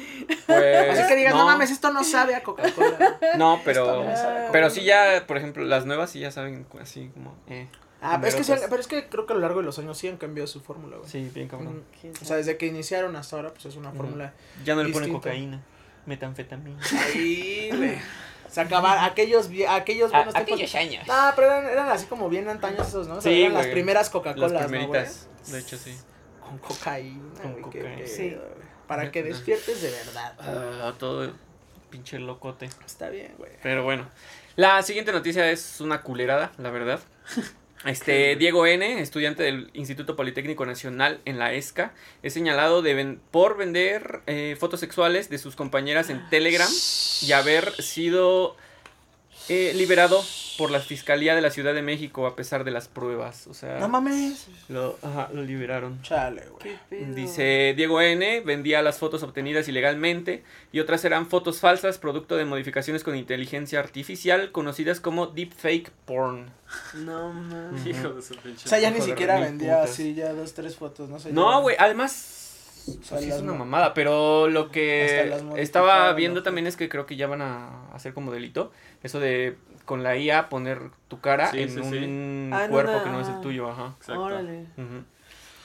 Pues, 0.46 0.98
Así 0.98 1.08
que 1.08 1.16
digas, 1.16 1.34
no. 1.34 1.40
no, 1.40 1.46
mames, 1.46 1.70
esto 1.70 1.90
no 1.92 2.02
sabe 2.04 2.34
a 2.34 2.42
Coca-Cola. 2.42 3.18
No, 3.36 3.60
pero. 3.64 4.04
no 4.04 4.10
a 4.10 4.48
Pero 4.52 4.70
sí 4.70 4.84
ya, 4.84 5.24
por 5.26 5.36
ejemplo, 5.36 5.64
las 5.64 5.84
nuevas 5.86 6.10
sí 6.10 6.20
ya 6.20 6.30
saben 6.30 6.66
así 6.80 7.10
como. 7.14 7.34
Eh. 7.48 7.68
Ah, 8.02 8.18
pero 8.20 8.28
es, 8.28 8.34
que 8.36 8.44
sí 8.44 8.52
pero 8.68 8.80
es 8.80 8.86
que 8.86 9.08
creo 9.08 9.26
que 9.26 9.32
a 9.32 9.36
lo 9.36 9.42
largo 9.42 9.60
de 9.60 9.66
los 9.66 9.78
años 9.78 9.96
sí 9.98 10.06
han 10.06 10.16
cambiado 10.18 10.46
su 10.46 10.60
fórmula, 10.60 10.96
güey. 10.98 11.08
Sí, 11.10 11.30
bien 11.34 11.48
cabrón. 11.48 11.82
¿Quién 12.00 12.12
O 12.20 12.24
sea, 12.24 12.36
desde 12.36 12.56
que 12.56 12.66
iniciaron 12.66 13.16
hasta 13.16 13.36
ahora, 13.36 13.50
pues 13.52 13.66
es 13.66 13.76
una 13.76 13.90
fórmula. 13.92 14.32
Ya 14.64 14.74
no 14.74 14.82
le 14.84 14.92
ponen 14.92 15.12
cocaína, 15.12 15.60
metanfetamina. 16.04 16.78
Ahí, 17.06 17.70
güey. 17.74 17.98
Se 18.50 18.60
acabaron 18.60 19.02
aquellos, 19.04 19.50
aquellos 19.68 20.12
A- 20.12 20.18
buenos 20.18 20.34
tiempos. 20.34 20.52
aquellos 20.54 20.74
años. 20.76 21.04
Ah, 21.10 21.32
pero 21.34 21.48
eran, 21.48 21.66
eran 21.68 21.88
así 21.88 22.06
como 22.06 22.28
bien 22.28 22.48
antaños 22.48 22.86
esos, 22.88 23.08
¿no? 23.08 23.16
O 23.16 23.20
sea, 23.20 23.32
Sí, 23.32 23.42
eran 23.42 23.54
las 23.54 23.66
primeras 23.66 24.02
Las 24.04 24.10
Coca-Colas, 24.10 24.52
¿no, 24.52 24.58
güey? 24.68 24.68
primeritas, 24.86 25.28
de 25.48 25.58
hecho, 25.58 25.76
sí. 25.76 25.96
Con 26.46 26.58
cocaína, 26.58 27.40
Con 27.42 27.60
cocaína. 27.62 28.06
Sí. 28.06 28.30
güey. 28.30 28.66
Para 28.86 29.10
que 29.10 29.22
despiertes 29.22 29.82
de 29.82 29.90
verdad. 29.90 30.34
Ah, 30.38 30.94
todo 30.98 31.32
pinche 31.90 32.18
locote. 32.18 32.68
Está 32.84 33.08
bien, 33.10 33.34
güey. 33.38 33.50
Pero 33.62 33.82
bueno. 33.84 34.08
La 34.56 34.80
siguiente 34.82 35.12
noticia 35.12 35.50
es 35.50 35.80
una 35.80 36.02
culerada, 36.02 36.52
la 36.58 36.70
verdad. 36.70 37.00
Este, 37.84 38.34
Diego 38.36 38.66
N., 38.66 39.00
estudiante 39.00 39.42
del 39.44 39.70
Instituto 39.74 40.16
Politécnico 40.16 40.64
Nacional 40.66 41.20
en 41.24 41.38
la 41.38 41.52
ESCA, 41.52 41.92
es 42.22 42.32
señalado 42.32 42.80
de 42.82 42.94
ven- 42.94 43.20
por 43.30 43.56
vender 43.58 44.22
eh, 44.26 44.56
fotos 44.58 44.80
sexuales 44.80 45.28
de 45.28 45.38
sus 45.38 45.54
compañeras 45.54 46.08
en 46.10 46.26
Telegram 46.30 46.68
y 47.22 47.30
haber 47.32 47.70
sido 47.80 48.56
eh, 49.48 49.72
liberado 49.74 50.22
por 50.58 50.70
la 50.70 50.80
Fiscalía 50.80 51.34
de 51.34 51.40
la 51.42 51.50
Ciudad 51.50 51.74
de 51.74 51.82
México 51.82 52.26
a 52.26 52.34
pesar 52.34 52.64
de 52.64 52.70
las 52.70 52.88
pruebas. 52.88 53.46
O 53.46 53.54
sea, 53.54 53.78
No 53.78 53.88
mames. 53.88 54.46
lo, 54.68 54.98
ajá, 55.02 55.28
lo 55.32 55.42
liberaron. 55.42 56.00
Chale, 56.02 56.42
güey. 56.90 57.14
Dice 57.14 57.74
Diego 57.76 58.00
N. 58.00 58.40
vendía 58.40 58.80
las 58.82 58.98
fotos 58.98 59.22
obtenidas 59.22 59.68
ilegalmente 59.68 60.42
y 60.72 60.80
otras 60.80 61.04
eran 61.04 61.26
fotos 61.26 61.60
falsas 61.60 61.98
producto 61.98 62.36
de 62.36 62.44
modificaciones 62.44 63.04
con 63.04 63.16
inteligencia 63.16 63.78
artificial 63.80 64.50
conocidas 64.52 65.00
como 65.00 65.26
deepfake 65.26 65.90
porn. 66.06 66.50
No 66.94 67.32
mames. 67.32 67.86
Hijo 67.86 68.10
de 68.10 68.22
su 68.22 68.34
pinche. 68.36 68.64
O 68.64 68.68
sea, 68.68 68.78
ya 68.78 68.90
ni 68.90 69.00
siquiera 69.00 69.38
vendía 69.38 69.76
putas. 69.80 69.90
así, 69.90 70.14
ya 70.14 70.32
dos, 70.32 70.54
tres 70.54 70.76
fotos, 70.76 71.08
no 71.08 71.18
sé. 71.18 71.32
No, 71.32 71.60
güey, 71.62 71.76
además 71.78 72.45
O 72.88 72.92
sea, 72.92 73.00
pues 73.10 73.20
sí 73.22 73.26
las 73.28 73.36
es 73.38 73.42
una 73.42 73.52
mamada, 73.54 73.94
pero 73.94 74.48
lo 74.48 74.70
que 74.70 75.34
estaba 75.56 76.12
viendo 76.12 76.40
¿no? 76.40 76.44
también 76.44 76.66
es 76.66 76.76
que 76.76 76.88
creo 76.88 77.06
que 77.06 77.16
ya 77.16 77.26
van 77.26 77.42
a 77.42 77.88
hacer 77.94 78.14
como 78.14 78.30
delito 78.32 78.72
eso 79.02 79.20
de 79.20 79.56
con 79.84 80.02
la 80.02 80.16
IA 80.16 80.48
poner 80.48 80.80
tu 81.08 81.20
cara 81.20 81.50
Sí, 81.50 81.62
en 81.62 81.68
sí, 81.70 81.80
sí. 81.82 81.96
un 82.04 82.50
Ah, 82.52 82.66
cuerpo 82.68 82.92
una- 82.92 83.04
que 83.04 83.10
no 83.10 83.20
es 83.20 83.28
el 83.28 83.40
tuyo, 83.40 83.70
ajá. 83.70 83.94
Exacto. 83.98 84.22
Órale. 84.22 84.60
Ujú. 84.76 85.04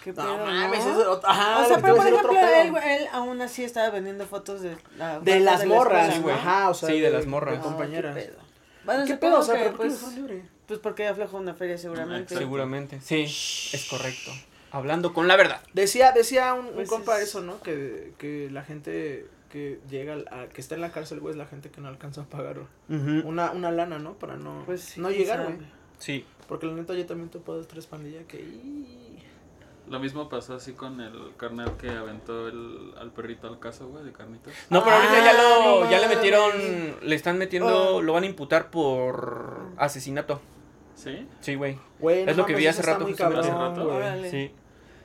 Qué 0.03 0.13
No 0.13 0.15
pedo, 0.23 0.37
mames, 0.45 0.85
¿no? 0.85 0.91
eso 0.93 1.21
Ajá, 1.23 1.59
o 1.59 1.65
sea, 1.67 1.77
pero 1.79 1.95
por 1.95 2.07
ejemplo, 2.07 2.31
él, 2.33 2.73
él 2.83 3.07
aún 3.11 3.39
así 3.41 3.63
estaba 3.63 3.89
vendiendo 3.91 4.25
fotos 4.25 4.61
de 4.61 4.75
la 4.97 5.19
De 5.19 5.31
banda 5.33 5.51
las 5.51 5.59
la 5.61 5.65
morras, 5.67 6.09
escuela, 6.15 6.21
güey. 6.23 6.35
¿no? 6.35 6.41
Ajá, 6.41 6.69
o 6.69 6.73
sea. 6.73 6.89
Sí, 6.89 6.99
de 6.99 7.09
las 7.11 7.25
morras. 7.27 7.53
De 7.53 7.59
Ah, 7.59 7.63
compañeras. 7.63 8.15
¿Qué 8.15 8.21
pedo? 8.23 8.37
Bueno, 8.83 9.05
¿Qué 9.05 9.15
pedo? 9.15 9.39
O 9.39 9.43
sea, 9.43 9.55
que, 9.55 9.63
¿pero 9.65 9.77
por 9.77 9.87
qué 9.87 9.93
pues, 9.93 10.15
libre? 10.15 10.43
pues 10.65 10.79
porque 10.79 11.07
aflojó 11.07 11.37
una 11.37 11.53
feria 11.53 11.77
seguramente. 11.77 12.23
Exacto. 12.23 12.39
Seguramente. 12.39 12.99
Sí, 13.01 13.21
es 13.25 13.87
correcto. 13.91 14.31
Hablando 14.71 15.13
con 15.13 15.27
la 15.27 15.35
verdad. 15.35 15.61
Decía, 15.73 16.11
decía 16.13 16.53
un, 16.53 16.67
un 16.67 16.73
Pues 16.73 16.89
compa 16.89 17.17
es- 17.17 17.29
eso, 17.29 17.41
¿no? 17.41 17.61
Que, 17.61 18.13
que 18.17 18.49
la 18.51 18.63
gente 18.63 19.27
que 19.49 19.79
llega, 19.89 20.13
al- 20.13 20.27
a, 20.31 20.47
que 20.47 20.61
está 20.61 20.75
en 20.75 20.81
la 20.81 20.91
cárcel, 20.91 21.19
güey, 21.19 21.33
es 21.33 21.37
la 21.37 21.45
gente 21.45 21.69
que 21.69 21.81
no 21.81 21.89
alcanza 21.89 22.21
a 22.21 22.23
pagar 22.25 22.57
una, 22.87 23.51
una 23.51 23.71
lana, 23.71 23.99
¿no? 23.99 24.13
Para 24.13 24.37
no, 24.37 24.63
Pues 24.65 24.81
sí, 24.81 25.01
no 25.01 25.09
llegar, 25.11 25.43
güey. 25.43 25.57
Sí. 25.99 26.25
Porque 26.47 26.65
la 26.67 26.73
neta 26.73 26.93
yo 26.93 27.05
también 27.05 27.29
topo 27.29 27.53
dos, 27.53 27.67
tres 27.67 27.85
pandillas 27.85 28.23
que... 28.27 28.43
Lo 29.89 29.99
mismo 29.99 30.29
pasó 30.29 30.55
así 30.55 30.71
con 30.71 31.01
el 31.01 31.33
carnal 31.35 31.75
que 31.75 31.89
aventó 31.89 32.47
el, 32.47 32.93
al 32.97 33.11
perrito 33.11 33.47
al 33.49 33.59
caso, 33.59 33.89
güey, 33.89 34.05
de 34.05 34.13
carnitas. 34.13 34.53
No, 34.69 34.83
pero 34.85 34.95
ahorita 34.95 35.21
ya 35.23 35.33
lo, 35.33 35.81
no 35.83 35.91
ya 35.91 35.99
le 35.99 36.07
metieron, 36.07 36.51
le 37.01 37.15
están 37.15 37.37
metiendo, 37.37 37.95
Oh. 37.95 38.01
lo 38.01 38.13
van 38.13 38.23
a 38.23 38.27
imputar 38.27 38.69
por 38.71 39.71
asesinato. 39.77 40.39
¿Sí? 40.95 41.27
Sí, 41.41 41.55
güey. 41.55 41.77
Es 42.01 42.37
lo 42.37 42.45
que 42.45 42.55
vi 42.55 42.67
hace 42.67 42.81
rato, 42.83 43.05
cabrón, 43.17 43.39
Hace 43.41 43.51
rato. 43.51 43.83
güey. 43.85 43.97
Órale. 43.97 44.29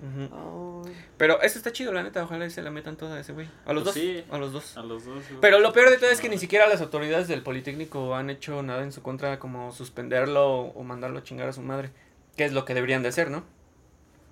Ay. 0.02 0.92
Pero 1.16 1.40
eso 1.42 1.58
está 1.58 1.72
chido, 1.72 1.92
la 1.92 2.02
neta. 2.02 2.22
Ojalá 2.24 2.46
y 2.46 2.50
se 2.50 2.62
la 2.62 2.70
metan 2.70 2.96
toda 2.96 3.16
a 3.16 3.20
ese 3.20 3.32
güey. 3.32 3.48
A 3.64 3.72
los 3.72 3.82
Pues 3.84 3.94
dos. 3.94 4.02
sí. 4.02 4.24
A 4.30 4.38
los 4.38 4.52
dos. 4.52 4.76
A 4.76 4.82
los 4.82 5.04
dos. 5.04 5.24
güey. 5.28 5.40
Pero 5.40 5.60
lo 5.60 5.72
peor 5.72 5.90
de 5.90 5.96
todo 5.98 6.10
es 6.10 6.20
que 6.20 6.28
ni 6.28 6.38
siquiera 6.38 6.68
las 6.68 6.80
autoridades 6.80 7.28
del 7.28 7.42
Politécnico 7.42 8.14
han 8.14 8.30
hecho 8.30 8.62
nada 8.62 8.82
en 8.82 8.92
su 8.92 9.02
contra 9.02 9.38
como 9.38 9.72
suspenderlo 9.72 10.46
o 10.60 10.82
mandarlo 10.84 11.18
a 11.18 11.22
chingar 11.22 11.48
a 11.48 11.52
su 11.52 11.62
madre. 11.62 11.90
Que 12.36 12.44
es 12.44 12.52
lo 12.52 12.64
que 12.64 12.74
deberían 12.74 13.02
de 13.02 13.08
hacer, 13.08 13.30
¿no? 13.30 13.44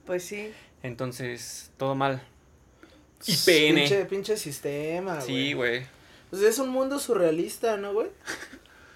Pues 0.06 0.24
sí. 0.24 0.52
Entonces, 0.82 1.70
todo 1.78 1.94
mal. 1.94 2.22
Y 3.26 3.32
Pinche, 3.36 3.88
PN. 3.96 4.04
pinche 4.06 4.36
sistema, 4.36 5.14
güey. 5.14 5.26
Sí, 5.26 5.52
güey. 5.54 5.86
Pues 6.28 6.42
es 6.42 6.58
un 6.58 6.68
mundo 6.68 6.98
surrealista, 6.98 7.76
¿no, 7.78 7.94
güey? 7.94 8.08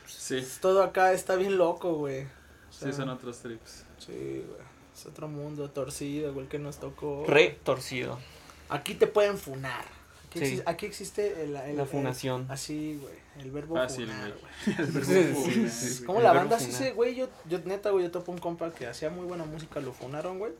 Sí, 0.06 0.46
Todo 0.60 0.82
acá 0.82 1.12
está 1.14 1.36
bien 1.36 1.56
loco, 1.56 1.94
güey. 1.94 2.24
O 2.24 2.72
sea, 2.72 2.90
sí 2.92 2.96
son 2.98 3.08
otros 3.08 3.38
trips. 3.38 3.84
Sí, 3.98 4.12
güey. 4.46 4.67
Es 4.98 5.06
otro 5.06 5.28
mundo 5.28 5.70
torcido, 5.70 6.34
güey, 6.34 6.48
que 6.48 6.58
nos 6.58 6.78
tocó. 6.80 7.24
Re 7.28 7.56
torcido. 7.62 8.18
Aquí 8.68 8.94
te 8.94 9.06
pueden 9.06 9.38
funar. 9.38 9.84
Aquí, 10.26 10.40
Sí. 10.40 10.56
exi- 10.58 10.62
aquí 10.66 10.86
existe 10.86 11.44
el, 11.44 11.54
el- 11.56 11.76
La 11.76 11.82
el- 11.84 11.88
funación. 11.88 12.46
así, 12.50 12.98
güey. 13.00 13.14
El 13.38 13.52
verbo 13.52 13.76
Fácil, 13.76 14.08
funar, 14.08 14.32
güey. 14.66 14.92
güey. 15.34 15.70
Sí. 15.70 16.04
Como 16.04 16.20
la 16.20 16.32
banda 16.32 16.58
sí 16.58 16.72
se, 16.72 16.90
güey, 16.92 17.14
yo, 17.14 17.28
yo 17.48 17.60
neta, 17.60 17.90
güey, 17.90 18.04
yo 18.06 18.10
topo 18.10 18.32
un 18.32 18.38
compa 18.38 18.72
que 18.74 18.88
hacía 18.88 19.08
muy 19.10 19.24
buena 19.26 19.44
música, 19.44 19.78
lo 19.80 19.92
funaron, 19.92 20.40
güey. 20.40 20.52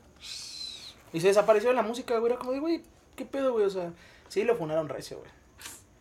Y 1.11 1.19
se 1.19 1.27
desapareció 1.27 1.69
de 1.69 1.75
la 1.75 1.81
música, 1.81 2.17
güey. 2.17 2.31
Era 2.31 2.39
como 2.39 2.53
de, 2.53 2.59
güey, 2.59 2.81
¿qué 3.17 3.25
pedo, 3.25 3.51
güey? 3.51 3.65
O 3.65 3.69
sea, 3.69 3.91
sí 4.29 4.43
lo 4.45 4.55
funaron 4.55 4.87
recio, 4.87 5.17
güey. 5.19 5.29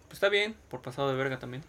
Pues 0.07 0.13
está 0.15 0.29
bien, 0.29 0.55
por 0.71 0.81
pasado 0.81 1.09
de 1.11 1.17
verga 1.17 1.41
también. 1.41 1.65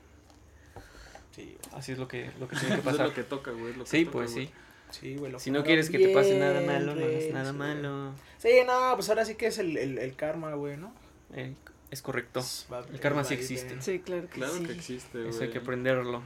Sí, 1.35 1.57
güey. 1.59 1.79
Así 1.79 1.91
es 1.93 1.97
lo 1.97 2.07
que, 2.07 2.31
lo 2.39 2.47
que 2.47 2.55
tiene 2.55 2.75
que 2.75 2.81
Eso 2.81 2.89
es 2.91 2.95
pasar. 2.95 3.07
lo 3.07 3.13
que 3.15 3.23
toca, 3.23 3.51
güey. 3.51 3.71
es 3.71 3.77
lo 3.77 3.83
que 3.85 3.89
Sí, 3.89 4.05
toca, 4.05 4.11
pues 4.13 4.33
güey. 4.33 4.45
sí. 4.47 4.53
Sí, 4.91 5.15
güey. 5.15 5.31
lo 5.31 5.39
Si 5.39 5.51
no 5.51 5.63
quieres 5.63 5.89
que 5.89 5.99
te 5.99 6.09
pase 6.13 6.37
nada 6.39 6.61
malo, 6.61 6.95
no 6.95 7.05
hagas 7.05 7.23
nada 7.33 7.53
malo. 7.53 8.13
Sí, 8.37 8.49
no, 8.65 8.93
pues 8.95 9.09
ahora 9.09 9.25
sí 9.25 9.35
que 9.35 9.47
es 9.47 9.57
el, 9.59 9.77
el, 9.77 9.97
el 9.97 10.15
karma, 10.15 10.53
güey, 10.55 10.77
¿no? 10.77 10.91
Eh, 11.33 11.53
es 11.91 12.01
correcto. 12.01 12.41
Va- 12.71 12.85
El 12.91 12.99
karma 12.99 13.17
va 13.21 13.23
sí 13.23 13.33
existe. 13.35 13.81
Sí, 13.81 13.99
claro 13.99 14.23
que 14.23 14.27
Claro 14.35 14.53
sí. 14.53 14.63
que 14.65 14.71
existe, 14.73 15.17
güey. 15.19 15.29
Eso 15.29 15.43
hay 15.43 15.49
que 15.49 15.59
aprenderlo. 15.59 16.21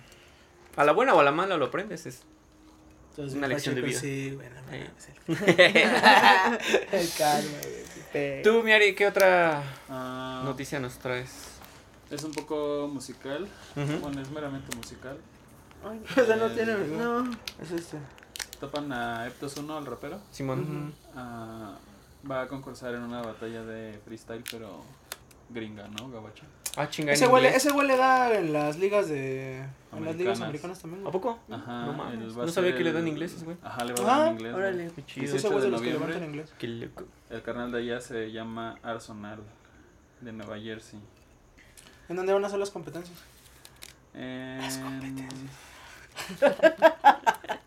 A 0.76 0.84
la 0.86 0.92
buena 0.94 1.14
o 1.14 1.20
a 1.20 1.24
la 1.24 1.32
mala 1.32 1.58
lo 1.58 1.66
aprendes. 1.66 2.06
Es... 2.06 2.24
Entonces, 3.12 3.38
Una 3.38 3.48
lección 3.48 3.76
de 3.76 3.82
vida. 3.82 4.00
Sí, 4.00 4.32
güey, 4.34 4.48
no 4.50 4.62
Sí. 4.62 5.12
mames, 5.28 5.58
el, 6.92 7.00
el 7.00 7.10
karma, 7.18 7.58
güey. 8.12 8.44
Tú, 8.44 8.64
Miari, 8.64 8.96
¿qué 8.96 9.08
otra 9.08 9.64
Ah, 9.90 10.42
noticia 10.46 10.80
nos 10.80 10.98
traes? 11.00 11.32
Es 12.10 12.24
un 12.24 12.32
poco 12.32 12.88
musical. 12.92 13.48
Bueno, 13.76 14.22
es 14.22 14.30
meramente 14.32 14.76
musical. 14.76 15.18
Ay, 15.84 16.02
O 16.22 16.26
sea, 16.26 16.36
no 16.38 16.50
tiene. 16.52 16.76
no. 16.88 17.30
Es 17.62 17.72
este. 17.72 17.98
Topan 18.64 18.94
a 18.94 19.28
Eptos 19.28 19.58
1, 19.58 19.78
el 19.78 19.86
rapero. 19.86 20.22
Simón. 20.32 20.94
Ah, 21.18 21.74
va 22.32 22.44
a 22.44 22.48
concursar 22.48 22.94
en 22.96 23.02
una 23.02 23.22
batalla 23.22 23.62
de 23.66 24.00
freestyle, 24.06 24.42
pero 24.50 24.86
gringa, 25.50 25.90
¿no? 25.90 26.10
Gabacha. 26.10 26.46
Ah, 26.78 26.88
chinga, 26.90 27.10
en 27.12 27.16
Ese 27.16 27.28
güey, 27.28 27.44
le- 27.44 27.54
ese 27.58 27.74
güey 27.74 27.86
le 27.86 27.98
da 27.98 28.34
en 28.34 28.54
las 28.54 28.80
ligas 28.80 29.10
de. 29.10 29.58
En 29.92 30.06
las 30.06 30.16
ligas 30.16 30.40
Americanas. 30.40 30.42
americanas 30.42 30.80
también. 30.80 31.06
¿A 31.06 31.12
poco? 31.12 31.40
Ajá. 31.52 31.86
No 31.88 31.92
mames. 31.92 32.20
No 32.38 32.48
sabía 32.48 32.70
ser 32.72 32.78
que 32.78 32.84
le 32.86 32.90
el- 32.92 32.96
dan 32.96 33.08
inglés 33.10 33.34
ese 33.34 33.44
güey. 33.44 33.58
Ajá, 33.62 33.84
le 33.84 33.94
va 33.96 34.00
a 34.00 34.04
dar 34.20 34.28
en 34.30 34.34
inglés. 34.36 34.54
Órale. 34.56 34.92
Qué 34.96 35.06
chido. 35.06 35.26
ese 35.26 35.34
18 35.34 35.50
güey 35.52 35.64
de 35.66 35.70
los 35.72 35.82
que 35.82 35.88
noviembre. 35.88 36.08
levantan 36.14 36.30
inglés. 36.30 36.54
Qué 36.58 36.68
loco. 36.68 37.04
El 37.32 37.42
carnal 37.44 37.70
de 37.74 37.80
allá 37.80 38.00
se 38.00 38.32
llama 38.32 38.78
Arsenal, 38.82 39.40
de 40.22 40.32
Nueva 40.32 40.58
Jersey. 40.58 41.02
¿En 42.08 42.16
dónde 42.16 42.32
van 42.32 42.46
a 42.46 42.48
hacer 42.48 42.60
las 42.60 42.72
competencias? 42.72 43.18
En... 44.14 44.62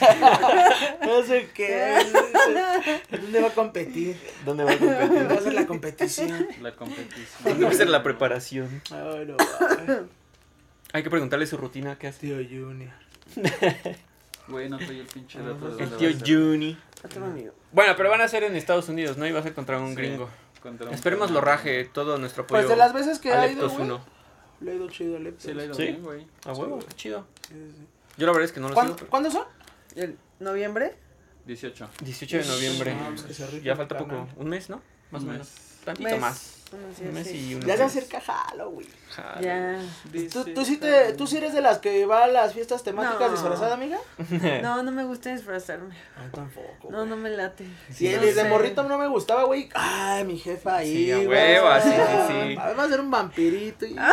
No 1.02 1.22
sé 1.22 1.48
qué. 1.54 1.96
¿Dónde 3.10 3.40
va 3.42 3.48
a 3.48 3.52
competir? 3.52 4.16
¿Dónde 4.44 4.64
va 4.64 4.72
a 4.72 4.76
¿Dónde 4.76 4.96
competir? 4.98 5.28
va 5.28 5.32
a 5.34 5.38
hacer 5.38 5.54
la 5.54 5.66
competición? 5.66 6.48
La 6.62 6.76
competición. 6.76 7.26
¿Dónde 7.44 7.64
va 7.64 7.70
a 7.70 7.74
ser 7.74 7.88
la 7.88 8.02
preparación? 8.02 8.82
Ay, 8.90 9.26
no, 9.26 9.36
Hay 10.92 11.02
que 11.02 11.10
preguntarle 11.10 11.46
su 11.46 11.56
rutina, 11.56 11.98
¿qué 11.98 12.08
hace? 12.08 12.20
Tío 12.26 12.36
Junior. 12.36 12.92
Güey, 14.48 14.68
no 14.70 14.78
trae 14.78 15.00
el 15.00 15.06
pinche 15.06 15.38
dato 15.40 15.74
de 15.76 15.84
El 15.84 15.90
tío 15.96 16.08
a 16.08 16.12
ser. 16.12 16.22
Juni. 16.26 16.78
Amigo. 17.16 17.52
Bueno, 17.72 17.94
pero 17.96 18.10
van 18.10 18.20
a 18.22 18.28
ser 18.28 18.42
en 18.44 18.56
Estados 18.56 18.88
Unidos, 18.88 19.16
¿no? 19.16 19.26
Iba 19.26 19.40
a 19.40 19.42
ser 19.42 19.54
contra 19.54 19.78
un 19.78 19.90
Sí, 19.90 19.96
gringo. 19.96 20.28
contra 20.62 20.88
un 20.88 20.94
Esperemos 20.94 21.30
lo 21.30 21.40
raje 21.40 21.84
todo 21.84 22.18
nuestro 22.18 22.42
apoyo. 22.44 22.60
Pues 22.60 22.68
de 22.68 22.76
las 22.76 22.92
veces 22.92 23.18
que 23.18 23.32
a 23.32 23.42
ha 23.42 23.46
ido, 23.46 23.68
güey. 23.68 23.82
1. 23.82 24.00
Le 24.60 24.70
ha 24.72 24.74
ido 24.74 24.88
chido 24.90 25.16
a 25.16 25.20
Leptos. 25.20 25.44
Sí, 25.44 25.54
le 25.54 25.62
ha 25.62 25.64
ido 25.66 25.74
¿Sí? 25.74 25.82
bien, 25.84 26.02
güey. 26.02 26.26
A 26.44 26.52
huevo, 26.52 26.80
Sí, 26.80 26.86
qué 26.88 26.94
chido. 26.96 27.26
Sí, 27.46 27.54
sí. 27.54 27.86
Yo 28.16 28.26
la 28.26 28.32
verdad 28.32 28.46
es 28.46 28.52
que 28.52 28.58
no 28.58 28.68
lo 28.68 28.74
¿Cuándo, 28.74 28.94
sigo. 28.94 28.98
pero- 28.98 29.10
¿Cuándo 29.10 29.30
son? 29.30 29.44
¿El 29.98 30.16
noviembre? 30.40 30.94
18. 31.46 31.88
18 32.04 32.38
de 32.38 32.44
noviembre. 32.46 32.96
Pues 33.08 33.22
que 33.22 33.34
se 33.34 33.46
rife 33.46 33.64
Ya 33.64 33.72
el 33.72 33.78
falta 33.78 33.98
poco. 33.98 34.10
canal. 34.10 34.28
Un 34.36 34.48
mes, 34.48 34.70
¿no? 34.70 34.80
Más 35.10 35.22
o 35.22 35.26
Un 35.26 35.32
menos. 35.32 35.46
mes. 35.48 35.78
Tantito 35.84 36.08
Mes. 36.10 36.20
más. 36.20 36.54
Un 36.72 37.14
mes 37.14 37.26
sí. 37.26 37.48
y 37.50 37.54
unos 37.54 37.66
Ya 37.66 37.76
se 37.78 37.82
acerca 37.84 38.22
Halo, 38.26 38.70
güey. 38.70 38.86
Jale. 39.10 39.46
Ya. 39.46 39.78
¿Tú, 40.32 40.44
tú, 40.54 40.64
sí 40.64 40.76
te, 40.76 41.12
¿Tú 41.14 41.26
sí 41.26 41.38
eres 41.38 41.52
de 41.52 41.60
las 41.60 41.78
que 41.78 42.04
va 42.06 42.24
a 42.24 42.28
las 42.28 42.52
fiestas 42.52 42.82
temáticas 42.82 43.20
No. 43.28 43.30
disfrazada, 43.30 43.74
amiga? 43.74 43.98
No, 44.62 44.82
no 44.82 44.92
me 44.92 45.04
gusta 45.04 45.30
disfrazarme. 45.32 45.94
No, 46.16 46.30
tampoco. 46.30 46.88
No, 46.90 47.06
no 47.06 47.16
me 47.16 47.30
late. 47.30 47.66
Sí, 47.90 48.08
No 48.14 48.20
desde 48.22 48.42
sé. 48.42 48.48
morrito 48.48 48.82
no 48.84 48.98
me 48.98 49.06
gustaba, 49.08 49.44
güey. 49.44 49.68
Ay, 49.74 50.24
mi 50.24 50.38
jefa 50.38 50.76
ahí. 50.76 50.92
Sí, 51.06 51.12
a 51.12 51.18
huevo, 51.18 51.68
sí, 51.82 51.90
sí, 51.90 52.32
sí. 52.50 52.54
Va 52.56 52.82
a 52.84 52.88
ser 52.88 53.00
un 53.00 53.10
vampirito. 53.10 53.86
Y... 53.86 53.96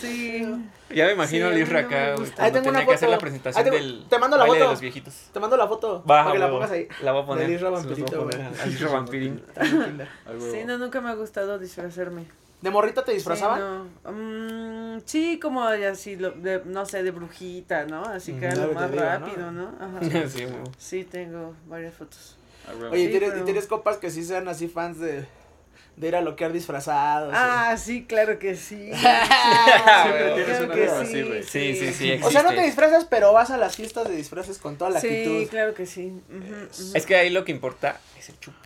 Sí. 0.00 0.42
Ya 0.88 1.06
me 1.06 1.12
imagino 1.12 1.26
Sí, 1.38 1.42
a 1.42 1.46
a 1.48 1.50
Luis 1.50 1.68
mí 1.68 1.72
no 1.74 1.78
me 1.78 1.82
Raca, 1.82 2.14
güey. 2.16 2.30
Ahí 2.38 2.52
tengo 2.52 2.68
una 2.70 2.78
tenía 2.80 2.86
que 2.86 2.94
hacer 2.94 3.08
foto. 3.08 3.10
la 3.10 3.18
presentación 3.18 3.64
te- 3.64 3.70
del 3.70 4.06
te 4.08 4.18
mando 4.18 4.36
la 4.36 4.42
baile 4.44 4.58
de 4.58 4.64
foto. 4.64 4.72
los 4.72 4.80
viejitos. 4.80 5.14
Te 5.32 5.40
mando 5.40 5.56
la 5.56 5.68
foto 5.68 5.98
Va, 6.02 6.04
para 6.24 6.32
que 6.32 6.38
la 6.38 6.50
pongas 6.50 6.70
ahí. 6.70 6.88
La 7.02 7.12
voy 7.12 7.22
a 7.22 7.26
poner. 7.26 7.46
Del 7.46 7.56
Isra 7.56 7.70
Vampirito, 7.70 8.28
al 8.62 8.72
Isra 8.72 8.90
Vampirín. 8.90 9.42
Sí, 10.52 10.64
no, 10.64 10.78
nunca 10.78 11.00
me 11.00 11.10
ha 11.10 11.14
gustado 11.14 11.58
disfrazarme. 11.58 12.24
¿De 12.62 12.70
morrita 12.70 13.04
te 13.04 13.12
disfrazaban? 13.12 13.60
Sí, 13.60 14.00
no. 14.04 14.12
Mm, 14.12 15.02
sí, 15.04 15.38
como 15.38 15.62
así, 15.64 16.16
lo- 16.16 16.30
de, 16.32 16.62
no 16.64 16.86
sé, 16.86 17.02
de 17.02 17.10
brujita, 17.10 17.84
¿no? 17.84 18.02
Así 18.04 18.32
que 18.32 18.46
era 18.46 18.66
lo 18.66 18.72
más 18.72 18.90
digo, 18.90 19.02
¿no? 19.04 19.08
rápido, 19.10 19.52
¿no? 19.52 19.74
Ajá. 19.78 20.00
Sí, 20.28 20.44
güey. 20.44 20.56
Sí, 20.78 21.04
tengo 21.04 21.54
varias 21.68 21.94
fotos. 21.94 22.36
Güey. 22.78 22.90
Oye, 22.92 23.00
¿y 23.02 23.04
Sí, 23.06 23.10
tienes, 23.10 23.30
pero- 23.30 23.42
y 23.42 23.44
tienes 23.44 23.66
copas 23.66 23.98
que 23.98 24.10
sí 24.10 24.24
sean 24.24 24.48
así 24.48 24.68
fans 24.68 24.98
de, 24.98 25.26
de 25.96 26.08
ir 26.08 26.16
a 26.16 26.22
loquear 26.22 26.52
disfrazados. 26.52 27.32
Ah, 27.36 27.76
sí, 27.76 28.04
claro 28.06 28.38
que 28.38 28.56
sí. 28.56 28.90
Siempre 30.02 30.32
tienes 30.34 30.60
una 30.62 30.74
que 30.74 30.88
sí, 30.88 30.94
así, 31.02 31.22
güey. 31.22 31.42
Sí, 31.42 31.76
sí, 31.76 31.92
sí. 31.92 32.20
o 32.22 32.30
sea, 32.30 32.42
no 32.42 32.50
te 32.54 32.62
disfrazas, 32.62 33.04
pero 33.04 33.32
vas 33.32 33.50
a 33.50 33.58
las 33.58 33.76
fiestas 33.76 34.08
de 34.08 34.16
disfraces 34.16 34.58
con 34.58 34.76
toda 34.76 34.90
la 34.90 35.00
Sí, 35.00 35.08
actitud. 35.08 35.46
claro 35.50 35.74
que 35.74 35.86
sí. 35.86 36.20
Es 36.94 37.06
que 37.06 37.16
ahí 37.16 37.30
lo 37.30 37.44
que 37.44 37.52
importa 37.52 38.00
es 38.18 38.28
el 38.30 38.40
chupe. 38.40 38.56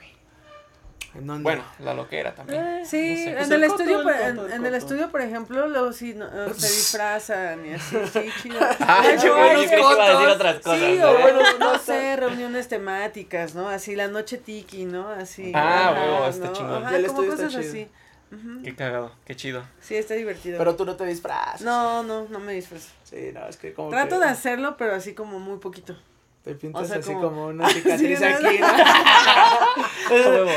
¿En 1.14 1.26
dónde? 1.26 1.42
Bueno, 1.42 1.64
la 1.80 1.92
loquera 1.94 2.34
también. 2.34 2.64
Eh, 2.64 2.82
Sí, 2.86 3.11
No 3.11 3.16
sé. 3.16 3.28
en, 3.30 3.34
Pues 3.36 3.50
el 3.50 3.62
el 3.64 3.70
coto, 3.70 3.82
estudio, 3.82 3.98
el 4.00 4.04
coto, 4.04 4.24
en, 4.24 4.38
el 4.38 4.52
en 4.52 4.66
el 4.66 4.74
estudio, 4.74 5.11
por 5.11 5.20
ejemplo, 5.22 5.66
luego 5.68 5.92
sí 5.92 6.14
no, 6.14 6.28
se 6.54 6.66
disfrazan 6.68 7.66
y 7.66 7.72
así, 7.74 7.96
sí, 8.12 8.30
chido. 8.42 8.58
Ah, 8.78 9.02
hecho, 9.11 9.26
yo 9.26 9.36
iba 9.36 10.04
a 10.04 10.11
decir 10.11 10.28
otras 10.28 10.56
cosas. 10.61 10.78
Sí, 10.80 10.98
¿no? 11.00 11.11
o 11.11 11.18
bueno, 11.18 11.40
no 11.58 11.78
sé, 11.80 12.16
reuniones 12.16 12.68
temáticas, 12.68 13.54
¿no? 13.54 13.68
Así 13.68 13.96
la 13.96 14.06
noche 14.08 14.38
tiki, 14.38 14.84
¿no? 14.84 15.08
Así. 15.08 15.50
Ah, 15.54 15.94
huevo, 15.96 16.26
está 16.28 16.52
chingón. 16.52 16.84
Ajá, 16.84 16.96
El 16.96 17.06
como 17.06 17.22
estudio 17.22 17.32
está 17.34 17.44
cosas 17.46 17.61
chido. 17.72 17.84
así. 17.84 17.90
Ujú. 18.32 18.62
Qué 18.62 18.76
cagado, 18.76 19.12
qué 19.24 19.34
chido. 19.34 19.64
Sí, 19.80 19.96
está 19.96 20.14
divertido. 20.14 20.58
Pero 20.58 20.76
tú 20.76 20.84
no 20.84 20.94
te 20.94 21.04
disfrazas. 21.04 21.62
No, 21.62 22.04
no, 22.04 22.26
no 22.28 22.38
me 22.38 22.52
disfrazo. 22.52 22.88
Sí, 23.02 23.30
no, 23.34 23.48
es 23.48 23.56
que 23.56 23.72
como 23.74 23.90
Trato 23.90 24.20
que 24.20 24.24
de 24.26 24.30
hacerlo, 24.30 24.76
pero 24.76 24.94
así 24.94 25.14
como 25.14 25.40
muy 25.40 25.58
poquito. 25.58 25.96
Te 26.43 26.55
pintas 26.55 26.82
o 26.82 26.86
sea, 26.86 26.97
así 26.99 27.12
como- 27.12 27.22
como, 27.28 27.47
una 27.49 27.68
cicatriz 27.72 28.18
Sí, 28.18 28.24
aquí, 28.24 28.59
¿no? 28.59 28.68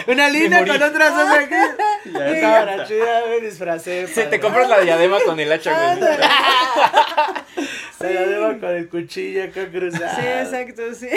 una 0.14 0.30
línea 0.30 0.66
con 0.66 0.82
otras 0.82 1.16
dos 1.16 1.30
aquí. 1.38 1.56
Ya. 2.14 2.42
Cámara 2.42 2.86
chida, 2.88 3.22
me 3.30 3.40
disfracé. 3.46 4.08
Si 4.08 4.24
te 4.24 4.40
compras 4.40 4.70
la 4.70 4.80
diadema 4.80 5.18
con 5.26 5.40
el 5.40 5.52
hacha, 5.52 5.98
güey. 5.98 6.10
La 8.00 8.26
debo 8.26 8.60
con 8.60 8.70
el 8.70 8.90
cuchillo 8.90 9.44
acá 9.46 9.70
cruzado. 9.70 10.06
Sí, 10.20 10.26
exacto, 10.28 10.94
sí. 10.94 11.10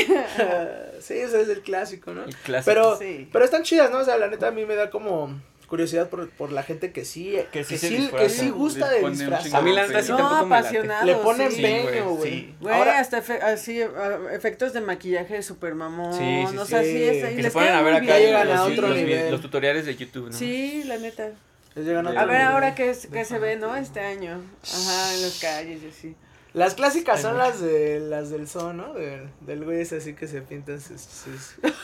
sí, 1.01 1.15
ese 1.15 1.41
es 1.43 1.49
el 1.49 1.61
clásico, 1.63 2.13
¿no? 2.13 2.25
El 2.25 2.37
clásico. 2.37 2.65
Pero, 2.73 2.97
Sí. 2.99 3.29
pero 3.33 3.45
están 3.45 3.63
chidas, 3.65 3.91
¿no? 3.91 3.99
O 3.99 4.05
sea, 4.05 4.17
la 4.19 4.29
neta 4.29 4.49
a 4.49 4.51
mí 4.53 4.65
me 4.67 4.75
da 4.77 4.89
como 4.91 5.31
curiosidad 5.67 6.09
por, 6.09 6.31
por 6.31 6.53
la 6.53 6.63
gente 6.63 6.93
que 6.93 7.05
sí, 7.05 7.37
que, 7.53 7.65
sí 7.65 7.77
sí, 7.77 7.79
se 7.79 7.89
que 7.89 7.97
disfraza. 8.03 8.29
sí 8.29 8.51
gusta 8.51 8.89
de 8.89 9.01
ponen 9.01 9.19
disfrazar. 9.19 9.61
A 9.61 9.63
mí 9.65 9.73
la 9.73 9.83
de 9.83 9.89
neta 9.89 10.03
sí. 10.03 10.11
No, 10.13 10.17
tampoco 10.19 10.47
me 10.47 10.51
late. 10.51 10.61
apasionado. 10.69 11.07
Le 11.07 11.15
ponen 11.17 11.51
sí. 11.53 11.65
empeño, 11.65 12.05
güey, 12.11 12.17
güey. 12.17 12.31
sí. 12.33 12.55
Güey, 12.61 12.75
Ahora- 12.75 12.99
hasta 13.01 13.23
efe- 13.23 13.43
así, 13.43 13.83
ah, 13.83 14.19
efectos 14.33 14.73
de 14.73 14.81
maquillaje 14.81 15.43
super 15.43 15.75
mamón. 15.75 16.13
Sí, 16.15 16.45
sí, 16.51 16.57
o 16.57 16.65
sea, 16.67 16.83
sí. 16.83 16.91
sí, 16.93 17.03
es, 17.03 17.17
y 17.17 17.21
Que 17.21 17.29
se 17.37 17.43
les 17.43 17.53
ponen 17.53 17.69
queda 17.69 17.79
a 17.79 17.83
ver 17.83 17.95
acá 17.95 18.19
llegan 18.19 18.49
a 18.49 18.55
los, 18.57 18.73
otro 18.73 18.89
los- 18.89 18.97
nivel. 18.97 19.31
los 19.31 19.41
tutoriales 19.41 19.87
de 19.87 19.97
YouTube, 19.97 20.31
¿no? 20.31 20.37
Sí, 20.37 20.83
la 20.87 20.99
neta. 20.99 21.31
A 21.77 21.81
A 22.21 22.25
ver 22.25 22.41
ahora 22.41 22.75
qué, 22.75 22.89
es- 22.89 23.07
qué 23.13 23.25
se 23.27 23.39
ve, 23.39 23.57
¿no? 23.57 23.77
Este 23.77 24.01
año. 24.01 24.41
Ajá, 24.63 25.15
en 25.15 25.23
las 25.23 25.39
calles 25.41 25.83
y 25.83 25.89
así. 25.89 26.17
Las 26.57 26.75
clásicas 26.75 27.21
son 27.21 27.37
las 27.37 27.61
de 27.61 28.01
las 28.01 28.31
del 28.31 28.49
son, 28.49 28.79
¿no? 28.79 28.95
Del, 28.95 29.29
del 29.43 29.63
güey 29.63 29.83
es 29.83 29.93
así 29.93 30.15
que 30.15 30.27
se 30.27 30.41
pintan 30.41 30.81
sus, 30.81 31.03
sus, 31.03 31.35
sus 31.35 31.73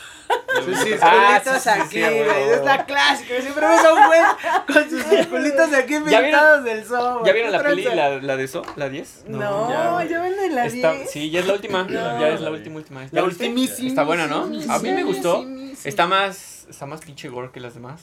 Ah, 0.55 1.41
circulitos 1.41 1.63
sí, 1.63 1.69
sí, 1.69 1.69
aquí, 1.69 1.89
sí, 1.89 2.01
güey. 2.01 2.49
es 2.51 2.63
la 2.65 2.85
clásica. 2.85 3.41
Siempre 3.41 3.67
ves 3.67 3.85
a 3.85 3.93
un 3.93 4.05
güey 4.07 4.21
con 4.65 4.89
sus 4.89 5.03
circulitos 5.03 5.69
de 5.71 5.77
aquí 5.77 5.93
¿Ya 6.09 6.21
pintados 6.21 6.63
del 6.63 6.87
güey. 6.87 7.25
¿Ya 7.25 7.33
vieron 7.33 7.51
¿Qué 7.51 7.57
la 7.57 7.63
peli, 7.63 7.83
la, 7.83 8.09
la 8.21 8.35
de 8.35 8.43
eso? 8.43 8.63
¿La 8.75 8.89
10? 8.89 9.25
No, 9.27 9.69
ya, 9.69 9.91
güey. 9.91 10.09
ya 10.09 10.21
ven 10.21 10.33
en 10.43 10.55
la 10.55 10.65
Está, 10.65 10.93
10. 10.93 11.09
sí, 11.11 11.29
ya 11.29 11.39
es 11.41 11.47
la 11.47 11.53
última. 11.53 11.83
No. 11.89 12.19
Ya 12.19 12.29
es 12.29 12.41
la 12.41 12.49
última, 12.49 12.77
última. 12.77 13.01
La 13.01 13.05
¿Ya 13.11 13.21
viste? 13.21 13.43
ultimísima. 13.45 13.89
Está 13.89 14.03
buena, 14.03 14.25
¿no? 14.25 14.43
A 14.69 14.79
mí 14.79 14.91
me 14.91 15.03
gustó. 15.03 15.45
Está 15.83 16.07
más, 16.07 16.65
está 16.67 16.87
más 16.87 17.01
pinche 17.01 17.29
gore 17.29 17.51
que 17.51 17.59
las 17.59 17.75
demás. 17.75 18.01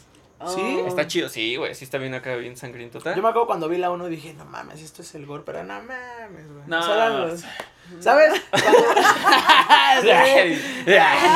¿Sí? 0.49 0.80
Oh. 0.82 0.88
Está 0.88 1.07
chido, 1.07 1.28
sí, 1.28 1.57
güey. 1.57 1.74
Sí 1.74 1.84
está 1.84 1.99
bien 1.99 2.14
acá, 2.14 2.34
bien 2.36 2.57
sangriento. 2.57 2.99
Yo 2.99 3.22
me 3.22 3.28
acuerdo 3.28 3.47
cuando 3.47 3.68
vi 3.68 3.76
la 3.76 3.91
1 3.91 4.07
dije, 4.07 4.32
no 4.34 4.45
mames, 4.47 4.80
esto 4.80 5.03
es 5.03 5.14
el 5.14 5.26
gore, 5.26 5.43
pero 5.45 5.62
no 5.64 5.74
mames, 5.82 6.51
güey. 6.51 6.62
No. 6.66 6.80
O 6.80 6.82
sea, 6.82 7.09
los- 7.11 7.45
¿Sabes? 8.01 8.41
Cuando- 8.51 8.80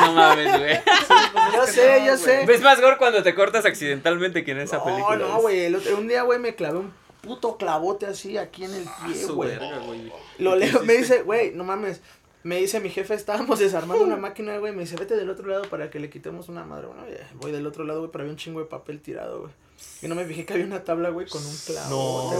no 0.05 0.13
mames, 0.13 0.57
güey. 0.59 0.79
yo 1.53 1.67
sé, 1.67 2.03
yo 2.05 2.17
sé. 2.17 2.45
Ves 2.45 2.61
más 2.61 2.79
gore 2.81 2.97
cuando 2.97 3.21
te 3.23 3.35
cortas 3.35 3.65
accidentalmente 3.65 4.43
que 4.43 4.51
en 4.51 4.59
esa 4.61 4.77
No, 4.77 4.85
película. 4.85 5.17
no, 5.17 5.41
güey. 5.41 5.65
el 5.65 5.75
otro- 5.75 5.97
Un 5.97 6.07
día, 6.07 6.23
güey, 6.23 6.39
me 6.39 6.55
clavé 6.55 6.79
un 6.79 6.93
puto 7.21 7.57
clavote 7.57 8.05
así 8.05 8.37
aquí 8.37 8.65
en 8.65 8.73
el 8.73 8.87
pie, 9.05 9.25
Su 9.25 9.35
güey. 9.35 9.55
güey. 9.57 10.11
Lo 10.39 10.51
¿Qué 10.53 10.57
leo, 10.59 10.81
me 10.83 10.93
dice, 10.93 11.23
güey, 11.23 11.51
no 11.51 11.63
mames. 11.63 12.01
Me 12.45 12.57
dice 12.57 12.79
mi 12.79 12.89
jefe, 12.91 13.15
estábamos 13.15 13.57
desarmando 13.57 14.03
una 14.03 14.17
máquina, 14.27 14.55
güey. 14.59 14.71
Me 14.71 14.81
dice, 14.83 14.95
vete 14.97 15.15
del 15.15 15.29
otro 15.31 15.47
lado 15.47 15.63
para 15.63 15.89
que 15.89 15.99
le 15.99 16.11
quitemos 16.11 16.47
una 16.47 16.63
madre. 16.63 16.85
Bueno, 16.85 17.01
ya, 17.09 17.27
voy 17.35 17.51
del 17.51 17.65
otro 17.65 17.83
lado, 17.83 18.01
güey, 18.01 18.11
pero 18.11 18.21
había 18.21 18.31
un 18.33 18.37
chingo 18.37 18.59
de 18.59 18.67
papel 18.67 19.01
tirado, 19.01 19.41
güey. 19.41 19.51
Y 20.03 20.07
no 20.07 20.13
me 20.13 20.25
fijé 20.25 20.45
que 20.45 20.53
había 20.53 20.65
una 20.67 20.83
tabla, 20.83 21.09
güey, 21.09 21.27
con 21.27 21.43
un 21.43 21.57
clavo. 21.65 22.31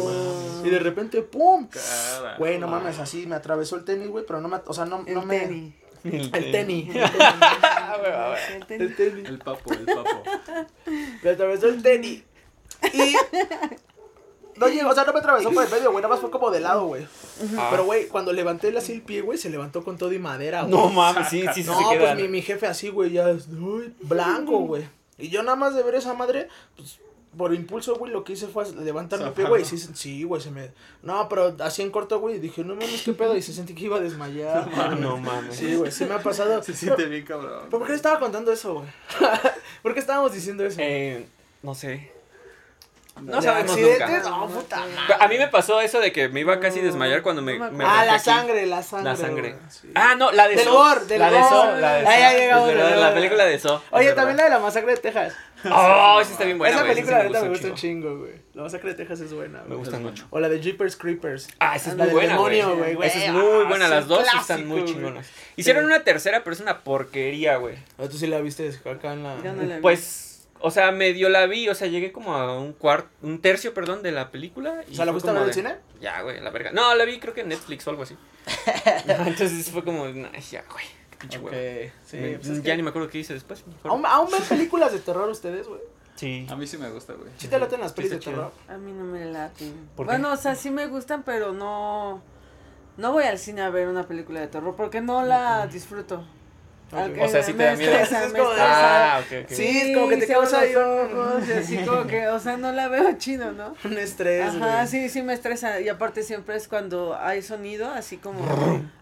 No, 0.62 0.64
Y 0.66 0.70
de 0.70 0.78
repente, 0.78 1.24
¡pum! 1.24 1.68
Cara. 1.68 2.38
Güey, 2.38 2.60
no 2.60 2.68
mames, 2.68 3.00
así 3.00 3.26
me 3.26 3.36
atravesó 3.36 3.78
el 3.78 3.84
tenis, 3.84 4.08
güey, 4.10 4.24
pero 4.28 4.40
no 4.42 4.48
me, 4.48 4.58
o 4.64 4.74
sea, 4.76 4.86
no, 4.86 5.04
El 5.08 5.16
no 5.16 5.24
me. 5.24 5.40
tenis. 5.40 5.74
El 6.04 6.30
tenis. 6.52 6.96
El 6.96 7.02
El 8.54 8.66
tenis. 8.68 8.96
tenis. 8.96 9.28
El 9.28 9.40
papo, 9.40 9.74
el 9.74 9.86
papo. 9.86 10.24
Me 11.24 11.30
atravesó 11.32 11.68
el 11.68 11.82
tenis. 11.82 12.24
Y. 12.94 13.16
No 14.58 14.68
llegó, 14.68 14.90
o 14.90 14.96
sea, 14.96 15.04
no 15.04 15.14
me 15.14 15.20
atravesó 15.20 15.52
por 15.52 15.64
el 15.64 15.70
medio, 15.70 15.92
güey, 15.92 16.02
nada 16.02 16.14
más 16.14 16.22
fue 16.22 16.32
como 16.32 16.50
de 16.50 16.62
lado, 16.62 16.86
güey. 16.86 17.06
Ah. 17.58 17.68
Pero, 17.72 17.86
güey, 17.86 18.08
cuando 18.08 18.32
levanté 18.32 18.76
así 18.78 18.94
el 18.94 19.02
pie, 19.02 19.22
güey, 19.22 19.38
se 19.38 19.50
levantó 19.50 19.84
con 19.84 19.98
todo 19.98 20.14
y 20.14 20.20
madera, 20.20 20.64
güey. 20.64 20.72
No 20.72 20.90
mames, 20.90 21.30
sí, 21.30 21.44
sí, 21.54 21.64
sí 21.64 21.70
No, 21.70 21.78
se 21.78 21.98
pues 21.98 22.16
mi, 22.16 22.28
mi 22.28 22.42
jefe 22.42 22.66
así, 22.66 22.90
güey, 22.90 23.12
ya, 23.12 23.28
uy, 23.28 23.94
blanco, 24.02 24.60
güey. 24.60 24.88
Y 25.18 25.30
yo 25.30 25.44
nada 25.44 25.56
más 25.56 25.76
de 25.76 25.84
ver 25.84 25.96
esa 25.96 26.14
madre, 26.14 26.48
pues, 26.76 27.00
por 27.38 27.54
impulso, 27.54 27.96
güey, 27.96 28.14
lo 28.14 28.24
que 28.24 28.34
hice 28.34 28.48
fue 28.48 28.70
levantar 28.76 29.22
mi 29.22 29.30
pie, 29.32 29.46
güey, 29.46 29.64
y 29.64 29.66
sí, 29.66 29.78
sí, 29.78 30.24
güey, 30.24 30.42
se 30.42 30.52
me... 30.52 30.72
No, 31.04 31.28
pero 31.28 31.54
así 31.60 31.82
en 31.82 31.92
corto, 31.92 32.20
güey, 32.20 32.40
dije, 32.40 32.64
no 32.64 32.76
mames, 32.76 33.02
qué 33.04 33.12
pedo, 33.12 33.36
y 33.36 33.42
se 33.42 33.52
sentí 33.52 33.76
que 33.76 33.86
iba 33.86 33.98
a 33.98 34.00
desmayar. 34.00 34.70
No 35.00 35.18
mames. 35.18 35.56
Sí, 35.56 35.76
güey, 35.76 35.92
sí 35.92 36.06
me 36.06 36.14
ha 36.14 36.20
pasado. 36.20 36.64
Se 36.64 36.74
siente 36.74 37.06
bien 37.06 37.26
cabrón. 37.26 37.64
¿Pero 37.66 37.80
¿Por 37.80 37.84
qué 37.84 37.90
le 37.90 37.98
estaba 37.98 38.20
contando 38.20 38.52
eso, 38.54 38.76
güey? 38.76 38.88
¿Por 39.84 39.94
qué 39.94 40.00
estábamos 40.00 40.34
diciendo 40.34 40.66
eso? 40.66 40.78
Eh, 40.80 41.26
no 41.62 41.76
sé. 41.76 42.15
No 43.22 43.38
¿De 43.38 43.42
sabemos 43.44 43.72
accidentes? 43.72 44.10
nunca. 44.24 44.30
No, 44.30 44.48
puta 44.48 44.78
madre. 44.78 45.16
A 45.20 45.28
mí 45.30 45.38
me 45.38 45.48
pasó 45.48 45.80
eso 45.80 46.00
de 46.02 46.12
que 46.12 46.28
me 46.28 46.42
iba 46.42 46.60
casi 46.60 46.80
a 46.80 46.84
desmayar 46.84 47.22
cuando 47.22 47.42
me, 47.42 47.54
Ah, 47.84 48.04
la 48.06 48.16
aquí. 48.16 48.26
sangre, 48.26 48.66
la 48.66 48.84
sangre. 48.84 49.10
La 49.12 49.16
sangre. 49.16 49.56
sí. 49.70 49.90
Ah, 49.96 50.16
no, 50.18 50.32
la 50.34 50.48
de 50.50 50.56
Del 50.58 50.66
So. 50.66 50.74
gore, 50.74 51.06
del 51.06 51.20
la 51.20 51.32
de 51.32 51.40
So, 51.44 51.50
gore. 51.66 51.80
la 51.82 51.94
de 51.94 52.00
Ah, 52.08 52.12
So. 52.14 52.20
ya 52.20 52.34
llegamos, 52.34 52.70
Es 52.70 52.76
verdad, 52.76 53.00
la 53.00 53.14
película 53.14 53.46
de 53.46 53.60
So. 53.60 53.82
Oye, 53.92 54.12
también 54.14 54.38
la 54.38 54.44
de 54.44 54.50
la 54.50 54.60
masacre 54.60 54.92
de 54.92 54.98
Texas. 54.98 55.34
Oh, 55.68 56.22
sí 56.24 56.34
está 56.34 56.44
bien 56.44 56.60
buena, 56.60 56.76
Esa 56.76 56.86
película, 56.86 57.24
neta, 57.24 57.42
me 57.42 57.50
gusta 57.50 57.68
un 57.70 57.74
chingo, 57.74 58.20
güey. 58.20 58.34
La 58.54 58.62
masacre 58.64 58.90
de 58.90 58.96
Texas 58.98 59.22
es 59.22 59.34
buena, 59.34 59.64
Me 59.68 59.76
gustan 59.76 60.04
mucho. 60.04 60.28
O 60.30 60.40
la 60.40 60.48
de 60.48 60.60
Jeepers 60.62 60.96
Creepers. 60.96 61.48
Ah, 61.60 61.76
esa 61.76 61.90
es 61.92 61.96
muy 61.98 62.10
buena, 62.10 62.36
güey. 62.38 62.60
Esa 63.02 63.26
es 63.26 63.32
muy 63.32 63.42
Ah, 63.64 63.68
buena, 63.68 63.88
las 63.88 64.08
dos 64.08 64.20
clásico, 64.20 64.42
están 64.42 64.68
muy 64.68 64.86
chingonas. 64.86 65.28
Hicieron 65.56 65.86
una 65.86 66.04
tercera, 66.04 66.44
pero 66.44 66.54
es 66.54 66.60
una 66.60 66.84
porquería, 66.84 67.56
güey. 67.58 67.78
Ah, 67.98 68.04
Tú 68.12 68.18
sí 68.18 68.28
la 68.28 68.42
viste 68.42 68.70
acá 68.86 69.14
en 69.14 69.24
la... 69.24 69.38
Yo 69.44 69.54
no 69.54 69.64
la 69.64 69.76
vi. 69.78 69.82
Pues, 69.82 70.35
o 70.60 70.72
sea, 70.72 70.92
medio 70.92 71.30
la 71.30 71.46
vi, 71.48 71.70
o 71.70 71.76
sea, 71.76 71.88
llegué 71.88 72.12
como 72.12 72.34
a 72.36 72.60
un 72.60 72.74
cuarto, 72.74 73.10
un 73.22 73.40
tercio, 73.42 73.74
perdón, 73.74 74.02
de 74.04 74.12
la 74.12 74.32
película. 74.32 74.84
Y 74.88 74.94
O 74.94 74.96
sea, 74.96 75.06
¿la 75.06 75.12
fuiste 75.12 75.30
a 75.30 75.34
como 75.34 75.46
ver 75.46 75.50
al 75.52 75.56
de, 75.56 75.62
cine? 75.62 75.76
Ya, 76.02 76.22
güey, 76.22 76.40
la 76.42 76.50
verga. 76.50 76.72
No, 76.72 76.94
la 76.96 77.06
vi 77.06 77.20
creo 77.20 77.34
que 77.34 77.42
en 77.42 77.50
Netflix 77.50 77.86
o 77.88 77.90
algo 77.92 78.04
así. 78.04 78.16
Entonces 79.08 79.70
fue 79.72 79.84
como, 79.84 80.08
nah, 80.08 80.32
ya, 80.40 80.64
güey, 80.72 80.86
qué 81.12 81.18
pinche 81.18 81.38
Ok, 81.40 81.46
huevo. 81.46 81.92
sí. 82.06 82.18
Me- 82.18 82.36
pues 82.38 82.48
es 82.50 82.58
ya 82.64 82.72
que- 82.74 82.78
ni 82.78 82.84
me 82.84 82.90
acuerdo 82.90 83.10
qué 83.10 83.20
hice 83.20 83.34
después. 83.34 83.64
¿Aún, 83.84 84.06
¿Aún 84.06 84.32
ven 84.32 84.44
películas 84.44 84.92
de 84.92 85.00
terror 85.00 85.30
ustedes, 85.30 85.68
güey? 85.68 85.82
Sí. 86.16 86.48
A 86.50 86.56
mí 86.56 86.66
sí 86.66 86.78
me 86.78 86.90
gusta, 86.90 87.14
güey. 87.14 87.30
¿Sí 87.38 87.48
te 87.50 87.60
laten 87.60 87.82
las 87.82 87.92
pelis 87.92 88.12
de 88.12 88.20
terror? 88.20 88.52
A 88.70 88.78
mí 88.78 88.92
no 88.94 89.04
me 89.04 89.26
laten. 89.26 89.90
¿Por 89.96 90.06
qué? 90.06 90.14
Bueno, 90.14 90.32
o 90.32 90.38
sea, 90.38 90.56
sí 90.56 90.70
me 90.72 90.88
gustan, 90.88 91.24
pero 91.24 91.52
no. 91.52 92.22
No 92.98 93.12
voy 93.12 93.26
al 93.26 93.38
cine 93.38 93.62
a 93.62 93.70
ver 93.70 93.90
una 93.90 94.08
película 94.08 94.40
de 94.40 94.48
terror 94.48 94.74
porque 94.78 95.02
no 95.02 95.26
la 95.26 95.68
disfruto. 95.68 96.26
Al- 96.96 97.20
O 97.20 97.28
sea, 97.28 97.44
sí 97.44 97.54
te 97.54 97.64
da 97.64 97.76
miedo. 97.76 97.92
estresa, 97.92 98.26
Es 98.26 98.34
como 98.34 98.50
de-. 98.52 98.62
Ah, 98.62 99.22
ok, 99.26 99.34
ok. 99.44 99.50
Sí, 99.50 99.80
es 99.82 99.96
como 99.96 100.08
que 100.10 100.18
te 100.18 100.28
causa 100.28 100.60
ahí 100.62 100.76
ojos 100.76 101.48
y 101.48 101.52
así 101.52 101.78
como 101.86 102.08
que, 102.08 102.28
o 102.28 102.40
sea, 102.40 102.58
no 102.58 102.72
la 102.72 102.88
veo 102.88 103.12
chido, 103.18 103.52
¿no? 103.52 103.76
Un 103.84 103.98
estrés, 103.98 104.56
Ajá, 104.56 104.76
güey. 104.78 104.88
sí, 104.88 105.10
sí 105.10 105.22
me 105.22 105.34
estresa. 105.34 105.80
Y 105.82 105.90
aparte 105.90 106.24
siempre 106.24 106.56
es 106.56 106.68
cuando 106.68 107.18
hay 107.20 107.42
sonido, 107.42 107.90
así 107.90 108.18
como. 108.18 108.44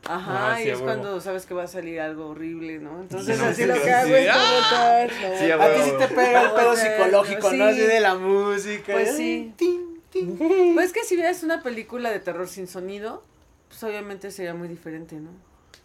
Ajá, 0.05 0.53
Ah, 0.53 0.55
sí, 0.57 0.63
y 0.63 0.69
es 0.69 0.75
huevo. 0.75 0.85
cuando 0.85 1.21
sabes 1.21 1.45
que 1.45 1.53
va 1.53 1.63
a 1.63 1.67
salir 1.67 1.99
algo 2.01 2.27
horrible, 2.29 2.79
¿no? 2.79 3.01
Entonces 3.01 3.37
Sí, 3.37 3.43
así 3.45 3.61
sí, 3.61 3.67
lo 3.67 3.81
que 3.81 3.91
hago 3.91 4.15
es 4.15 4.25
no 4.27 4.33
¡Ah! 4.35 5.05
no 5.21 5.37
Sí, 5.39 5.51
a 5.51 5.55
A 5.63 5.73
ti 5.73 5.81
sí 5.83 5.91
te 5.97 6.07
pega 6.09 6.41
el 6.45 6.51
pedo 6.51 6.75
psicológico, 6.75 7.41
¿no? 7.43 7.49
sí. 7.51 7.61
Así 7.61 7.79
de 7.81 7.99
la 7.99 8.15
música. 8.15 8.93
Pues 8.93 9.09
Ay, 9.11 9.15
sí. 9.15 9.53
tin, 9.55 10.01
tin. 10.11 10.73
Pues 10.73 10.91
que 10.93 11.03
si 11.03 11.15
vieras 11.15 11.43
una 11.43 11.61
película 11.63 12.11
de 12.11 12.19
terror 12.19 12.47
sin 12.47 12.67
sonido, 12.67 13.23
pues 13.69 13.83
obviamente 13.83 14.29
sería 14.31 14.53
muy 14.53 14.67
diferente, 14.67 15.15
¿no? 15.15 15.29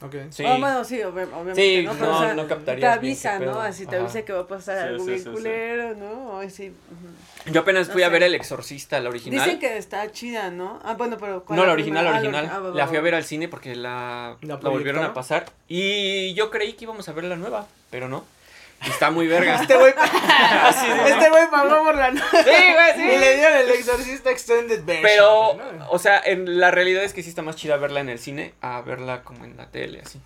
Ok. 0.01 0.15
Sí. 0.31 0.45
Ah, 0.47 0.57
bueno, 0.61 0.85
sí, 0.85 0.97
obvi- 0.99 1.27
obviamente, 1.33 1.55
Sí, 1.57 1.83
¿no? 1.85 1.93
Pero, 1.93 2.07
no, 2.07 2.17
o 2.19 2.23
sea, 2.23 2.35
no 2.35 2.43
te 2.43 2.49
captarías 2.49 3.01
bien 3.01 3.13
avisa, 3.13 3.39
qué 3.39 3.47
¿no? 3.47 3.61
Así 3.61 3.87
te 3.87 3.97
Ajá. 3.97 4.05
avisa 4.05 4.23
que 4.25 4.33
va 4.33 4.41
a 4.43 4.47
pasar 4.47 4.79
Sí, 4.79 4.85
algo 4.85 5.05
sí, 5.05 5.11
bien 5.11 5.19
sí, 5.19 5.25
sí. 5.25 5.31
culero, 5.31 5.95
¿no? 5.97 6.39
Ay, 6.39 6.51
sí. 6.51 6.69
ujú. 6.69 7.53
Yo 7.53 7.61
apenas 7.63 7.89
fui 7.89 8.03
No 8.03 8.07
a 8.07 8.11
sé. 8.11 8.13
ver 8.13 8.23
El 8.23 8.35
Exorcista, 8.37 9.01
la 9.01 9.09
original. 9.09 9.45
Dicen 9.45 9.59
que 9.59 9.77
está 9.77 10.11
chida, 10.13 10.51
¿no? 10.51 10.79
Ah, 10.85 10.95
bueno, 10.95 11.17
pero 11.19 11.45
¿cuál 11.45 11.57
No, 11.57 11.63
es 11.65 11.67
la 11.67 11.73
original, 11.73 12.05
la? 12.05 12.11
Ah, 12.11 12.15
original. 12.15 12.49
ah, 12.53 12.59
va, 12.61 12.71
va, 12.71 12.77
La 12.77 12.87
fui 12.87 12.97
a 12.97 13.01
ver 13.01 13.15
al 13.17 13.25
cine 13.25 13.49
porque 13.49 13.75
la, 13.75 14.37
¿La 14.43 14.59
la 14.63 14.69
volvieron 14.69 15.05
a 15.05 15.13
pasar. 15.15 15.47
Y 15.67 16.33
yo 16.35 16.51
creí 16.51 16.75
que 16.75 16.85
íbamos 16.85 17.09
a 17.09 17.13
ver 17.13 17.25
la 17.25 17.37
nueva, 17.37 17.67
pero 17.91 18.09
no. 18.09 18.25
Está 18.87 19.11
muy 19.11 19.27
verga. 19.27 19.61
Este 19.61 19.77
güey, 19.77 19.93
este 21.07 21.31
güey 21.31 21.51
pagó 21.51 21.85
por 21.85 21.97
la 21.97 22.11
noche. 22.13 22.25
Sí, 22.31 22.95
güey, 22.95 23.15
Y 23.15 23.19
le 23.19 23.37
dieron 23.37 23.59
el 23.59 23.71
exorcista 23.71 24.31
extended 24.31 24.85
version. 24.85 25.03
Pero, 25.03 25.59
o 25.91 25.99
sea, 25.99 26.21
en 26.25 26.61
la 26.61 26.71
realidad 26.71 27.03
es 27.03 27.13
que 27.13 27.23
sí 27.23 27.29
está 27.29 27.43
más 27.43 27.57
chida 27.57 27.77
verla 27.77 28.01
en 28.01 28.09
el 28.09 28.19
cine 28.19 28.55
a 28.61 28.81
verla 28.81 29.23
como 29.23 29.45
en 29.45 29.57
la 29.57 29.71
tele, 29.71 30.03
así. 30.05 30.21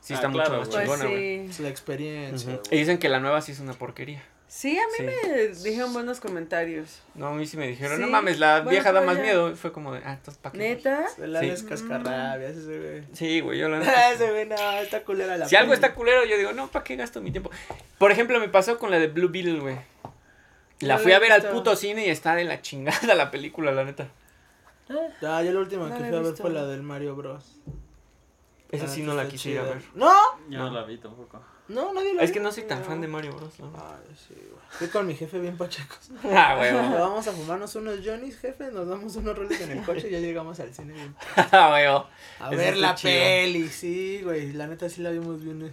Sí 0.00 0.14
Ah, 0.14 0.16
está 0.16 0.30
claro, 0.30 0.50
mucho 0.50 0.60
más. 0.60 0.68
Pues 0.68 0.84
chingona, 0.84 1.04
güey. 1.04 1.46
Es 1.48 1.56
sí. 1.56 1.62
la 1.62 1.68
experiencia. 1.68 2.60
Y 2.70 2.78
dicen 2.78 2.98
que 2.98 3.08
la 3.08 3.20
nueva 3.20 3.40
sí 3.42 3.52
es 3.52 3.60
una 3.60 3.74
porquería. 3.74 4.22
Sí, 4.48 4.78
a 4.78 4.86
mí 4.86 4.92
Sí. 4.96 5.02
me 5.04 5.48
dijeron 5.48 5.92
buenos 5.92 6.20
comentarios. 6.20 7.00
No, 7.14 7.26
a 7.28 7.32
mí 7.34 7.46
sí 7.46 7.58
me 7.58 7.68
dijeron, 7.68 8.00
no 8.00 8.06
mames, 8.08 8.38
la 8.38 8.56
bueno, 8.60 8.70
vieja 8.70 8.92
da 8.92 9.02
más 9.02 9.16
ya. 9.18 9.22
miedo. 9.22 9.54
Fue 9.56 9.72
como 9.72 9.92
de, 9.92 10.00
ah, 10.04 10.14
entonces, 10.14 10.40
¿para 10.42 10.52
qué? 10.54 10.58
¿Neta? 10.58 11.06
Alex 11.22 11.60
Sí. 11.60 11.66
Cascarrabias, 11.66 12.56
ese 12.56 12.78
güey. 12.78 13.04
Sí, 13.12 13.40
güey, 13.40 13.58
yo 13.58 13.68
la 13.68 13.78
neta- 13.80 14.12
ese 14.12 14.30
güey, 14.30 14.46
no, 14.48 14.56
está 14.78 15.04
culera 15.04 15.36
la 15.36 15.46
Si 15.46 15.54
algo 15.54 15.74
está 15.74 15.94
culero, 15.94 16.24
yo 16.24 16.38
digo, 16.38 16.52
no, 16.52 16.68
¿para 16.68 16.82
qué 16.82 16.96
gasto 16.96 17.20
mi 17.20 17.30
tiempo? 17.30 17.50
Por 17.98 18.10
ejemplo, 18.10 18.40
me 18.40 18.48
pasó 18.48 18.78
con 18.78 18.90
la 18.90 18.98
de 18.98 19.08
Blue 19.08 19.28
Beetle, 19.28 19.60
güey. 19.60 19.76
La 20.80 20.94
No 20.96 21.00
fui 21.02 21.10
la 21.10 21.18
a 21.18 21.20
ver 21.20 21.32
al 21.32 21.42
puto 21.50 21.76
cine 21.76 22.06
y 22.06 22.10
está 22.10 22.34
de 22.34 22.44
la 22.44 22.62
chingada 22.62 23.14
la 23.14 23.30
película, 23.30 23.70
la 23.72 23.84
neta. 23.84 24.08
Ah, 25.22 25.42
yo 25.42 25.52
la 25.52 25.60
última 25.60 25.88
No 25.88 25.94
que 25.94 26.00
la 26.00 26.08
fui 26.08 26.16
a 26.16 26.20
ver 26.22 26.34
fue 26.36 26.50
la 26.50 26.64
del 26.64 26.82
Mario 26.82 27.14
Bros. 27.16 27.44
Esa 28.70 28.84
Ah, 28.86 28.88
sí 28.88 29.02
no 29.02 29.14
la 29.14 29.22
está 29.22 29.32
quisiera 29.32 29.62
chida. 29.64 29.74
ver. 29.74 29.82
¿No? 29.94 30.10
Yo 30.48 30.58
no 30.58 30.70
la 30.70 30.84
vi 30.84 30.96
tampoco. 30.98 31.42
No, 31.68 31.92
nadie 31.92 32.14
la 32.14 32.22
Es 32.22 32.32
que 32.32 32.40
no 32.40 32.50
soy 32.50 32.64
tan 32.64 32.80
No. 32.80 32.84
fan 32.86 33.00
de 33.00 33.08
Mario 33.08 33.32
Bros. 33.36 33.58
¿no? 33.60 33.70
Ay, 33.76 34.14
sí, 34.16 34.34
güey. 34.34 34.58
Fui 34.70 34.88
con 34.88 35.06
mi 35.06 35.14
jefe 35.14 35.38
bien 35.38 35.56
pachecos. 35.56 36.10
Ah, 36.24 36.54
güey. 36.56 36.72
Vamos 36.72 37.26
a 37.28 37.32
fumarnos 37.32 37.74
unos 37.76 38.00
Johnny's, 38.04 38.38
jefe. 38.38 38.70
Nos 38.72 38.88
damos 38.88 39.14
unos 39.16 39.36
roles 39.36 39.60
en 39.60 39.70
el 39.72 39.84
coche 39.84 40.08
y 40.08 40.12
ya 40.12 40.18
llegamos 40.20 40.58
al 40.60 40.72
cine. 40.74 40.94
bien- 40.94 41.14
Ah, 41.52 41.68
güey. 41.70 41.84
A 41.86 42.50
Eso 42.50 42.56
ver 42.56 42.76
la 42.78 42.94
chido. 42.94 43.12
peli, 43.12 43.68
sí, 43.68 44.20
güey. 44.24 44.52
La 44.52 44.66
neta 44.66 44.88
sí 44.88 45.02
la 45.02 45.10
vimos 45.10 45.42
bien, 45.44 45.62
eh, 45.66 45.72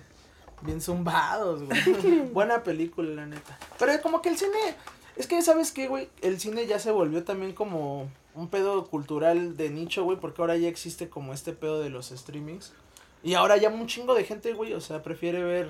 bien 0.61 0.81
zumbados, 0.81 1.63
güey. 1.63 1.81
Buena 2.33 2.63
película, 2.63 3.09
la 3.15 3.25
neta. 3.25 3.57
Pero 3.79 4.01
como 4.01 4.21
que 4.21 4.29
el 4.29 4.37
cine. 4.37 4.75
Es 5.15 5.27
que, 5.27 5.41
¿sabes 5.41 5.71
qué, 5.71 5.87
güey? 5.87 6.09
El 6.21 6.39
cine 6.41 6.65
ya 6.67 6.77
se 6.79 6.91
volvió 6.91 7.23
también 7.23 7.53
como 7.53 8.09
un 8.33 8.49
pedo 8.49 8.85
cultural 8.87 9.55
de 9.55 9.69
nicho, 9.69 10.03
güey. 10.03 10.17
Porque 10.19 10.41
ahora 10.41 10.57
ya 10.57 10.67
existe 10.67 11.07
como 11.09 11.33
este 11.33 11.53
pedo 11.53 11.79
de 11.81 11.89
los 11.89 12.07
streamings. 12.09 12.73
Y 13.25 13.33
ahora 13.33 13.57
ya 13.57 13.67
un 13.69 13.87
chingo 13.87 14.13
de 14.15 14.23
gente, 14.23 14.53
güey. 14.53 14.73
O 14.73 14.79
sea, 14.81 15.03
prefiere 15.03 15.43
ver 15.43 15.69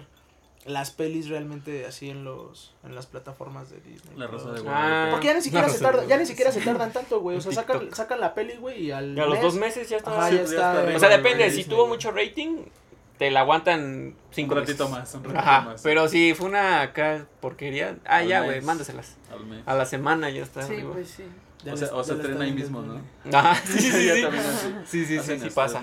las 0.66 0.90
pelis 0.92 1.30
realmente 1.30 1.86
así 1.86 2.10
en 2.10 2.24
los 2.24 2.74
en 2.84 2.96
las 2.96 3.06
plataformas 3.06 3.70
de 3.70 3.78
Disney. 3.82 4.18
La 4.18 4.28
Rosa 4.28 4.52
de. 4.52 4.62
Guadalupe. 4.62 5.12
Porque 5.12 5.28
ya 5.28 5.34
ni 5.36 5.42
siquiera 5.42 5.70
se 5.70 5.80
tarda, 5.80 6.06
ya 6.06 6.18
ni 6.18 6.26
siquiera 6.26 6.52
se 6.52 6.62
tardan 6.62 6.92
tanto, 6.92 7.22
güey. 7.22 7.38
O 7.38 7.42
sea, 7.42 7.52
sacan, 7.54 7.94
sacan 7.94 8.20
la 8.20 8.34
peli, 8.34 8.56
güey, 8.58 8.84
y 8.86 8.92
al 8.92 9.16
Y 9.18 9.20
a 9.20 9.26
los 9.26 9.36
mes- 9.36 9.42
dos 9.44 9.56
meses 9.56 9.88
ya 9.90 9.98
está. 9.98 10.12
Ajá, 10.12 10.30
ya 10.32 10.38
ya 10.38 10.42
está. 10.44 10.86
O 10.96 11.00
sea, 11.00 11.10
depende. 11.10 11.46
en 11.46 11.52
Si 11.52 11.58
Disney, 11.58 11.76
tuvo 11.76 11.86
güey. 11.86 11.96
mucho 11.98 12.12
rating, 12.12 12.66
te 13.18 13.32
la 13.32 13.40
aguantan 13.42 14.16
cinco 14.32 14.56
Un 14.56 14.60
ratito 14.62 14.90
meses. 14.90 15.00
más, 15.00 15.14
un 15.14 15.24
ratito 15.24 15.40
Ajá. 15.40 15.62
más. 15.62 15.82
Pero 15.82 16.10
si 16.10 16.34
fue 16.34 16.48
una 16.50 16.82
acá 16.82 17.26
porquería. 17.40 17.98
Ah, 18.06 18.18
Al 18.18 18.28
ya, 18.28 18.42
mes. 18.42 18.50
güey, 18.50 18.62
mándaselas. 18.62 19.16
Al 19.32 19.46
mes. 19.46 19.62
A 19.66 19.76
la 19.76 19.86
semana 19.86 20.30
ya 20.30 20.44
está. 20.44 20.62
Sí, 20.64 20.74
arriba. 20.74 20.94
pues 20.94 21.10
sí. 21.10 21.24
Ya 21.64 21.72
O 21.74 21.76
les- 21.78 21.88
sea, 21.88 21.96
o 21.98 22.04
se 22.04 22.14
estrena 22.14 22.44
ahí 22.44 22.52
mismo, 22.52 22.82
¿no? 22.82 23.02
Ajá, 23.38 23.56
sí, 23.66 23.80
sí, 23.80 23.92
sí. 23.92 24.22
Ya 24.22 24.32
sí. 24.32 25.06
Sí, 25.06 25.20
sí, 25.20 25.40
sí, 25.40 25.50
pasa. 25.52 25.82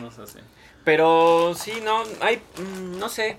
Pero 0.85 1.55
sí, 1.55 1.73
no, 1.83 2.03
hay, 2.21 2.43
mm, 2.59 2.99
no 2.99 3.09
sé. 3.09 3.37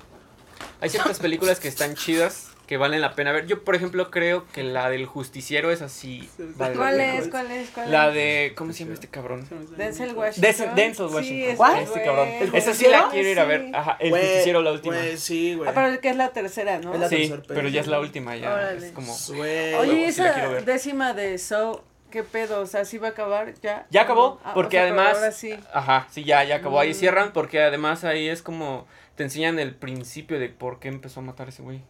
Hay 0.82 0.90
ciertas 0.90 1.20
películas 1.20 1.60
que 1.60 1.68
están 1.68 1.96
chidas, 1.96 2.50
que 2.68 2.78
valen 2.78 3.02
la 3.02 3.14
pena 3.16 3.32
ver. 3.34 3.46
Yo, 3.48 3.64
por 3.64 3.76
ejemplo, 3.76 4.10
creo 4.12 4.46
que 4.54 4.64
la 4.64 4.90
del 4.90 5.06
justiciero 5.06 5.72
es 5.72 5.82
así. 5.82 6.30
vale 6.56 6.76
la 6.76 6.82
¿Cuál 6.82 7.00
es? 7.02 7.28
¿Cuál 7.28 7.52
es? 7.52 7.70
¿Cuál 7.70 7.92
La 7.92 8.08
es? 8.10 8.14
de, 8.16 8.54
¿cómo 8.56 8.72
se 8.72 8.80
llama 8.84 8.94
este 8.94 9.08
cabrón? 9.10 9.48
Denzel 9.78 10.14
Washington. 10.14 10.76
Denzel, 10.76 11.08
Washington. 11.08 11.50
es 11.52 11.58
¿Cuál? 11.58 11.80
Este 11.84 12.04
cabrón. 12.04 12.30
Esa 12.54 12.74
sí 12.74 12.88
la 12.88 13.10
quiero 13.10 13.30
ir 13.30 13.40
a 13.40 13.46
ver. 13.46 13.70
Ajá, 13.74 13.98
el 14.00 14.10
Güey, 14.10 14.24
justiciero 14.24 14.62
la 14.62 14.72
última. 14.72 14.96
Güey, 14.96 15.18
sí, 15.18 15.56
güey. 15.56 15.70
Ah, 15.70 15.74
pero 15.76 16.00
que 16.00 16.10
es 16.10 16.16
la 16.16 16.30
tercera, 16.30 16.80
¿no? 16.80 16.94
Es 16.94 17.00
la 17.02 17.10
sí, 17.10 17.16
tercer 17.18 17.42
peli. 17.42 17.54
pero 17.56 17.68
ya 17.70 17.82
es 17.82 17.88
la 17.88 18.00
última, 18.00 18.36
ya. 18.38 18.54
Órale. 18.54 18.88
Es 18.88 18.94
como. 18.94 19.16
Güey. 19.28 19.74
Oye, 19.76 19.92
huevo, 19.92 20.00
la 20.00 20.08
esa 20.08 20.62
décima 20.66 21.14
de 21.14 21.38
So, 21.38 21.84
¿qué 22.14 22.24
pedo? 22.24 22.62
O 22.62 22.68
sea, 22.68 22.86
¿sí 22.86 23.00
va 23.00 23.08
a 23.08 23.12
acabar 23.12 23.52
ya? 23.60 23.88
Ya 23.90 24.04
acabó, 24.04 24.40
Ah, 24.44 24.52
porque 24.54 24.78
o 24.78 24.82
sea, 24.84 24.90
pero 24.92 25.00
además- 25.02 25.18
Ahora 25.18 25.32
sí. 25.32 25.60
Ajá, 25.74 26.08
sí, 26.12 26.24
ya, 26.24 26.44
ya 26.44 26.58
acabó. 26.58 26.80
Ahí 26.80 26.92
Mm. 26.92 26.94
cierran, 26.94 27.34
porque 27.34 27.60
además 27.62 28.04
ahí 28.04 28.30
es 28.30 28.44
como. 28.44 28.86
Te 29.16 29.24
enseñan 29.24 29.58
el 29.58 29.74
principio 29.76 30.40
de 30.40 30.50
por 30.50 30.80
qué 30.80 30.90
empezó 30.90 31.22
a 31.22 31.24
matar 31.24 31.48
a 31.48 31.50
ese 31.50 31.64
güey. 31.64 31.82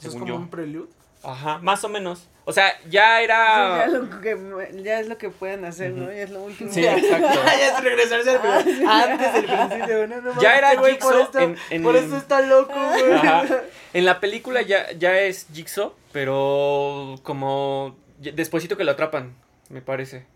Eso 0.00 0.08
es 0.08 0.14
como 0.14 0.26
yo. 0.26 0.34
un 0.36 0.48
prelude. 0.50 0.88
Ajá, 1.22 1.58
más 1.62 1.82
o 1.84 1.88
menos. 1.88 2.28
O 2.44 2.52
sea, 2.52 2.72
ya 2.90 3.22
era. 3.22 3.84
Sí, 3.86 3.92
ya, 3.92 3.98
lo 3.98 4.20
que, 4.20 4.82
ya 4.82 5.00
es 5.00 5.08
lo 5.08 5.16
que 5.16 5.30
pueden 5.30 5.64
hacer, 5.64 5.92
¿no? 5.92 6.06
Ya 6.12 6.22
es 6.22 6.30
lo 6.30 6.42
último. 6.42 6.70
Sí, 6.72 6.84
exacto. 6.84 7.28
ya 7.46 7.68
es 7.68 7.82
regresarse 7.82 8.30
al 8.30 8.36
Ah, 8.36 8.58
principio. 8.62 8.90
Antes 8.90 9.32
del 9.32 9.44
principio, 9.46 10.06
no, 10.08 10.20
no 10.20 10.40
Ya 10.42 10.58
era 10.58 10.68
este 10.72 10.80
por 10.82 10.90
Jigsaw 10.90 11.20
esto, 11.22 11.38
en- 11.38 11.56
en- 11.70 11.82
Por 11.84 11.96
esto 11.96 12.16
está 12.16 12.40
loco, 12.42 12.74
güey. 12.74 13.12
Ajá. 13.12 13.44
En 13.94 14.04
la 14.04 14.18
película 14.20 14.60
ya, 14.62 14.90
ya 14.92 15.16
es 15.18 15.46
Jigsaw, 15.54 15.94
pero 16.12 17.14
como 17.22 17.96
despuésito 18.32 18.76
que 18.76 18.84
lo 18.84 18.92
atrapan, 18.92 19.34
me 19.68 19.80
parece. 19.82 20.26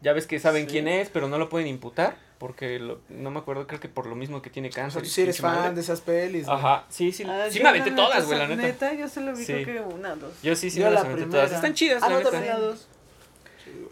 Ya 0.00 0.12
ves 0.12 0.26
que 0.26 0.38
saben 0.38 0.64
Sí. 0.66 0.72
quién 0.72 0.88
es, 0.88 1.08
pero 1.08 1.28
no 1.28 1.38
lo 1.38 1.48
pueden 1.48 1.66
imputar, 1.66 2.16
porque 2.38 2.78
lo- 2.78 3.00
no 3.08 3.30
me 3.30 3.38
acuerdo, 3.38 3.66
creo 3.66 3.80
que 3.80 3.88
por 3.88 4.06
lo 4.06 4.14
mismo 4.14 4.42
que 4.42 4.50
tiene 4.50 4.68
O 4.68 4.72
cáncer. 4.72 5.00
sea, 5.00 5.06
y 5.06 5.08
tú 5.08 5.14
sí 5.14 5.22
eres 5.22 5.40
madre. 5.42 5.62
fan 5.62 5.74
de 5.74 5.80
esas 5.80 6.00
pelis. 6.02 6.44
güey. 6.46 6.56
Ajá, 6.58 6.84
sí, 6.90 7.10
sí, 7.12 7.24
Ah, 7.26 7.46
sí 7.50 7.60
me 7.60 7.68
aventé 7.70 7.90
la 7.90 7.96
todas, 7.96 8.14
neta, 8.16 8.26
güey, 8.26 8.38
la 8.38 8.48
neta. 8.48 8.62
Neta, 8.62 8.94
yo 8.94 9.08
solo 9.08 9.34
vi 9.34 9.44
Sí. 9.44 9.52
creo 9.64 9.88
que 9.88 9.94
una, 9.94 10.14
dos. 10.16 10.34
Yo 10.42 10.54
sí, 10.56 10.70
sí 10.70 10.78
Yo 10.80 10.84
me 10.86 10.90
la 10.90 10.94
las 10.96 11.04
aventé 11.04 11.22
primera. 11.22 11.44
todas. 11.44 11.56
Están 11.56 11.74
chidas, 11.74 12.02
Ah, 12.02 12.08
la 12.08 12.12
no, 12.12 12.18
neta. 12.18 12.30
también 12.32 12.52
la 12.52 12.60
dos. 12.60 12.88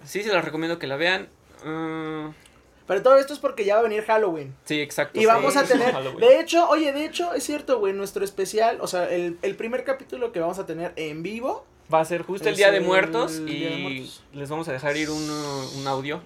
Sí, 0.04 0.22
se 0.22 0.32
las 0.32 0.44
recomiendo 0.44 0.78
que 0.78 0.86
la 0.86 0.96
vean. 0.96 1.28
Mm, 1.64 2.34
Pero 2.86 3.02
todo 3.02 3.16
esto 3.16 3.32
es 3.32 3.38
porque 3.38 3.64
ya 3.64 3.74
va 3.74 3.80
a 3.80 3.84
venir 3.84 4.04
Halloween. 4.04 4.54
sí, 4.64 4.80
exacto. 4.80 5.18
Y 5.18 5.24
vamos 5.24 5.56
a 5.56 5.64
tener, 5.64 5.94
de 6.18 6.40
hecho, 6.40 6.68
oye, 6.68 6.92
de 6.92 7.06
hecho, 7.06 7.32
es 7.32 7.44
cierto, 7.44 7.78
güey, 7.78 7.92
nuestro 7.94 8.22
especial, 8.24 8.78
o 8.82 8.86
sea, 8.86 9.08
el, 9.08 9.38
el 9.40 9.54
primer 9.56 9.84
capítulo 9.84 10.30
que 10.32 10.40
vamos 10.40 10.58
a 10.58 10.66
tener 10.66 10.92
en 10.96 11.22
vivo, 11.22 11.64
Va 11.92 12.00
a 12.00 12.04
ser 12.04 12.22
justo 12.22 12.48
el 12.48 12.56
Día 12.56 12.70
de 12.70 12.80
Muertos 12.80 13.40
y 13.46 13.60
de 13.64 13.76
Muertos. 13.78 14.22
les 14.32 14.48
vamos 14.48 14.68
a 14.68 14.72
dejar 14.72 14.96
ir 14.96 15.10
un, 15.10 15.20
un 15.78 15.86
audio 15.86 16.20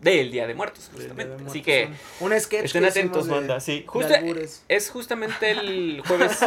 del 0.00 0.30
Día 0.30 0.46
de 0.46 0.54
Muertos, 0.54 0.84
Día 0.90 0.92
de 0.92 1.08
justamente. 1.08 1.32
Muertos, 1.34 1.50
Así 1.50 1.62
que 1.62 1.88
un, 2.20 2.40
sketch 2.40 2.64
estén 2.66 2.82
que 2.84 2.88
atentos, 2.88 3.26
de- 3.26 3.32
banda. 3.32 3.60
Sí, 3.60 3.84
albures. 4.16 4.64
es 4.68 4.90
justamente 4.90 5.50
el 5.50 6.02
jueves 6.06 6.38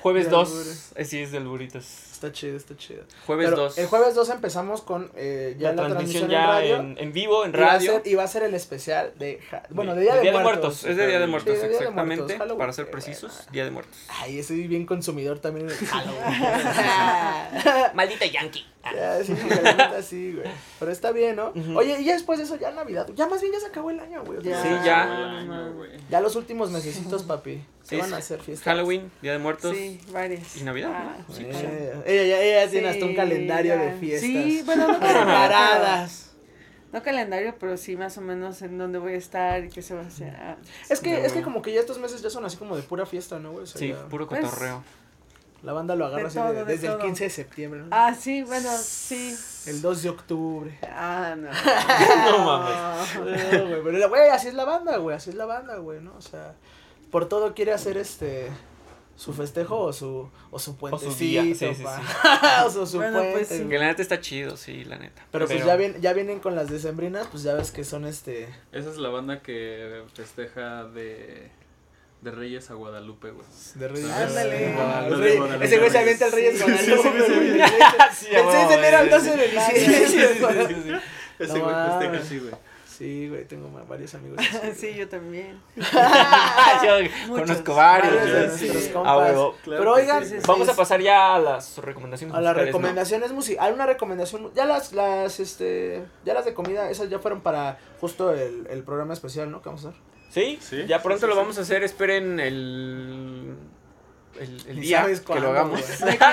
jueves 0.00 0.24
De 0.26 0.30
2. 0.30 0.48
albures. 0.50 0.92
Eh, 0.96 1.04
sí, 1.04 1.18
es 1.20 1.30
de 1.32 1.38
alburitos. 1.38 1.84
Está 2.14 2.30
chido, 2.30 2.56
está 2.56 2.76
chido. 2.76 3.02
Jueves 3.26 3.46
Pero 3.50 3.56
2. 3.64 3.78
el 3.78 3.86
jueves 3.88 4.14
2 4.14 4.30
empezamos 4.30 4.82
con 4.82 5.10
eh, 5.16 5.56
ya 5.58 5.72
la, 5.72 5.82
la, 5.82 5.88
transmisión 5.88 6.28
transmisión, 6.28 6.30
ya 6.30 6.42
en 6.42 6.46
radio. 6.46 6.76
en, 6.76 6.96
en 6.98 7.12
vivo, 7.12 7.44
en 7.44 7.50
y, 7.50 7.54
va 7.58 7.66
a 7.66 7.70
radio. 7.72 7.92
ser, 7.94 8.02
y 8.06 8.14
va 8.14 8.22
a 8.22 8.28
ser 8.28 8.44
el 8.44 8.54
especial 8.54 9.12
de, 9.18 9.40
ja- 9.50 9.64
bueno, 9.70 9.96
de 9.96 10.02
Día 10.02 10.20
Día 10.20 10.30
de, 10.32 10.38
Muertos. 10.38 10.84
Es 10.84 10.96
de 10.96 11.08
Día 11.08 11.18
de 11.18 11.26
Muertos, 11.26 11.52
de 11.54 11.58
Día 11.58 11.68
de 11.68 11.74
exactamente. 11.74 12.22
Muertos, 12.22 12.38
Halloween, 12.38 12.58
para 12.58 12.72
ser 12.72 12.88
precisos. 12.90 13.46
Día 13.50 13.64
de 13.64 13.72
Muertos. 13.72 13.96
Ay, 14.08 14.40
soy 14.44 14.68
bien 14.68 14.86
consumidor 14.86 15.40
también 15.40 15.68
en 15.68 15.72
el 15.72 15.78
Maldita 17.94 18.26
Yankee. 18.26 18.64
Ya, 18.94 19.24
sí, 19.24 19.34
la 19.56 20.02
sí, 20.02 20.34
güey. 20.34 20.46
Pero 20.78 20.92
está 20.92 21.10
bien, 21.10 21.36
¿no? 21.36 21.54
Oye, 21.74 21.98
y 22.00 22.04
ya 22.04 22.12
después 22.12 22.38
de 22.38 22.44
eso, 22.44 22.56
ya 22.56 22.70
Navidad. 22.70 23.08
Ya 23.14 23.26
más 23.26 23.40
bien 23.40 23.54
ya 23.54 23.60
se 23.60 23.66
acabó 23.68 23.90
el 23.90 23.98
año, 23.98 24.22
güey. 24.24 24.42
Ya. 24.42 24.62
Sí, 24.62 24.68
ya. 24.84 25.42
Güey. 25.74 25.90
Ya 26.10 26.20
los 26.20 26.36
últimos 26.36 26.70
mesecitos, 26.70 27.22
papi. 27.22 27.64
Se 27.84 27.94
Sí, 27.96 28.00
van 28.00 28.12
a 28.14 28.16
hacer 28.16 28.40
fiestas. 28.40 28.64
Halloween, 28.64 29.12
Día 29.22 29.32
de 29.32 29.38
Muertos. 29.38 29.76
Sí, 29.76 30.00
varias. 30.10 30.56
Y 30.56 30.64
Navidad, 30.64 30.90
Ah, 30.92 31.16
¿no? 31.28 31.34
Sí, 31.34 31.44
Eh, 31.46 31.92
ella, 32.06 32.24
ya, 32.24 32.40
ella 32.42 32.70
tiene 32.70 32.88
hasta 32.88 33.04
un 33.04 33.14
calendario 33.14 33.74
ya. 33.76 33.80
de 33.82 33.92
fiestas. 33.98 34.22
Sí, 34.30 34.62
bueno, 34.64 34.88
no 34.88 34.92
calendario, 35.00 35.24
Preparadas. 35.26 36.30
no 36.92 37.02
calendario, 37.02 37.54
pero 37.60 37.76
sí 37.76 37.94
más 37.96 38.16
o 38.18 38.22
menos 38.22 38.62
en 38.62 38.78
dónde 38.78 38.98
voy 38.98 39.12
a 39.12 39.16
estar 39.18 39.62
y 39.64 39.68
qué 39.68 39.82
se 39.82 39.94
va 39.94 40.00
a 40.00 40.06
hacer. 40.06 40.34
Ah, 40.34 40.56
Es 40.88 41.00
que, 41.00 41.24
es 41.26 41.32
que 41.34 41.42
como 41.42 41.60
que 41.60 41.72
ya 41.74 41.80
estos 41.80 41.98
meses 41.98 42.22
ya 42.22 42.30
son 42.30 42.44
así 42.46 42.56
como 42.56 42.74
de 42.74 42.82
pura 42.82 43.04
fiesta, 43.04 43.38
¿no, 43.38 43.52
güey? 43.52 43.64
O 43.64 43.66
sea, 43.66 43.78
Sí, 43.78 43.88
ya 43.88 44.08
puro 44.08 44.26
Pues, 44.26 44.40
cotorreo. 44.40 44.82
La 45.62 45.72
banda 45.72 45.94
lo 45.96 46.04
agarra 46.06 46.22
de 46.24 46.28
así 46.28 46.38
todo, 46.38 46.52
de- 46.52 46.64
de 46.64 46.64
desde 46.72 46.86
el 46.88 46.92
todo. 46.94 47.02
15 47.04 47.24
de 47.24 47.30
septiembre, 47.30 47.80
¿no? 47.80 47.86
Ah, 47.90 48.14
sí, 48.14 48.42
bueno, 48.42 48.68
sí. 48.78 49.34
El 49.66 49.80
2 49.80 50.02
de 50.02 50.08
octubre. 50.10 50.78
Ah, 50.82 51.34
no. 51.38 51.48
No 52.30 52.38
mames. 52.44 53.14
No, 53.52 53.68
güey, 53.68 53.82
pero, 53.84 54.08
güey, 54.10 54.28
así 54.30 54.48
es 54.48 54.54
la 54.54 54.64
banda, 54.64 54.96
güey, 54.98 55.16
así 55.16 55.30
es 55.30 55.36
la 55.36 55.46
banda, 55.46 55.76
güey, 55.76 56.00
¿no? 56.00 56.14
O 56.16 56.20
sea, 56.20 56.54
por 57.14 57.28
todo 57.28 57.54
quiere 57.54 57.70
hacer 57.72 57.96
este 57.96 58.48
su 59.14 59.32
festejo 59.32 59.78
o 59.78 59.92
su 59.92 60.28
o 60.50 60.58
su 60.58 60.76
puentecito, 60.76 61.14
día, 61.14 61.42
sí, 61.54 61.72
sí, 61.76 61.84
pa. 61.84 62.64
o 62.66 62.70
su, 62.70 62.84
su 62.88 62.96
Bueno, 62.96 63.20
pues, 63.20 63.30
puente, 63.32 63.54
sí. 63.54 63.58
güey. 63.58 63.68
Que 63.68 63.78
la 63.78 63.86
neta 63.86 64.02
está 64.02 64.20
chido, 64.20 64.56
sí, 64.56 64.84
la 64.84 64.98
neta. 64.98 65.24
Pero 65.30 65.46
pues 65.46 65.64
ya, 65.64 65.76
vienen, 65.76 66.02
ya 66.02 66.12
vienen 66.12 66.40
con 66.40 66.56
las 66.56 66.68
decembrinas, 66.68 67.28
pues 67.30 67.44
ya 67.44 67.54
ves 67.54 67.70
que 67.70 67.84
son 67.84 68.04
este... 68.04 68.48
Esa 68.72 68.90
es 68.90 68.96
la 68.96 69.10
banda 69.10 69.42
que 69.42 70.02
festeja 70.12 70.86
de, 70.86 71.50
de 72.20 72.30
Reyes 72.32 72.68
a 72.72 72.74
Guadalupe, 72.74 73.30
güey. 73.30 73.46
De 73.76 73.86
Reyes. 73.86 74.10
Ándale. 74.10 74.74
Ah, 74.76 75.06
el 75.06 75.36
Guadalupe. 75.38 75.64
ese 75.66 75.78
güey 75.78 75.90
se 75.90 75.98
avienta 75.98 76.26
el 76.26 76.32
Reyes 76.32 76.58
Sí, 76.58 76.64
Guadalupe. 76.64 76.86
sí, 76.88 76.96
sí, 76.96 77.22
sí, 77.28 77.60
sí. 78.18 78.26
Sí, 78.26 78.30
del 78.34 78.44
6 78.50 78.68
de 78.70 78.74
enero 78.74 78.96
al 78.98 79.10
12 79.10 79.36
de 79.36 79.48
Sí, 79.50 79.56
sí, 79.76 79.94
sí, 79.94 80.18
sí, 80.18 80.82
sí. 80.82 80.92
Ese 81.38 81.58
güey 81.60 81.74
festeja 81.74 82.18
así, 82.18 82.38
güey. 82.40 82.54
Sí, 82.96 83.28
güey, 83.28 83.44
tengo 83.44 83.68
varios 83.88 84.14
amigos. 84.14 84.38
así. 84.62 84.74
Sí, 84.92 84.94
yo 84.94 85.08
también. 85.08 85.60
Yo 85.76 85.82
Muchos. 87.28 87.40
conozco 87.48 87.74
varios. 87.74 88.14
Varios 88.14 88.52
sí. 88.54 88.90
compas. 88.92 89.12
Ah, 89.12 89.18
huevo. 89.18 89.56
Claro 89.64 89.80
Pero 89.80 89.92
oigan, 89.94 90.22
sí, 90.22 90.30
sí, 90.30 90.36
sí. 90.40 90.44
Vamos 90.46 90.68
a 90.68 90.76
pasar 90.76 91.00
ya 91.00 91.34
a 91.34 91.38
las 91.40 91.78
recomendaciones 91.78 92.34
A 92.36 92.40
las 92.40 92.52
musicales, 92.52 92.72
¿no? 92.72 92.78
recomendaciones 92.78 93.32
musicales. 93.32 93.68
Hay 93.68 93.74
una 93.74 93.86
recomendación. 93.86 94.50
Ya 94.54 94.64
las, 94.64 94.92
las, 94.92 95.40
este. 95.40 96.04
Ya 96.24 96.34
las 96.34 96.44
de 96.44 96.54
comida, 96.54 96.88
esas 96.90 97.08
ya 97.10 97.18
fueron 97.18 97.40
para 97.40 97.78
justo 98.00 98.32
el, 98.32 98.66
el 98.70 98.82
programa 98.84 99.12
especial, 99.14 99.50
¿no? 99.50 99.60
Que 99.60 99.70
vamos 99.70 99.84
a 99.86 99.88
hacer. 99.88 100.00
¿Sí? 100.30 100.58
Sí, 100.60 100.84
ya 100.86 101.02
pronto 101.02 101.22
sí, 101.22 101.26
lo 101.26 101.32
sí. 101.34 101.38
vamos 101.38 101.58
a 101.58 101.62
hacer. 101.62 101.82
Esperen 101.82 102.38
el. 102.38 103.56
El, 104.40 104.64
el 104.68 104.80
día 104.80 105.02
sabes 105.02 105.20
que 105.20 105.26
cuándo, 105.26 105.46
lo 105.46 105.50
hagamos. 105.52 105.80
güey. 105.80 106.12
¿De 106.12 106.18
qué? 106.18 106.24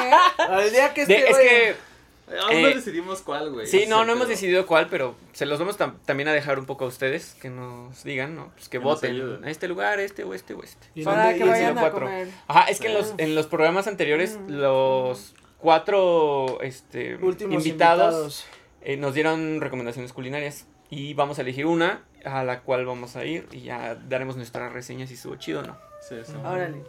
Al 0.44 0.72
día 0.72 0.94
que 0.94 1.06
De- 1.06 1.16
este, 1.18 1.30
es 1.32 1.38
que. 1.38 1.91
Aún 2.28 2.62
no 2.62 2.68
Eh, 2.70 2.76
decidimos 2.76 3.22
cuál, 3.22 3.52
güey. 3.52 3.68
Sí, 3.68 3.86
no, 3.88 4.06
no 4.06 4.14
hemos 4.14 4.28
decidido 4.28 4.66
cuál, 4.66 4.88
pero 4.90 5.16
se 5.34 5.46
los 5.46 5.60
vamos 5.60 5.78
tam- 5.78 5.96
también 6.06 6.30
a 6.30 6.34
dejar 6.34 6.60
un 6.60 6.66
poco 6.66 6.86
a 6.86 6.88
ustedes, 6.88 7.36
que 7.42 7.50
nos 7.50 8.04
digan, 8.04 8.36
¿no? 8.36 8.52
Pues 8.56 8.70
que 8.70 8.78
voten 8.78 9.44
a 9.44 9.50
este 9.50 9.68
lugar, 9.68 10.00
este 10.00 10.24
o 10.24 10.34
este 10.34 10.54
o 10.54 10.64
este. 10.64 10.88
Y 10.96 11.04
Para 11.04 11.34
que 11.34 11.44
vayan 11.44 11.78
a 11.78 11.92
comer. 11.92 12.30
Ajá, 12.48 12.70
es 12.70 12.80
que 12.80 12.88
en 12.88 12.96
Ah. 12.96 13.00
los, 13.00 13.14
en 13.18 13.36
los 13.36 13.48
programas 13.48 13.88
anteriores, 13.88 14.38
Mm. 14.38 14.50
los 14.52 15.34
cuatro 15.58 16.62
este, 16.62 17.16
Últimos 17.18 17.66
invitados, 17.66 18.14
invitados. 18.14 18.46
eh, 18.82 18.98
nos 18.98 19.14
dieron 19.14 19.60
recomendaciones 19.62 20.14
culinarias. 20.14 20.66
Y 20.90 21.14
vamos 21.14 21.38
a 21.40 21.42
elegir 21.42 21.66
una 21.66 22.04
a 22.26 22.44
la 22.44 22.62
cual 22.62 22.86
vamos 22.86 23.16
a 23.16 23.24
ir 23.26 23.48
y 23.52 23.62
ya 23.62 23.96
daremos 23.96 24.36
nuestras 24.36 24.72
reseñas 24.74 25.08
si 25.10 25.16
estuvo 25.16 25.36
chido 25.38 25.62
o 25.62 25.64
no. 25.64 25.78
Sí, 26.08 26.16
sí. 26.26 26.34
Órale. 26.46 26.84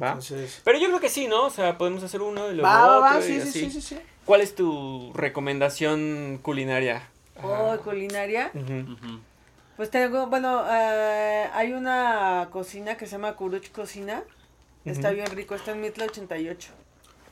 ¿Va? 0.00 0.08
Entonces, 0.08 0.60
Pero 0.64 0.78
yo 0.78 0.86
creo 0.88 1.00
que 1.00 1.08
sí, 1.08 1.26
¿no? 1.26 1.46
O 1.46 1.50
sea, 1.50 1.76
podemos 1.78 2.02
hacer 2.04 2.20
uno 2.22 2.50
y 2.50 2.54
luego 2.56 2.62
va, 2.68 2.86
va, 2.86 2.96
otro 3.08 3.18
va, 3.20 3.22
sí, 3.22 3.38
así. 3.40 3.50
sí, 3.50 3.70
sí, 3.70 3.80
sí. 3.80 3.98
¿Cuál 4.28 4.42
es 4.42 4.54
tu 4.54 5.10
recomendación 5.14 6.38
culinaria? 6.42 7.00
Oh, 7.42 7.74
culinaria. 7.82 8.50
Ujú. 8.52 8.92
Ujú. 8.92 9.20
Pues 9.78 9.88
tengo, 9.90 10.26
bueno, 10.26 10.66
eh, 10.70 11.46
hay 11.54 11.72
una 11.72 12.48
cocina 12.52 12.98
que 12.98 13.06
se 13.06 13.12
llama 13.12 13.34
Kuruch 13.36 13.70
Cocina. 13.72 14.22
Está 14.84 15.12
bien 15.12 15.28
rico, 15.28 15.54
está 15.54 15.70
en 15.72 15.80
Mitla 15.80 16.04
88. 16.04 16.68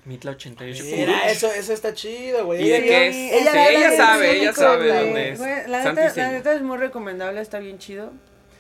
Mitla 0.07 0.31
88. 0.31 0.85
Mira, 0.87 1.29
eso, 1.31 1.53
eso 1.53 1.75
está 1.75 1.93
chido, 1.93 2.47
güey. 2.47 2.63
¿Y 2.65 2.69
de 2.71 2.77
Ella- 2.79 2.87
qué 2.87 3.09
es? 3.09 3.15
ella- 3.43 3.53
Sí, 3.53 3.59
ella- 3.77 3.97
sabe, 3.99 4.31
ella- 4.31 4.41
ella 4.43 4.53
sabe 4.55 4.89
güey. 4.89 5.05
dónde 5.05 5.31
es. 5.33 5.39
Güey, 5.39 5.69
la, 5.69 5.85
neta, 5.85 6.11
sí. 6.11 6.21
la 6.21 6.31
neta 6.33 6.55
es 6.55 6.63
muy 6.63 6.79
recomendable, 6.79 7.43
está 7.43 7.59
bien 7.59 7.77
chido. 7.79 8.11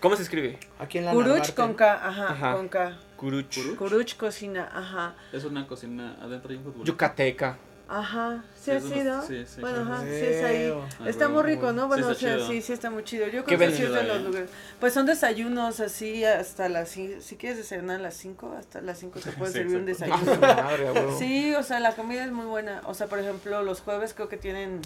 ¿Cómo 0.00 0.14
se 0.14 0.24
escribe? 0.24 0.58
Aquí 0.78 0.98
en 0.98 1.06
la 1.06 1.12
Kuruch 1.12 1.54
con 1.54 1.72
K, 1.72 2.06
ajá, 2.06 2.32
Ajá. 2.32 2.52
con 2.52 2.68
K. 2.68 2.98
Kuruch. 3.16 3.54
Kuruch. 3.54 3.76
Kuruch 3.78 4.16
Cocina, 4.18 4.70
ajá. 4.74 5.14
Es 5.32 5.44
una 5.44 5.66
cocina 5.66 6.18
adentro 6.20 6.50
hay 6.50 6.58
un 6.58 6.64
fútbol. 6.64 6.84
Yucateca. 6.84 7.56
Ajá, 7.88 8.42
sí 8.56 8.62
Sí, 8.64 8.70
ha 8.72 8.80
sido. 8.80 9.22
sí, 9.22 9.44
sí, 9.46 9.60
bueno, 9.60 9.76
sí. 9.84 9.90
ajá, 9.92 10.02
sí 10.02 10.08
es 10.10 10.44
ahí. 10.44 10.74
Ah, 11.00 11.08
Está 11.08 11.28
muy 11.28 11.42
rico, 11.44 11.72
¿no? 11.72 11.82
Sí, 11.82 11.88
Bueno, 11.88 12.06
o 12.08 12.10
está 12.10 12.20
sea, 12.20 12.34
chido. 12.36 12.48
sí, 12.48 12.60
sí 12.62 12.72
está 12.72 12.90
muy 12.90 13.04
chido. 13.04 13.26
Yo 13.28 13.44
¿Qué 13.44 13.56
creo 13.56 13.70
que 13.70 13.76
sí 13.76 13.82
es 13.84 13.92
de 13.92 14.02
los 14.02 14.16
Ahí. 14.16 14.24
lugares. 14.24 14.50
Pues 14.80 14.92
son 14.92 15.06
desayunos 15.06 15.78
así 15.78 16.24
hasta 16.24 16.68
las 16.68 16.88
5. 16.88 17.20
Si 17.20 17.36
quieres 17.36 17.58
desayunar 17.58 18.00
a 18.00 18.02
las 18.02 18.14
5, 18.14 18.56
hasta 18.58 18.80
las 18.80 18.98
5 18.98 19.20
te 19.20 19.30
puede 19.32 19.52
Sí, 19.52 19.58
servir 19.58 19.76
un 19.76 19.86
desayuno. 19.86 20.18
Sí, 21.18 21.54
o 21.54 21.62
sea, 21.62 21.78
la 21.78 21.92
comida 21.94 22.24
es 22.24 22.32
muy 22.32 22.46
buena. 22.46 22.82
O 22.86 22.94
sea, 22.94 23.06
por 23.06 23.20
ejemplo, 23.20 23.62
los 23.62 23.80
jueves 23.82 24.14
creo 24.14 24.28
que 24.28 24.36
tienen 24.36 24.80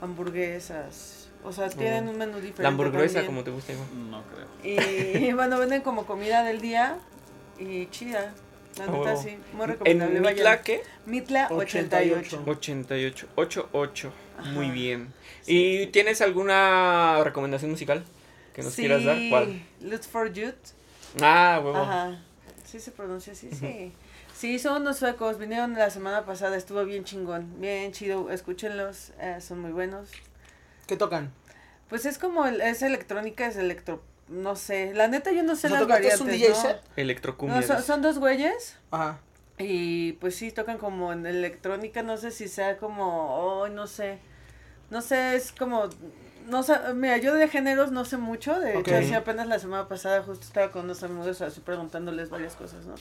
hamburguesas. 0.00 1.28
O 1.44 1.52
sea, 1.52 1.68
tienen 1.70 2.08
un 2.08 2.18
menú 2.18 2.34
diferente. 2.36 2.62
La 2.62 2.68
hamburguesa, 2.68 3.14
también. 3.14 3.26
como 3.26 3.42
te 3.44 3.50
gusta, 3.50 3.72
igual. 3.72 3.88
No 4.10 4.22
creo. 4.22 4.46
Y 5.26 5.32
bueno, 5.34 5.58
venden 5.58 5.82
como 5.82 6.06
comida 6.06 6.44
del 6.44 6.60
día 6.60 6.98
y 7.58 7.86
chida. 7.86 8.32
La 8.78 8.86
neta, 8.86 8.98
huevo. 8.98 9.22
sí. 9.22 9.36
Muy 9.54 9.66
recomendable. 9.66 10.16
¿En. 10.16 10.22
Mitla 10.22 10.62
qué? 10.62 10.82
Mitla 11.06 11.48
88. 11.50 12.42
88. 12.46 13.28
88. 13.36 14.12
Muy 14.54 14.70
bien. 14.70 15.12
Sí, 15.42 15.54
¿Y 15.54 15.84
sí. 15.84 15.86
tienes 15.88 16.20
alguna 16.20 17.22
recomendación 17.24 17.70
musical 17.70 18.04
que 18.54 18.62
nos 18.62 18.72
sí, 18.72 18.82
quieras 18.82 19.04
dar? 19.04 19.18
¿Cuál? 19.30 19.62
Look 19.80 20.02
for 20.04 20.32
Youth. 20.32 20.54
Ah, 21.20 21.60
huevo. 21.62 21.76
Ajá. 21.76 22.22
Sí 22.64 22.80
se 22.80 22.90
pronuncia 22.90 23.32
así, 23.34 23.50
sí. 23.52 23.92
Sí, 24.34 24.58
son 24.58 24.80
unos 24.82 24.96
suecos. 24.96 25.38
Vinieron 25.38 25.74
la 25.74 25.90
semana 25.90 26.24
pasada. 26.24 26.56
Estuvo 26.56 26.84
bien 26.84 27.04
chingón. 27.04 27.60
Bien 27.60 27.92
chido. 27.92 28.30
Escúchenlos. 28.30 29.12
eh, 29.20 29.36
son 29.40 29.60
muy 29.60 29.72
buenos. 29.72 30.08
¿Qué 30.86 30.96
tocan? 30.96 31.30
Pues 31.88 32.06
es 32.06 32.16
como, 32.18 32.46
el- 32.46 32.60
es 32.62 32.80
electrónica, 32.82 33.46
es 33.46 33.56
electro, 33.56 34.02
no 34.32 34.56
sé, 34.56 34.94
la 34.94 35.08
neta 35.08 35.30
yo 35.32 35.42
no 35.42 35.56
sé 35.56 35.68
¿No 35.68 35.76
las 35.76 35.86
variantes, 35.86 36.20
un 36.20 36.28
DJ 36.28 36.48
¿no? 36.50 36.54
set? 36.54 36.80
Electrocumbia. 36.96 37.60
No, 37.60 37.80
son, 37.82 38.02
dos 38.02 38.18
güeyes 38.18 38.76
Ajá. 38.90 39.18
y 39.58 40.12
pues 40.14 40.34
sí, 40.36 40.50
tocan 40.50 40.78
como 40.78 41.12
en 41.12 41.26
electrónica, 41.26 42.02
no 42.02 42.16
sé 42.16 42.30
si 42.30 42.48
sea 42.48 42.78
como, 42.78 43.36
oh, 43.36 43.68
no 43.68 43.86
sé, 43.86 44.18
no 44.90 45.02
sé, 45.02 45.36
es 45.36 45.52
como, 45.52 45.88
no 46.48 46.62
sé, 46.62 46.74
mira, 46.94 47.18
yo 47.18 47.34
de 47.34 47.48
géneros 47.48 47.92
no 47.92 48.04
sé 48.04 48.16
mucho, 48.16 48.58
de 48.58 48.78
hecho, 48.78 48.96
así 48.96 49.14
apenas 49.14 49.46
la 49.46 49.58
semana 49.58 49.88
pasada 49.88 50.22
justo 50.22 50.44
estaba 50.44 50.70
con 50.70 50.84
unos 50.84 51.02
amigos 51.02 51.40
así 51.42 51.60
preguntándoles 51.60 52.30
varias 52.30 52.56
cosas, 52.56 52.86
¿no? 52.86 52.94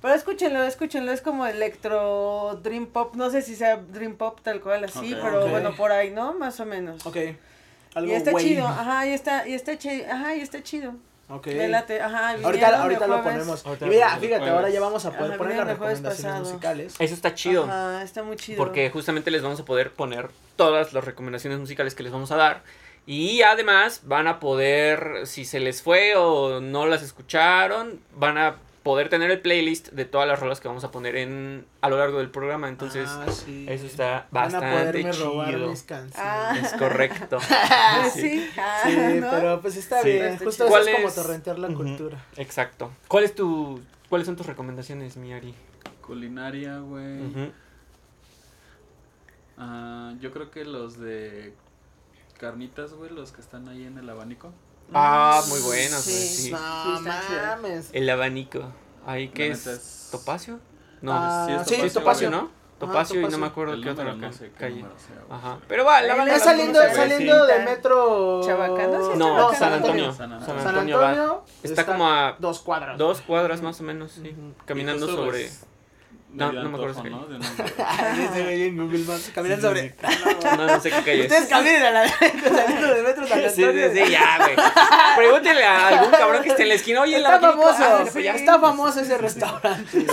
Pero 0.00 0.14
escúchenlo, 0.14 0.64
escúchenlo, 0.64 1.12
es 1.12 1.22
como 1.22 1.46
electro 1.46 2.58
dream 2.62 2.86
pop, 2.86 3.14
no 3.14 3.30
sé 3.30 3.40
si 3.40 3.54
sea 3.54 3.76
dream 3.76 4.16
pop 4.16 4.40
tal 4.42 4.60
cual 4.60 4.82
así, 4.84 5.16
pero 5.22 5.46
bueno, 5.48 5.76
por 5.76 5.92
ahí, 5.92 6.10
¿no? 6.10 6.34
Más 6.34 6.58
o 6.58 6.66
menos. 6.66 7.06
Ok. 7.06 7.16
Algo 7.94 8.12
Y 8.12 8.14
está 8.14 8.34
chido, 8.34 8.66
ajá, 8.66 9.06
y 9.06 9.12
está, 9.12 9.48
y 9.48 9.54
está 9.54 9.78
chido, 9.78 10.04
ajá, 10.10 10.36
y 10.36 10.40
está 10.40 10.62
chido. 10.62 10.94
Ok. 11.28 11.48
Ajá, 12.02 12.36
Ahorita, 12.42 12.82
ahorita 12.82 13.06
lo 13.06 13.22
ponemos. 13.22 13.64
Ahorita 13.64 13.86
y 13.86 13.88
mira, 13.88 14.16
fíjate, 14.18 14.50
ahora 14.50 14.68
ya 14.68 14.80
vamos 14.80 15.04
a 15.06 15.12
poder 15.16 15.32
Ajá, 15.32 15.38
poner 15.38 15.56
las 15.56 15.66
recomendaciones 15.66 16.22
pasado. 16.22 16.44
musicales. 16.44 16.94
Eso 16.98 17.14
está 17.14 17.34
chido. 17.34 17.64
Ajá, 17.64 18.02
está 18.02 18.22
muy 18.22 18.36
chido. 18.36 18.58
Porque 18.58 18.90
justamente 18.90 19.30
les 19.30 19.42
vamos 19.42 19.58
a 19.60 19.64
poder 19.64 19.92
poner 19.92 20.30
todas 20.56 20.92
las 20.92 21.04
recomendaciones 21.04 21.58
musicales 21.58 21.94
que 21.94 22.02
les 22.02 22.12
vamos 22.12 22.30
a 22.32 22.36
dar. 22.36 22.62
Y 23.06 23.42
además 23.42 24.02
van 24.04 24.26
a 24.28 24.40
poder, 24.40 25.26
si 25.26 25.44
se 25.44 25.58
les 25.58 25.82
fue 25.82 26.14
o 26.16 26.60
no 26.60 26.86
las 26.86 27.02
escucharon, 27.02 27.98
van 28.14 28.36
a 28.38 28.56
poder 28.82 29.08
tener 29.08 29.30
el 29.30 29.40
playlist 29.40 29.90
de 29.90 30.04
todas 30.04 30.26
las 30.26 30.40
rolas 30.40 30.60
que 30.60 30.66
vamos 30.68 30.82
a 30.84 30.90
poner 30.90 31.14
en 31.16 31.64
a 31.82 31.88
lo 31.88 31.98
largo 31.98 32.18
del 32.18 32.30
programa. 32.30 32.68
Entonces, 32.68 33.08
Ah, 33.08 33.26
sí. 33.30 33.64
eso 33.68 33.86
está 33.86 34.26
Van 34.30 34.54
a 34.54 34.60
bastante 34.60 35.00
poderme 35.02 35.12
robar 35.12 35.48
chido. 35.54 35.70
mis 35.70 35.82
canciones. 35.82 36.16
Ah. 36.18 36.56
Es 36.60 36.72
correcto. 36.72 37.38
Pues 37.38 38.12
sí, 38.14 38.50
ah, 38.58 38.80
Sí, 38.84 38.96
¿no? 39.20 39.30
pero 39.30 39.60
pues 39.60 39.76
está 39.76 40.02
Sí. 40.02 40.10
bien. 40.12 40.38
Justo 40.38 40.64
eso 40.64 40.66
¿Cuál 40.68 40.88
es 40.88 40.94
como 40.96 41.08
es? 41.08 41.14
torrentear 41.14 41.58
la 41.58 41.68
cultura. 41.68 42.24
Exacto. 42.36 42.90
¿Cuál 43.08 43.24
es 43.24 43.34
tu, 43.34 43.80
¿Cuáles 44.08 44.26
son 44.26 44.36
tus 44.36 44.46
recomendaciones, 44.46 45.16
mi 45.16 45.32
Ari? 45.32 45.54
Culinaria, 46.00 46.78
güey. 46.80 47.52
Ah, 49.58 50.14
yo 50.20 50.32
creo 50.32 50.50
que 50.50 50.64
los 50.64 50.98
de 50.98 51.54
carnitas, 52.38 52.94
güey, 52.94 53.10
los 53.10 53.32
que 53.32 53.40
están 53.40 53.68
ahí 53.68 53.84
en 53.84 53.98
el 53.98 54.08
abanico. 54.10 54.52
Ah, 54.94 55.42
muy 55.48 55.60
buenas, 55.60 56.04
güey, 56.04 56.16
Sí. 56.16 56.42
sí. 56.44 56.50
No 56.50 56.58
Sí, 56.58 56.92
está 56.98 57.22
chido. 57.26 57.40
mames. 57.46 57.88
El 57.92 58.10
abanico. 58.10 58.62
Ahí 59.06 59.28
que 59.28 59.48
es, 59.50 60.08
Topacio? 60.10 60.60
No, 61.00 61.12
Ah, 61.14 61.46
sí, 61.46 61.52
es 61.54 61.62
sí, 61.62 61.74
Topacio, 61.76 62.00
Topacio. 62.00 62.30
¿no? 62.30 62.62
Topacio 62.78 63.20
y 63.20 63.28
no 63.28 63.38
me 63.38 63.46
acuerdo 63.46 63.80
qué 63.80 63.90
otra 63.90 64.12
no 64.14 64.32
sé 64.32 64.50
calle. 64.58 64.84
Ajá. 65.30 65.58
Pero 65.68 65.84
va, 65.84 66.02
la 66.02 66.34
Es 66.34 66.42
saliendo, 66.42 66.80
saliendo 66.92 67.46
del 67.46 67.64
metro. 67.64 68.40
Chabacano, 68.44 69.12
sí, 69.12 69.18
No. 69.18 69.52
San 69.54 69.72
Antonio. 69.74 70.12
San 70.12 70.32
Antonio. 70.32 70.46
San 70.46 70.62
San 70.64 70.68
Antonio 70.78 70.98
va. 70.98 71.42
Está 71.62 71.86
como 71.86 72.08
a 72.10 72.34
dos 72.40 72.60
cuadras. 72.60 72.98
dos 72.98 73.20
cuadras 73.20 73.62
más 73.62 73.80
o 73.80 73.84
menos, 73.84 74.12
sí. 74.12 74.34
Caminando 74.64 75.06
sobre. 75.06 75.48
No, 76.32 76.50
no 76.52 76.68
me 76.70 76.76
acuerdo 76.76 77.04
¿no? 77.04 77.26
De 77.26 77.36
en 78.66 78.76
Google 78.78 79.00
Maps. 79.04 79.30
Caminan 79.34 79.58
Sí, 79.58 79.62
sobre. 79.62 79.90
sí, 79.90 79.94
No, 80.56 80.66
no 80.66 80.80
sé 80.80 80.90
qué 80.90 81.02
calle 81.02 81.22
Ustedes 81.22 81.42
es. 81.42 81.48
caminen 81.48 81.82
a 81.82 81.90
la 81.90 82.08
saliendo 82.18 82.94
del 82.94 83.02
metro 83.04 83.26
San 83.26 83.38
Sí, 83.42 83.48
sí, 83.54 83.64
Antonio. 83.64 83.90
sí, 83.92 84.10
ya, 84.10 84.38
güey. 84.38 84.56
Pregúntele 85.16 85.64
a 85.64 85.88
algún 85.88 86.10
cabrón 86.10 86.42
que 86.42 86.48
esté 86.48 86.62
en 86.62 86.68
la 86.70 86.74
esquina. 86.74 87.02
Oye, 87.02 87.16
el 87.16 87.22
Está 87.24 87.34
abanico. 87.36 87.62
famoso. 87.74 87.84
Ah, 88.18 88.20
ya. 88.20 88.34
Está 88.34 88.58
famoso 88.60 89.00
ese 89.00 89.18
restaurante. 89.18 90.06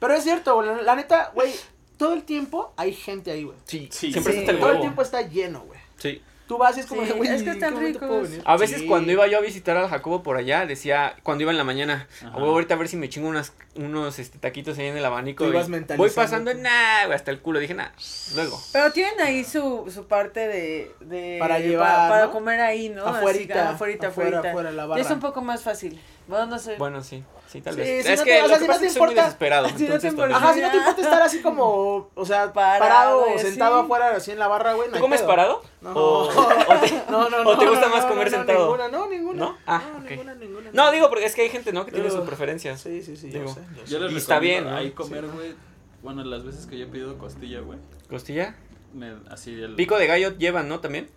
Pero 0.00 0.14
es 0.14 0.24
cierto, 0.24 0.54
güey. 0.56 0.68
La, 0.68 0.82
la 0.82 0.96
neta, 0.96 1.30
güey. 1.34 1.52
Todo 1.96 2.14
el 2.14 2.24
tiempo 2.24 2.74
hay 2.76 2.92
gente 2.92 3.30
ahí, 3.30 3.44
güey. 3.44 3.56
Sí, 3.64 3.88
Sí. 3.92 4.10
siempre 4.10 4.32
Sí. 4.32 4.38
está 4.40 4.52
el 4.52 4.58
Todo 4.58 4.72
el 4.72 4.80
tiempo 4.80 5.02
está 5.02 5.22
lleno, 5.22 5.60
güey. 5.60 5.78
Sí. 5.98 6.20
Tú 6.46 6.58
vas 6.58 6.76
y 6.76 6.80
es 6.80 6.86
como, 6.86 7.04
Sí, 7.06 7.12
güey, 7.12 7.30
es 7.30 7.42
que 7.42 7.50
¿en 7.50 7.54
están 7.54 7.78
ricos. 7.78 8.28
A 8.44 8.56
veces 8.56 8.80
Sí. 8.80 8.86
cuando 8.86 9.10
iba 9.12 9.26
yo 9.26 9.38
a 9.38 9.40
visitar 9.40 9.76
a 9.76 9.88
Jacobo 9.88 10.22
por 10.22 10.36
allá, 10.36 10.66
decía, 10.66 11.14
cuando 11.22 11.42
iba 11.42 11.50
en 11.52 11.56
la 11.56 11.64
mañana, 11.64 12.08
Ajá. 12.20 12.28
"A 12.28 12.36
huevo, 12.36 12.50
ahorita 12.50 12.74
a 12.74 12.76
ver 12.76 12.88
si 12.88 12.96
me 12.96 13.08
chingo 13.08 13.28
unas, 13.28 13.52
unos 13.76 14.18
este, 14.18 14.38
taquitos 14.38 14.76
ahí 14.78 14.86
en 14.86 14.96
el 14.96 15.04
abanico. 15.04 15.46
Ibas 15.46 15.68
voy 15.96 16.10
pasando, 16.10 16.50
güey, 16.52 16.66
hasta 17.14 17.30
el 17.30 17.40
culo. 17.40 17.58
Dije, 17.58 17.74
nah, 17.74 17.88
luego. 18.34 18.60
Pero 18.72 18.92
tienen 18.92 19.20
ahí 19.20 19.44
su, 19.44 19.90
su 19.94 20.06
parte 20.06 20.46
de, 20.48 20.90
de 21.00 21.36
Para 21.38 21.58
llevar, 21.58 21.88
para, 21.96 22.08
para 22.08 22.24
¿no? 22.26 22.32
comer 22.32 22.60
ahí, 22.60 22.88
¿no? 22.90 23.06
Así, 23.06 23.18
Afuerita, 23.18 23.70
afuerita, 23.70 24.08
afuera, 24.08 24.40
afuera, 24.40 24.70
la 24.72 24.84
Y 24.84 24.88
barra. 24.88 25.00
es 25.00 25.10
un 25.10 25.20
poco 25.20 25.40
más 25.42 25.62
fácil. 25.62 25.98
Bueno, 26.32 26.46
no 26.46 26.58
sé. 26.58 26.76
Bueno, 26.78 27.02
sí, 27.02 27.22
sí, 27.46 27.60
tal 27.60 27.74
Sí, 27.74 27.80
vez. 27.80 28.06
si 28.06 28.12
es 28.12 28.18
no 28.20 28.24
que 28.24 28.30
te- 28.32 28.38
o 28.38 28.42
lo 28.42 28.48
sea, 28.48 28.58
que 28.58 28.64
si 28.64 28.68
no 28.68 28.78
te 28.78 28.86
es 28.86 28.92
que 28.92 28.98
soy 28.98 29.00
muy 29.02 29.10
importa- 29.10 29.22
desesperado. 29.24 29.68
si 29.68 29.88
no 29.88 29.98
te 29.98 30.08
importa- 30.08 30.36
Ajá, 30.36 30.54
si 30.54 30.60
no 30.62 30.70
te 30.70 30.76
importa 30.78 31.02
estar 31.02 31.22
así 31.22 31.42
como, 31.42 32.10
o 32.14 32.24
sea, 32.24 32.52
Parado 32.54 33.26
o 33.34 33.38
sentado 33.38 33.80
afuera, 33.80 34.16
así 34.16 34.30
en 34.30 34.38
la 34.38 34.48
barra, 34.48 34.72
güey. 34.72 34.88
no 34.88 34.94
¿Tú 34.94 35.00
comes 35.00 35.20
pedo. 35.20 35.28
parado? 35.28 35.62
No. 35.82 35.90
O, 35.92 36.28
o 36.28 36.76
te- 36.80 37.02
No, 37.10 37.28
no, 37.28 37.50
¿O 37.50 37.58
te 37.58 37.64
no, 37.66 37.70
gusta 37.70 37.88
no, 37.88 37.94
más 37.94 38.02
no, 38.04 38.08
comer 38.08 38.30
no, 38.30 38.36
sentado? 38.38 38.58
Ninguna, 38.60 38.88
no, 38.88 39.08
ninguna. 39.08 39.38
¿No? 39.38 39.58
Ah, 39.66 39.82
ok. 40.02 40.10
ninguna, 40.10 40.34
ninguna. 40.34 40.70
No, 40.72 40.90
digo 40.90 41.08
porque 41.10 41.26
es 41.26 41.34
que 41.34 41.42
hay 41.42 41.50
gente, 41.50 41.72
¿no? 41.72 41.84
Que 41.84 41.92
tiene 41.92 42.10
sus 42.10 42.20
preferencias. 42.26 42.80
Sí, 42.80 43.02
sí, 43.02 43.16
sí, 43.16 43.30
yo 43.30 43.40
Digo, 43.40 43.52
sé, 43.54 43.60
yo 43.76 43.86
sé. 43.86 43.92
Yo 43.92 43.98
les 44.00 44.12
Y 44.12 44.16
está 44.16 44.38
bien, 44.38 44.64
¿no? 44.64 44.74
ahí 44.74 44.90
comer, 44.92 45.20
Sí, 45.20 45.26
¿no? 45.26 45.32
güey. 45.34 45.54
Bueno, 46.02 46.24
las 46.24 46.44
veces 46.44 46.66
que 46.66 46.78
yo 46.78 46.86
he 46.86 46.88
pedido 46.88 47.16
costilla, 47.18 47.60
güey. 47.60 47.78
¿Costilla? 48.08 48.56
me- 48.94 49.14
Así 49.30 49.52
el. 49.62 49.74
Pico 49.76 49.98
de 49.98 50.06
gallo 50.06 50.36
llevan, 50.38 50.68
¿no? 50.68 50.80
También. 50.80 51.08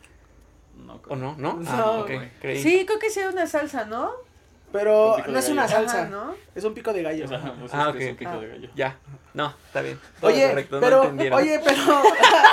No, 0.86 1.00
¿O 1.08 1.16
no? 1.16 1.36
¿No? 1.38 1.54
No, 1.54 1.70
Ah. 1.70 2.06
Creí. 2.42 2.62
Sí, 2.62 2.86
creo 2.86 3.00
que 3.00 3.10
sí 3.10 3.22
una 3.22 3.48
salsa, 3.48 3.86
¿no? 3.86 4.12
Pero 4.78 5.18
no 5.28 5.40
es 5.40 5.50
una 5.50 5.68
salsa, 5.68 6.02
Ajá, 6.04 6.10
¿no? 6.10 6.36
es 6.54 6.64
un 6.64 6.74
pico 6.74 6.92
de 6.94 7.02
gallo. 7.04 7.26
Ajá, 7.26 7.54
pues 7.60 7.72
Ah, 7.74 7.90
es 7.90 7.96
que 7.96 8.04
es 8.04 8.06
ok. 8.06 8.12
un 8.12 8.18
pico 8.18 8.32
Ah. 8.32 8.40
de 8.40 8.48
gallo. 8.48 8.70
Ya. 8.76 8.98
No, 9.34 9.54
está 9.68 9.82
bien. 9.82 10.00
Todo 10.22 10.32
Oye, 10.32 10.48
correcto, 10.50 10.76
no 10.76 10.82
pero, 10.82 11.02
entendieron. 11.04 11.40
oye, 11.40 11.60
pero. 11.64 11.78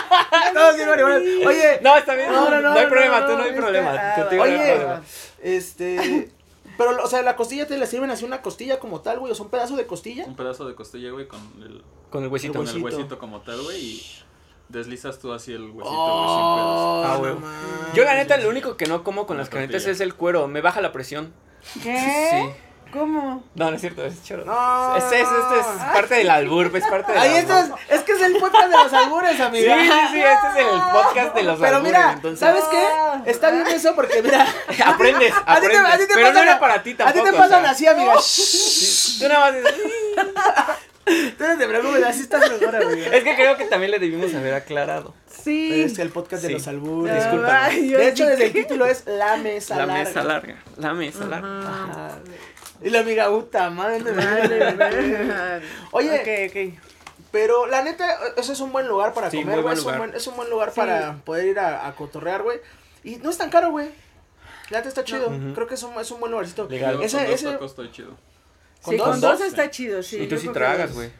Todos 0.54 0.76
bien 0.76 0.88
marihuanos. 0.88 1.22
Oye, 1.46 1.80
No, 1.82 1.96
está 1.96 2.14
bien. 2.14 2.32
No, 2.32 2.50
no, 2.50 2.60
no, 2.60 2.72
hay 2.72 2.82
no, 2.84 2.88
problema, 2.88 3.20
no, 3.20 3.26
tú 3.26 3.32
no 3.32 3.38
no, 3.38 3.44
hay 3.44 3.52
problema. 3.52 3.90
ah, 3.98 4.16
no 4.30 4.30
hay 4.30 4.38
oye. 4.50 4.72
problema. 4.74 5.02
este. 5.42 6.30
Pero, 6.78 7.04
o 7.04 7.06
sea, 7.06 7.20
la 7.22 7.36
costilla 7.36 7.66
te 7.66 7.76
la 7.76 7.84
sirven 7.86 8.10
así 8.10 8.24
una 8.24 8.40
costilla 8.40 8.78
como 8.78 9.00
tal, 9.02 9.18
güey. 9.18 9.30
O 9.30 9.34
sea, 9.34 9.44
un 9.44 9.50
pedazo 9.50 9.76
de 9.76 9.86
costilla. 9.86 10.24
Un 10.24 10.34
pedazo 10.36 10.66
de 10.66 10.74
costilla, 10.74 11.10
güey, 11.10 11.28
con 11.28 11.38
el, 11.62 11.82
Con 12.10 12.24
el 12.24 12.30
huesito. 12.30 12.54
con 12.54 12.62
el 12.66 12.68
huesito. 12.82 12.84
huesito 12.96 13.18
como 13.18 13.40
tal, 13.42 13.60
güey. 13.62 13.78
Y 13.78 14.02
deslizas 14.68 15.18
tú 15.18 15.32
así 15.32 15.52
el 15.52 15.62
huesito, 15.70 15.84
Oh, 15.94 17.02
Ah, 17.04 17.18
no. 17.20 17.92
Yo 17.94 18.04
la 18.04 18.14
neta 18.14 18.36
lo 18.38 18.48
único 18.48 18.76
que 18.76 18.86
no 18.86 19.04
como 19.04 19.26
con 19.26 19.36
Una 19.36 19.42
las 19.42 19.50
tortilla. 19.50 19.90
es 19.90 20.00
el 20.00 20.14
cuero, 20.14 20.48
me 20.48 20.60
baja 20.60 20.80
la 20.80 20.92
presión. 20.92 21.32
¿Qué? 21.82 22.30
Sí. 22.30 22.50
¿Cómo? 22.92 23.42
No, 23.54 23.70
no 23.70 23.74
es 23.76 23.80
cierto, 23.80 24.04
es 24.04 24.22
choro. 24.22 24.44
No, 24.44 24.96
es, 24.96 25.04
es, 25.04 25.12
es, 25.12 25.22
es 25.22 25.66
parte 25.94 26.16
del 26.16 26.28
albur, 26.28 26.70
es 26.76 26.84
parte 26.86 27.10
del 27.12 27.22
Ahí 27.22 27.36
esto 27.36 27.56
es, 27.58 27.70
es 27.88 28.00
que 28.02 28.12
es 28.12 28.20
el 28.20 28.36
podcast 28.36 28.68
de 28.68 28.76
los 28.84 28.92
albures, 28.92 29.36
Sí, 29.36 29.42
amiga. 29.42 29.76
sí, 29.76 29.90
sí, 30.12 30.20
este 30.20 30.60
es 30.60 30.66
el 30.66 30.80
podcast 30.92 31.34
de 31.34 31.42
los 31.42 31.58
Pero 31.58 31.76
albures, 31.76 31.82
mira, 31.98 32.12
entonces. 32.12 32.40
¿sabes 32.40 32.64
qué? 32.70 33.30
Está 33.30 33.50
bien 33.50 33.66
eso 33.68 33.94
porque 33.94 34.20
mira, 34.22 34.46
Aprendes, 34.86 35.32
a 35.32 35.58
ti 35.60 35.68
te, 35.68 35.76
aprendes. 35.78 35.94
a 35.94 35.96
ti 35.98 36.06
te 36.06 36.14
pero 36.14 36.26
no 36.26 36.32
pasan 36.34 36.42
era 36.42 36.54
a- 36.56 36.60
para 36.60 36.82
ti 36.82 36.90
A 36.92 36.96
tampoco. 36.98 37.24
ti 37.24 37.30
te 37.30 37.36
o 37.36 37.38
pasan 37.40 37.62
sea, 37.62 37.70
así, 37.70 37.86
amiga. 37.86 38.14
sí, 38.20 39.18
Tú 39.22 39.28
nada 39.28 39.40
más 39.40 39.54
dices, 39.54 39.74
no 40.16 40.22
te 41.62 41.68
preocupes, 41.68 42.04
así 42.04 42.20
estás 42.22 42.50
mejor, 42.50 42.76
amiga. 42.76 43.06
Es 43.16 43.24
que 43.24 43.34
creo 43.34 43.56
que 43.56 43.64
también 43.66 43.90
le 43.92 43.98
debimos 43.98 44.34
haber 44.34 44.54
aclarado. 44.54 45.14
Sí. 45.42 45.82
Es 45.82 45.98
el 45.98 46.10
podcast 46.10 46.42
de 46.42 46.50
los 46.50 46.66
albures. 46.68 47.26
No, 47.32 47.44
ay, 47.48 47.88
yo 47.90 47.98
De 47.98 48.08
hecho, 48.08 48.26
desde 48.26 48.46
el 48.46 48.52
título 48.52 48.86
es 48.86 49.04
La 49.06 49.36
Mesa 49.36 49.76
La 49.76 49.86
Larga. 49.86 50.04
mesa 50.04 50.22
larga. 50.24 50.62
La 50.76 50.94
mesa 50.94 51.24
larga. 51.26 51.60
Ajá. 51.60 52.18
Y 52.82 52.90
la 52.90 53.00
amiga, 53.00 53.28
puta 53.28 53.70
madre. 53.70 54.02
Vale, 54.12 54.74
vale. 54.74 55.62
Oye. 55.92 56.14
Ok, 56.20 56.50
ok. 56.50 56.78
Pero 57.30 57.66
la 57.66 57.82
neta, 57.82 58.06
ese 58.36 58.52
es 58.52 58.60
un 58.60 58.72
buen 58.72 58.86
lugar 58.88 59.14
para 59.14 59.30
Sí, 59.30 59.38
comer, 59.38 59.62
güey. 59.62 59.72
Es, 59.74 59.78
un 59.80 59.84
lugar. 59.86 59.98
buen- 59.98 60.14
es 60.14 60.26
un 60.26 60.36
buen 60.36 60.50
lugar 60.50 60.70
Sí. 60.70 60.76
para 60.80 61.16
poder 61.24 61.46
ir 61.46 61.58
a, 61.58 61.86
a 61.86 61.94
cotorrear, 61.94 62.42
güey. 62.42 62.58
Y 63.04 63.16
no 63.16 63.30
es 63.30 63.38
tan 63.38 63.48
caro, 63.50 63.70
güey. 63.70 63.88
La 64.70 64.78
neta 64.78 64.88
está 64.88 65.02
chido. 65.04 65.32
Creo 65.54 65.66
que 65.66 65.74
es 65.74 65.82
un, 65.82 65.98
es 66.00 66.10
un 66.10 66.20
buen 66.20 66.30
lugarcito. 66.32 66.66
Legal. 66.68 67.02
Ese, 67.02 67.16
con 67.18 67.26
dos 67.30 67.42
tacos 67.42 67.70
estoy 67.70 67.90
chido. 67.90 68.16
¿Con 68.82 68.92
sí, 68.92 68.98
dos? 68.98 69.08
con 69.08 69.20
dos 69.20 69.40
está 69.40 69.70
chido, 69.70 70.02
sí. 70.02 70.18
y 70.22 70.26
tú 70.28 70.36
sí 70.36 70.48
tragas, 70.48 70.92
güey. 70.92 71.10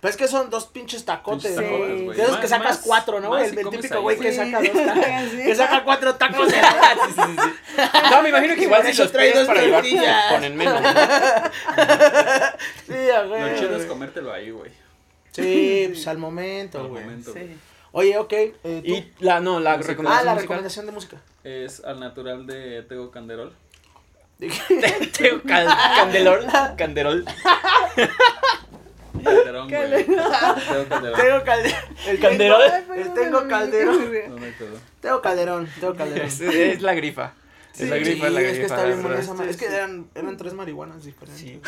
Pero 0.00 0.10
es 0.10 0.16
que 0.16 0.28
son 0.28 0.48
dos 0.48 0.66
pinches 0.66 1.04
tacotes. 1.04 1.54
De 1.56 2.12
esos 2.22 2.38
que 2.38 2.48
sacas 2.48 2.76
más- 2.78 2.86
cuatro, 2.86 3.20
¿no? 3.20 3.36
El, 3.36 3.54
típico 3.68 4.00
güey 4.00 4.18
que 4.18 4.32
saca 4.32 4.60
dos 4.60 4.72
tacos. 4.86 5.04
Sí. 5.30 5.36
Que 5.44 5.54
saca 5.54 5.84
cuatro 5.84 6.14
tacos. 6.14 6.48
Sí, 6.48 6.54
sí, 6.56 7.12
sí, 7.14 7.36
sí. 7.36 7.82
No, 8.10 8.22
me 8.22 8.30
imagino 8.30 8.54
que 8.54 8.62
igual 8.62 8.82
si 8.86 8.94
los 8.96 9.12
trae 9.12 9.30
pides 9.32 9.46
dos 9.46 9.54
para 9.54 9.60
llevar, 9.62 9.84
ponen 10.30 10.56
menos. 10.56 10.80
¿no? 10.80 10.88
sí, 12.86 13.10
a 13.10 13.22
güey. 13.24 13.50
Lo 13.52 13.58
chido 13.58 13.76
es 13.76 13.84
comértelo 13.86 14.32
ahí, 14.32 14.50
güey. 14.50 14.70
Sí, 15.32 15.86
pues 15.92 16.06
al 16.08 16.18
momento, 16.18 16.80
Al 16.80 16.88
güey. 16.88 17.02
momento, 17.04 17.32
güey. 17.32 17.48
Sí. 17.48 17.56
Oye, 17.92 18.16
ok. 18.18 18.32
eh, 18.32 18.54
tú. 18.62 18.70
Y 18.92 19.12
la, 19.20 19.40
no, 19.40 19.60
la 19.60 19.76
Música. 19.76 19.92
ah, 19.92 19.94
recomendación 19.94 20.24
la 20.26 20.32
musical. 20.32 20.40
recomendación 20.42 20.86
de 20.86 20.92
música. 20.92 21.16
Es 21.44 21.84
al 21.84 22.00
natural 22.00 22.46
de 22.46 22.82
Tego 22.84 23.10
Canderol. 23.10 23.52
Teo 24.38 25.42
Cal- 25.42 25.68
Candelor. 25.96 26.46
Canderol. 26.78 27.24
Calderón, 29.24 29.68
güey. 29.68 30.04
Tengo 30.06 30.88
calderón. 30.88 31.72
El 32.06 32.20
Calderón. 32.20 32.60
El 32.96 33.14
tengo 33.14 33.40
me 33.42 33.48
calderón. 33.48 34.10
Me. 34.10 34.52
Tengo 35.00 35.20
calderón. 35.22 35.68
Tengo 35.80 35.94
calderón. 35.94 36.26
Es, 36.26 36.40
es 36.40 36.80
la 36.82 36.94
grifa. 36.94 37.32
Es 37.78 37.88
la 37.88 37.96
grifa, 37.96 38.26
es 38.26 38.32
la 38.32 38.40
Sí, 38.40 38.46
grifa. 38.46 38.52
es 38.52 38.58
que 38.58 38.64
está 38.66 38.84
bien 38.84 39.02
buena 39.02 39.16
¿verdad? 39.16 39.22
esa 39.24 39.34
ma- 39.34 39.44
Es 39.50 39.56
que 39.56 39.66
eran, 39.66 40.06
eran 40.14 40.36
tres 40.36 40.54
marihuanas 40.54 41.04
diferentes. 41.04 41.40
Sí. 41.40 41.60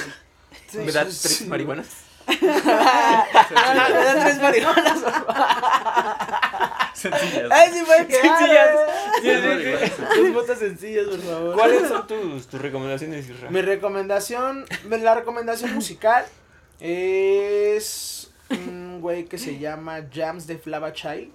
Sí, 0.70 0.78
¿Verdad? 0.78 1.02
¿Tres 1.04 1.16
sí. 1.18 1.46
marihuanas? 1.46 1.86
Eran 2.40 4.20
tres 4.24 4.40
marihuanas. 4.40 4.98
Sencillas. 6.94 7.50
Ay, 7.50 7.70
sí 7.72 7.82
puede 7.84 8.06
quedar. 8.06 8.38
Sencillas. 8.38 8.68
Sí, 9.22 9.30
sí, 9.30 9.86
sí. 9.96 10.20
Dos 10.22 10.32
botas 10.34 10.58
sencillas, 10.58 11.06
por 11.06 11.20
favor. 11.20 11.54
¿Cuáles 11.54 11.88
son 11.88 12.06
tus, 12.06 12.46
tus 12.46 12.60
recomendaciones? 12.60 13.26
Mi 13.50 13.62
recomendación, 13.62 14.64
la 14.88 15.14
recomendación 15.14 15.72
musical 15.74 16.24
es 16.82 18.32
un 18.50 19.00
güey 19.00 19.26
que 19.26 19.38
se 19.38 19.58
llama 19.58 20.08
Jams 20.12 20.46
de 20.48 20.58
Flava 20.58 20.92
Child. 20.92 21.30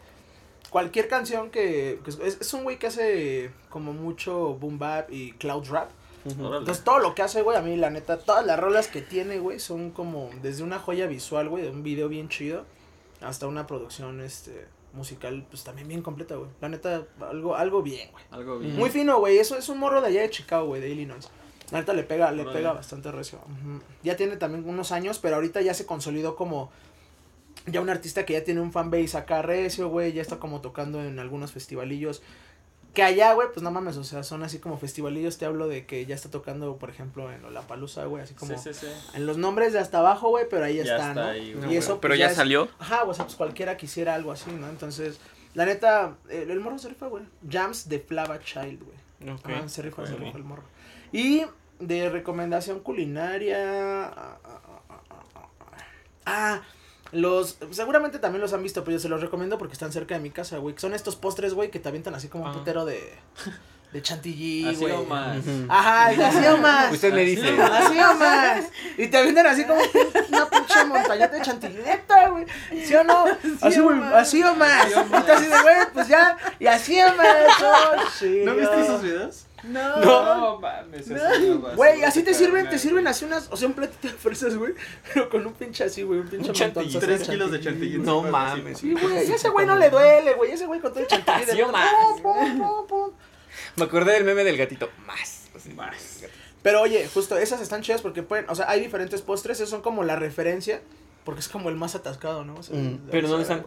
Cualquier 0.70 1.08
canción 1.08 1.50
que, 1.50 2.02
que 2.04 2.10
es, 2.10 2.38
es 2.42 2.54
un 2.54 2.64
güey 2.64 2.78
que 2.78 2.88
hace 2.88 3.52
como 3.70 3.94
mucho 3.94 4.56
boom 4.56 4.78
bap 4.78 5.10
y 5.10 5.32
cloud 5.34 5.66
rap. 5.70 5.90
Entonces 6.26 6.84
todo 6.84 7.00
lo 7.00 7.16
que 7.16 7.22
hace, 7.22 7.42
güey, 7.42 7.58
a 7.58 7.62
mí 7.62 7.78
la 7.78 7.90
neta, 7.90 8.18
todas 8.18 8.46
las 8.46 8.60
rolas 8.60 8.90
que 8.90 9.02
tiene, 9.02 9.40
güey, 9.40 9.60
son 9.60 9.92
como 9.92 10.30
desde 10.42 10.64
una 10.64 10.78
joya 10.78 11.08
visual, 11.08 11.48
güey, 11.48 11.64
de 11.64 11.70
un 11.70 11.84
video 11.84 12.10
bien 12.10 12.28
chido, 12.28 12.66
hasta 13.22 13.48
una 13.48 13.66
producción, 13.66 14.20
este, 14.20 14.68
musical, 14.92 15.46
pues 15.50 15.64
también 15.64 15.88
bien 15.88 16.02
completa, 16.02 16.36
güey. 16.36 16.50
La 16.60 16.68
neta, 16.68 17.06
algo, 17.22 17.56
algo 17.56 17.82
bien, 17.82 18.12
güey. 18.12 18.26
Algo 18.32 18.60
bien. 18.60 18.76
Muy 18.76 18.90
fino, 18.90 19.20
güey, 19.20 19.38
eso 19.38 19.58
es 19.58 19.70
un 19.70 19.78
morro 19.78 20.02
de 20.02 20.08
allá 20.08 20.22
de 20.24 20.30
Chicago, 20.30 20.68
güey, 20.68 20.82
de 20.82 20.90
Illinois. 20.90 21.30
La 21.72 21.80
neta 21.80 21.94
le 21.94 22.04
pega, 22.04 22.32
le 22.32 22.46
pega 22.46 22.72
bastante 22.74 23.12
recio. 23.12 23.40
Ya 24.04 24.16
tiene 24.16 24.38
también 24.38 24.68
unos 24.68 24.92
años, 24.92 25.20
pero 25.20 25.36
ahorita 25.36 25.62
ya 25.62 25.74
se 25.74 25.86
consolidó 25.86 26.36
como 26.36 26.72
ya 27.66 27.82
un 27.82 27.90
artista 27.90 28.26
que 28.26 28.34
ya 28.34 28.44
tiene 28.44 28.62
un 28.62 28.72
fanbase 28.72 29.18
acá 29.18 29.42
recio, 29.42 29.90
güey, 29.90 30.14
ya 30.14 30.22
está 30.22 30.38
como 30.38 30.62
tocando 30.62 31.04
en 31.04 31.20
algunos 31.20 31.52
festivalillos. 31.52 32.22
Que 32.94 33.04
allá, 33.04 33.34
güey, 33.34 33.50
pues 33.54 33.62
no 33.62 33.70
mames, 33.70 33.98
o 33.98 34.04
sea, 34.04 34.24
son 34.24 34.42
así 34.44 34.58
como 34.60 34.78
festivalillos, 34.78 35.38
te 35.38 35.46
hablo 35.46 35.68
de 35.68 35.86
que 35.86 36.06
ya 36.06 36.16
está 36.16 36.32
tocando, 36.32 36.78
por 36.78 36.90
ejemplo, 36.90 37.32
en 37.32 37.42
Lollapalooza, 37.44 38.06
güey, 38.06 38.24
así 38.24 38.34
como 38.34 38.58
Sí, 38.58 38.74
sí, 38.74 38.88
sí. 38.88 38.88
en 39.14 39.26
los 39.28 39.38
nombres 39.38 39.74
de 39.74 39.80
hasta 39.80 40.00
abajo, 40.00 40.30
güey, 40.30 40.46
pero 40.50 40.64
ahí 40.66 40.78
Ya 40.78 40.84
está, 40.84 41.10
está 41.10 41.14
¿no? 41.14 41.22
ahí, 41.30 41.54
güey. 41.54 41.66
No, 41.66 41.72
y 41.74 41.78
eso, 41.78 41.90
güey, 41.90 42.02
pero 42.02 42.12
pues, 42.14 42.20
ya 42.22 42.30
es- 42.30 42.36
salió. 42.36 42.70
Ajá, 42.80 43.04
o 43.04 43.14
sea, 43.14 43.26
pues 43.26 43.36
cualquiera 43.36 43.78
quisiera 43.78 44.16
algo 44.16 44.32
así, 44.32 44.50
¿no? 44.52 44.68
Entonces, 44.70 45.20
la 45.54 45.66
neta, 45.66 46.16
el, 46.30 46.50
el 46.50 46.60
morro 46.60 46.80
se 46.80 46.90
rifa, 46.90 47.08
güey. 47.08 47.24
Jams 47.48 47.88
de 47.90 48.00
Flava 48.00 48.40
Child, 48.40 48.82
güey. 48.84 49.32
Ok. 49.36 49.46
Ajá, 49.50 49.70
se 49.70 49.82
rifa, 49.84 50.08
se 50.08 50.16
rifa 50.16 50.38
el 50.38 50.44
morro. 50.44 50.64
Y 51.12 51.44
de 51.80 52.10
recomendación 52.10 52.80
culinaria. 52.80 54.06
ah, 54.06 54.38
ah, 54.44 54.62
ah, 54.90 55.02
ah, 56.26 56.62
los. 57.12 57.58
Seguramente 57.72 58.20
también 58.20 58.42
los 58.42 58.54
han 58.54 58.64
visto, 58.64 58.84
pero 58.84 58.98
yo 58.98 59.00
se 59.00 59.10
los 59.10 59.22
recomiendo 59.22 59.58
porque 59.58 59.74
están 59.74 59.92
cerca 59.92 60.16
de 60.16 60.22
mi 60.22 60.30
casa, 60.32 60.58
güey. 60.58 60.76
que 60.76 60.82
Son 60.82 60.94
estos 60.94 61.16
postres, 61.16 61.54
güey, 61.54 61.72
que 61.72 61.80
te 61.80 61.88
avientan 61.90 62.16
así 62.16 62.28
como 62.28 62.46
un 62.46 62.54
putero 62.54 62.86
de. 62.86 63.14
De 63.94 64.02
chantilly, 64.02 64.68
Así 64.68 64.76
güey. 64.82 64.92
o 64.92 65.06
más. 65.06 65.38
Ajá, 65.70 66.12
y 66.14 66.22
así 66.22 66.46
o 66.46 66.58
más. 66.58 66.92
Usted 66.92 67.14
me 67.14 67.22
dice. 67.24 67.50
Así 67.62 67.98
o 67.98 68.14
más. 68.16 68.66
Y 68.98 69.08
te 69.08 69.18
avientan 69.18 69.48
así 69.48 69.64
como 69.64 69.80
una 70.28 70.50
pinche 70.50 70.84
montañita 70.86 71.30
de 71.30 71.42
chantilleta, 71.42 72.28
güey. 72.28 72.46
¿Sí 72.84 72.94
o 72.96 73.06
no? 73.06 73.24
Así, 73.62 73.80
o 73.80 73.84
güey, 73.86 73.96
más. 73.98 74.14
así 74.14 74.44
o 74.44 74.54
más. 74.56 74.88
Y 74.90 74.94
tú 74.94 75.32
así 75.32 75.46
de, 75.46 75.62
güey, 75.62 75.76
pues 75.94 76.10
ya. 76.10 76.38
Y 76.60 76.68
así 76.68 77.00
o 77.02 77.16
más. 77.16 77.28
Oh, 77.64 77.96
¿No 78.44 78.56
viste 78.56 78.82
esos 78.82 79.02
videos? 79.02 79.46
No. 79.64 80.02
No, 80.02 80.60
mames. 80.60 81.10
Güey, 81.76 82.04
así 82.04 82.24
te 82.24 82.34
sirven, 82.34 82.70
te 82.70 82.78
sirven 82.78 83.08
así 83.08 83.26
unas, 83.26 83.48
o 83.52 83.58
sea, 83.58 83.68
un 83.68 83.74
platito 83.74 84.08
de 84.08 84.14
fresas, 84.14 84.56
güey, 84.56 84.74
pero 85.14 85.30
con 85.30 85.46
un 85.46 85.54
pinche 85.54 85.84
así, 85.84 86.04
güey, 86.04 86.20
un 86.20 86.28
pinche 86.28 86.50
Un 86.50 86.54
chantilly. 86.56 87.00
Tres 87.00 87.24
kilos 87.28 87.52
de 87.52 87.60
chantilly. 87.60 87.98
No 87.98 88.22
mames. 88.22 88.78
Sí, 88.78 88.94
güey, 88.94 89.28
y 89.28 89.32
ese 89.32 89.50
güey 89.50 89.66
no 89.66 89.76
le 89.76 89.90
duele, 89.90 90.34
güey, 90.36 90.52
ese 90.52 90.66
güey 90.68 90.80
con 90.80 90.92
todo 90.92 91.02
el 91.02 91.08
chantilly 91.08 91.46
de. 91.46 91.66
Me 93.76 93.84
acordé 93.86 94.14
del 94.14 94.24
meme 94.24 94.44
del 94.44 94.58
gatito. 94.58 94.90
Más. 95.06 95.48
Más. 95.76 96.24
Pero 96.62 96.82
oye, 96.82 97.08
justo 97.14 97.38
esas 97.38 97.62
están 97.62 97.82
chidas 97.82 98.02
porque 98.02 98.24
pueden, 98.24 98.50
o 98.50 98.56
sea, 98.56 98.70
hay 98.70 98.80
diferentes 98.82 99.22
postres, 99.22 99.58
esos 99.60 99.70
son 99.70 99.82
como 99.82 100.04
la 100.04 100.16
referencia, 100.16 100.82
porque 101.24 101.40
es 101.40 101.48
como 101.50 101.70
el 101.70 101.76
más 101.76 101.96
atascado, 101.96 102.44
¿no? 102.46 102.56
O 102.56 102.64
sea, 102.64 102.76
Mm, 102.78 103.08
¿pero 103.12 103.28
dónde 103.28 103.44
están? 103.44 103.66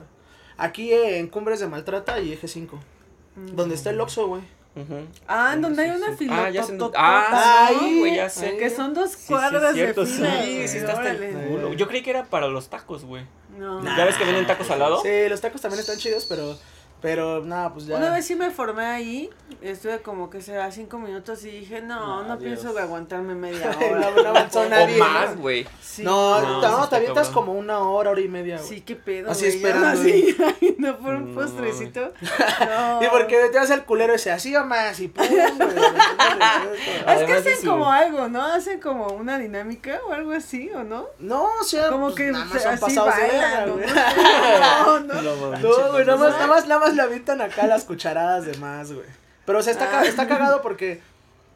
Aquí 0.56 0.92
en 0.92 1.28
Cumbres 1.28 1.60
de 1.60 1.66
Maltrata 1.66 2.20
y 2.20 2.32
Eje 2.32 2.46
5, 2.48 2.78
Mm. 3.36 3.54
donde 3.56 3.74
está 3.74 3.90
el 3.90 4.00
Oxxo, 4.00 4.26
güey. 4.26 4.42
Ujú. 4.82 5.06
Ah, 5.28 5.52
en 5.54 5.62
donde 5.62 5.82
hay 5.82 5.90
una 5.90 6.16
fila. 6.16 6.44
Ah, 6.46 6.50
ya 6.50 6.62
sé. 6.62 6.76
dónde- 6.76 6.96
Ah, 6.98 7.70
güey, 7.98 8.16
ya 8.16 8.28
sé. 8.28 8.56
Que 8.56 8.70
son 8.70 8.94
dos 8.94 9.10
Sí, 9.10 9.16
sí, 9.20 9.26
cuadras 9.28 9.74
cierto, 9.74 10.04
de 10.04 10.10
fila. 10.12 10.42
Sí, 10.42 10.68
sí, 10.68 10.78
está 10.78 10.92
hasta 10.92 11.10
el 11.10 11.16
Órale. 11.16 11.48
culo. 11.48 11.72
Yo 11.74 11.88
creí 11.88 12.02
que 12.02 12.10
era 12.10 12.24
para 12.24 12.48
los 12.48 12.68
tacos, 12.68 13.04
güey. 13.04 13.24
No. 13.58 13.84
¿Ya 13.84 14.04
ves 14.04 14.16
que 14.16 14.24
venden 14.24 14.46
tacos 14.46 14.70
al 14.70 14.78
lado? 14.78 15.00
Sí, 15.02 15.28
los 15.28 15.40
tacos 15.40 15.60
también 15.60 15.80
están 15.80 15.98
chidos, 15.98 16.24
pero, 16.26 16.56
pero, 17.00 17.44
nada, 17.44 17.72
pues 17.72 17.86
ya. 17.86 17.96
Una 17.96 18.10
vez 18.10 18.26
sí 18.26 18.34
me 18.34 18.50
formé 18.50 18.84
ahí, 18.84 19.30
estuve 19.62 20.00
como 20.02 20.30
que 20.30 20.40
será 20.42 20.70
cinco 20.70 20.98
minutos 20.98 21.44
y 21.44 21.50
dije, 21.50 21.80
no, 21.82 22.22
No, 22.22 22.28
no 22.28 22.38
pienso 22.38 22.76
aguantarme 22.78 23.34
media 23.34 23.70
No, 23.80 23.86
hora. 23.90 24.10
no 24.22 24.28
avanzó 24.30 24.60
O 24.60 24.68
nadie, 24.68 24.98
más, 24.98 25.34
¿no? 25.36 25.42
güey. 25.42 25.66
Sí. 25.82 26.02
No, 26.02 26.40
No, 26.40 26.60
no, 26.60 26.88
te 26.88 26.96
avientas 26.96 27.28
cabrón. 27.28 27.46
como 27.46 27.58
una 27.58 27.78
hora, 27.80 28.10
hora 28.10 28.20
y 28.20 28.28
media, 28.28 28.56
güey. 28.58 28.68
Sí, 28.68 28.80
qué 28.82 28.96
pedo. 28.96 29.30
Así 29.30 29.46
güey, 29.46 29.56
esperando, 29.56 29.88
Así, 29.88 30.36
ay, 30.60 30.76
no 30.78 30.96
por 30.98 31.14
un 31.14 31.34
No, 31.34 31.40
postrecito. 31.40 32.12
No. 32.60 33.02
Y 33.02 33.06
porque 33.08 33.48
te 33.50 33.58
vas 33.58 33.70
al 33.70 33.84
culero 33.84 34.14
ese, 34.14 34.30
así 34.30 34.54
o 34.54 34.64
más, 34.64 34.98
y 35.00 35.08
pum, 35.08 35.26
güey. 35.26 37.16
Es 37.16 37.22
que 37.24 37.32
hacen 37.32 37.66
como 37.66 37.90
algo, 37.90 38.28
¿no? 38.28 38.44
Hacen 38.44 38.80
como 38.80 39.08
una 39.08 39.38
dinámica 39.38 40.00
o 40.08 40.12
algo 40.12 40.32
así, 40.32 40.70
¿o 40.74 40.84
no? 40.84 41.06
No, 41.18 41.44
o 41.60 41.64
sea, 41.64 41.88
Como 41.88 42.06
pues, 42.06 42.16
que 42.16 42.32
nada 42.32 42.44
más 42.44 42.66
así 42.66 42.96
bailan, 42.96 43.18
verga, 43.18 43.66
¿no? 43.66 43.74
güey. 43.74 43.86
No, 43.88 45.00
no. 45.00 45.22
No, 45.58 45.92
güey, 45.92 46.04
nada 46.06 46.18
más, 46.18 46.32
nada 46.32 46.46
más, 46.46 46.66
nada 46.66 46.80
más 46.80 46.89
le 46.94 47.02
avientan 47.02 47.40
acá 47.40 47.66
las 47.66 47.84
cucharadas 47.84 48.44
de 48.46 48.56
más, 48.58 48.92
güey. 48.92 49.06
Pero, 49.46 49.58
o 49.58 49.62
sea, 49.62 49.72
está, 49.72 50.00
Ah. 50.00 50.04
está 50.04 50.28
cagado 50.28 50.62
porque 50.62 51.00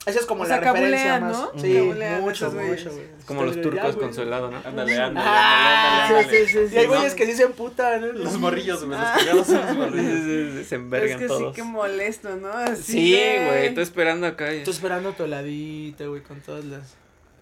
esa 0.07 0.19
es 0.21 0.27
como 0.27 0.43
O 0.43 0.47
la 0.47 0.61
sea, 0.61 0.73
referencia 0.73 1.19
cabulean, 1.21 1.23
más. 1.23 1.55
¿no? 1.55 1.61
Sí, 1.63 1.75
Cabulean 1.75 2.21
mucho, 2.21 2.51
mucho, 2.53 2.91
güey. 2.93 3.05
Como 3.27 3.45
los 3.45 3.61
turcos 3.63 3.97
con 3.97 4.13
su 4.13 4.23
helado, 4.23 4.51
¿no? 4.51 4.59
Ándale, 4.59 4.99
ándale, 4.99 5.27
Ah, 5.31 6.07
ándale, 6.09 6.29
sí, 6.47 6.53
sí, 6.53 6.69
sí. 6.69 6.75
Y 6.75 6.79
hay 6.79 6.87
¿no? 6.87 6.93
güeyes 6.95 7.15
que 7.15 7.27
sí 7.27 7.33
se 7.35 7.45
emputan, 7.45 8.01
¿no? 8.01 8.07
Los 8.09 8.39
morrillos, 8.39 8.85
güey. 8.85 8.99
Los 8.99 9.09
Ah. 9.09 9.15
pegados 9.19 9.47
son 9.47 9.57
los 9.61 9.69
Sí, 9.71 9.77
morrillos. 9.77 10.21
sí, 10.25 10.47
sí, 10.51 10.53
Se 10.57 10.61
Es 10.61 10.73
envergan 10.73 11.19
que 11.19 11.25
sí, 11.25 11.29
todos. 11.29 11.55
que 11.55 11.63
molesto, 11.63 12.37
¿no? 12.37 12.49
Así 12.53 12.83
Sí, 12.93 13.13
de- 13.13 13.47
güey, 13.47 13.67
estoy 13.67 13.83
esperando 13.83 14.27
acá. 14.27 14.53
y- 14.55 14.65
Tú 14.65 14.71
esperando 14.73 15.13
tu 15.13 15.25
heladita, 15.25 16.05
güey, 16.07 16.23
con 16.23 16.41
todas 16.41 16.65
las, 16.67 16.97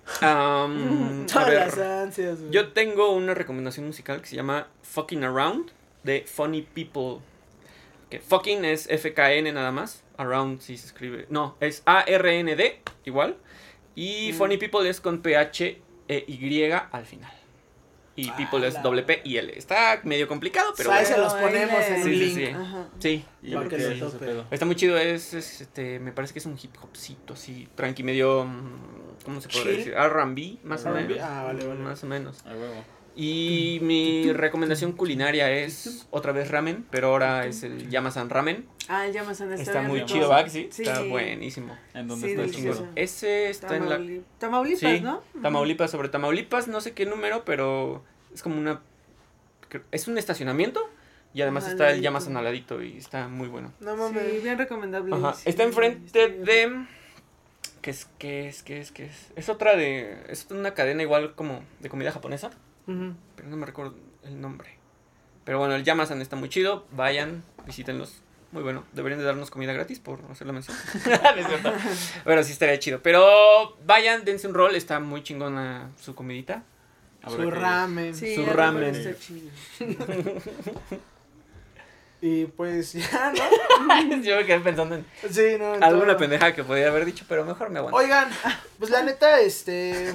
todas 0.21 1.47
ver, 1.49 1.67
las 1.67 1.79
ansias, 1.79 2.39
güey. 2.41 2.51
yo 2.53 2.69
tengo 2.73 3.11
una 3.13 3.35
recomendación 3.35 3.87
musical 3.87 4.21
que 4.21 4.27
se 4.29 4.37
llama 4.37 4.69
Fucking 4.83 5.25
Around 5.25 5.71
de 6.05 6.25
Funny 6.33 6.63
People. 6.63 7.25
Que 8.13 8.21
fucking 8.21 8.63
es 8.67 8.89
FKN 8.89 9.55
nada 9.55 9.73
más. 9.73 10.05
Around 10.19 10.61
sí 10.61 10.77
se 10.77 10.85
escribe. 10.89 11.25
No, 11.31 11.57
es 11.61 11.83
A-R-N-D, 11.87 12.83
igual. 13.07 13.39
Y 13.95 14.33
Mm. 14.33 14.37
Funny 14.37 14.57
People 14.59 14.87
es 14.87 15.01
con 15.01 15.23
PH 15.23 15.81
e 16.09 16.25
Y 16.27 16.63
al 16.71 17.07
final. 17.07 17.33
Y 18.15 18.29
Ah, 18.29 18.37
People 18.37 18.69
es 18.69 18.83
doble 18.83 19.03
P 19.03 19.23
y 19.25 19.39
L. 19.39 19.57
Está 19.57 19.99
medio 20.05 20.29
complicado, 20.29 20.75
pero 20.77 20.91
bueno. 20.91 21.07
se 21.07 21.17
los 21.17 21.33
ponemos 21.33 21.81
en 21.87 22.05
Sí, 22.05 22.11
sí, 22.11 22.17
link. 22.19 22.35
sí. 22.37 22.47
Ajá. 22.49 22.89
Sí. 22.99 23.25
Que 23.43 23.69
que 23.71 23.77
es 23.77 23.99
tope. 23.99 24.19
pedo. 24.27 24.45
Está 24.51 24.67
muy 24.67 24.77
chido, 24.77 24.99
es, 24.99 25.33
es, 25.33 25.63
este, 25.63 25.99
me 25.99 26.13
parece 26.13 26.35
que 26.35 26.41
es 26.41 26.45
un 26.45 26.59
hip 26.63 26.75
hopcito, 26.83 27.33
así, 27.33 27.67
tranqui, 27.75 28.03
medio, 28.03 28.45
mm, 28.45 29.25
¿cómo 29.25 29.41
se 29.41 29.49
puede 29.49 29.65
Chill. 29.65 29.77
decir? 29.79 29.95
R&B, 29.95 30.59
más 30.65 30.85
o 30.85 30.91
menos. 30.91 31.17
ah, 31.23 31.45
vale, 31.45 31.67
vale. 31.67 31.81
Más 31.81 32.05
o 32.05 32.07
menos. 32.07 32.45
A 32.45 32.51
huevo. 32.51 32.85
Y 33.15 33.79
mi 33.83 34.33
recomendación 34.33 34.93
culinaria 34.93 35.51
es 35.51 36.07
otra 36.11 36.33
vez 36.33 36.51
ramen, 36.51 36.87
pero 36.91 37.09
ahora 37.09 37.45
es 37.47 37.63
el 37.63 37.91
Yamasan 37.91 38.31
Ramen. 38.31 38.67
Ah, 38.89 39.07
el 39.07 39.13
Yamasan 39.13 39.51
está, 39.53 39.63
Está 39.63 39.79
bien 39.81 39.91
muy 39.91 39.99
rico. 40.01 40.09
chido, 40.13 40.45
que 40.45 40.51
Sí, 40.51 40.69
Sí. 40.71 40.83
está 40.83 41.03
buenísimo. 41.03 41.77
¿En 41.93 42.09
dónde 42.09 42.27
Sí, 42.27 42.33
está 42.33 42.45
el 42.45 42.51
chingón? 42.51 42.91
Ese 42.97 43.51
está 43.51 43.77
en 43.77 43.89
la... 43.91 43.99
Tamauli- 43.99 44.23
Tamaulipas, 44.39 44.81
Sí, 44.81 45.01
¿no? 45.01 45.23
Tamaulipas, 45.43 45.91
sobre 45.91 46.09
Tamaulipas, 46.09 46.69
no 46.69 46.81
sé 46.81 46.93
qué 46.93 47.05
número, 47.05 47.45
pero 47.45 48.03
es 48.33 48.43
como 48.43 48.59
una... 48.59 48.81
Es 49.91 50.09
un 50.09 50.17
estacionamiento 50.19 50.89
y 51.35 51.41
además 51.43 51.67
está 51.67 51.91
el. 51.93 52.03
Yamasan 52.03 52.37
al 52.37 52.45
ladito 52.45 52.83
y 52.83 52.99
está 52.99 53.29
muy 53.29 53.49
bueno. 53.49 53.73
No 53.81 53.93
Sí, 53.93 53.99
mames. 54.15 54.43
bien 54.43 54.59
recomendable. 54.59 55.15
Ajá. 55.15 55.33
sí, 55.33 55.49
Está 55.49 55.63
enfrente 55.63 56.29
de. 56.29 56.85
¿Qué 57.81 57.91
es? 57.91 58.07
¿Qué 58.19 58.49
es? 58.49 58.63
¿Qué 58.63 58.81
es? 58.81 58.93
¿Qué 58.93 59.07
es? 59.07 59.33
Es 59.35 59.49
otra 59.49 59.75
de. 59.77 60.25
Es 60.29 60.47
una 60.51 60.75
cadena 60.75 61.03
igual 61.03 61.35
como 61.35 61.63
de 61.81 61.89
comida 61.89 62.13
japonesa. 62.13 62.51
Pero 62.87 63.49
no 63.49 63.57
me 63.57 63.67
recuerdo 63.67 63.95
el 64.25 64.41
nombre. 64.41 64.79
Pero 65.45 65.59
bueno, 65.59 65.75
el 65.75 65.85
Yamasan 65.85 66.21
está 66.23 66.37
muy 66.37 66.49
chido. 66.49 66.87
Vayan, 66.93 67.43
visítenlos. 67.67 68.23
Muy 68.53 68.63
bueno. 68.63 68.85
Deberían 68.93 69.19
de 69.19 69.25
darnos 69.25 69.51
comida 69.51 69.73
gratis 69.73 69.99
por 69.99 70.21
hacer 70.31 70.47
la 70.47 70.53
mención. 70.53 70.77
No 71.05 71.41
es 71.41 71.47
cierto. 71.47 71.73
Pero 72.25 72.45
sí 72.45 72.53
estaría 72.53 72.79
chido. 72.79 73.01
Pero 73.03 73.77
vayan, 73.87 74.25
dense 74.25 74.47
un 74.47 74.55
rol. 74.55 74.77
Está 74.77 75.01
muy 75.01 75.23
chingona 75.23 75.91
su 76.01 76.15
comidita. 76.15 76.63
Habrá 77.23 77.45
Su 77.45 77.51
que 77.51 77.57
ramen. 77.57 78.15
Sí, 78.15 78.35
Su 78.35 78.45
ramen. 78.47 78.95
está 78.95 79.19
chido. 79.19 79.49
Y 82.25 82.45
pues 82.47 82.93
ya, 82.93 83.33
¿no? 83.33 84.23
Yo 84.23 84.37
me 84.37 84.47
quedé 84.47 84.61
pensando 84.61 84.95
en 84.95 85.05
Sí, 85.29 85.57
no. 85.59 85.75
en 85.75 85.83
alguna 85.83 86.07
todo. 86.13 86.19
pendeja 86.19 86.55
que 86.55 86.63
podía 86.63 86.87
haber 86.87 87.05
dicho, 87.05 87.25
pero 87.29 87.45
mejor 87.45 87.71
me 87.71 87.81
aguanto. 87.81 87.97
Oigan, 87.99 88.29
pues 88.79 88.93
la 88.93 89.03
neta, 89.03 89.41
este. 89.41 90.15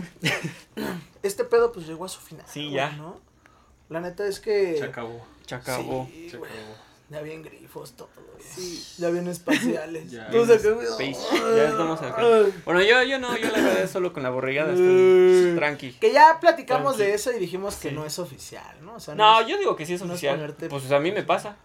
Este 1.23 1.43
pedo 1.43 1.71
pues 1.71 1.87
llegó 1.87 2.05
a 2.05 2.09
su 2.09 2.19
final. 2.19 2.45
Sí, 2.47 2.63
güey, 2.65 2.75
ya. 2.75 2.91
¿no? 2.91 3.19
La 3.89 3.99
neta 4.01 4.25
es 4.27 4.39
que. 4.39 4.77
Se 4.77 4.83
acabó. 4.83 5.25
Se 5.45 5.55
acabó. 5.55 6.07
Sí, 6.11 6.29
Se 6.29 6.37
acabó. 6.37 6.51
Ya 7.09 7.21
bien 7.21 7.41
grifos 7.41 7.93
todo. 7.93 8.09
Sí. 8.39 8.85
Ya 8.97 9.09
bien 9.09 9.27
espaciales. 9.29 10.11
Ya. 10.11 10.29
Ya 10.29 10.41
estamos 11.69 12.01
acá. 12.01 12.21
Bueno, 12.65 12.81
yo, 12.81 13.01
yo 13.03 13.17
no, 13.17 13.37
yo 13.37 13.49
la 13.49 13.61
verdad 13.61 13.89
solo 13.89 14.11
con 14.11 14.23
la 14.23 14.29
borregada. 14.29 14.71
Estoy 14.71 15.53
tranqui. 15.55 15.93
Que 15.93 16.11
ya 16.11 16.37
platicamos 16.41 16.95
Tranqui. 16.97 17.09
de 17.11 17.15
eso 17.15 17.31
y 17.31 17.39
dijimos 17.39 17.75
que 17.77 17.89
Sí. 17.89 17.95
no 17.95 18.05
es 18.05 18.19
oficial, 18.19 18.75
¿no? 18.81 18.95
O 18.95 18.99
sea, 18.99 19.15
No, 19.15 19.39
es- 19.41 19.47
yo 19.47 19.57
digo 19.57 19.75
que 19.77 19.85
sí 19.85 19.93
es 19.93 20.01
no 20.01 20.07
es 20.07 20.11
oficial. 20.13 20.35
ponerte- 20.37 20.67
Pues 20.69 20.91
a 20.91 20.99
mí 20.99 21.11
me 21.13 21.23
pasa. 21.23 21.55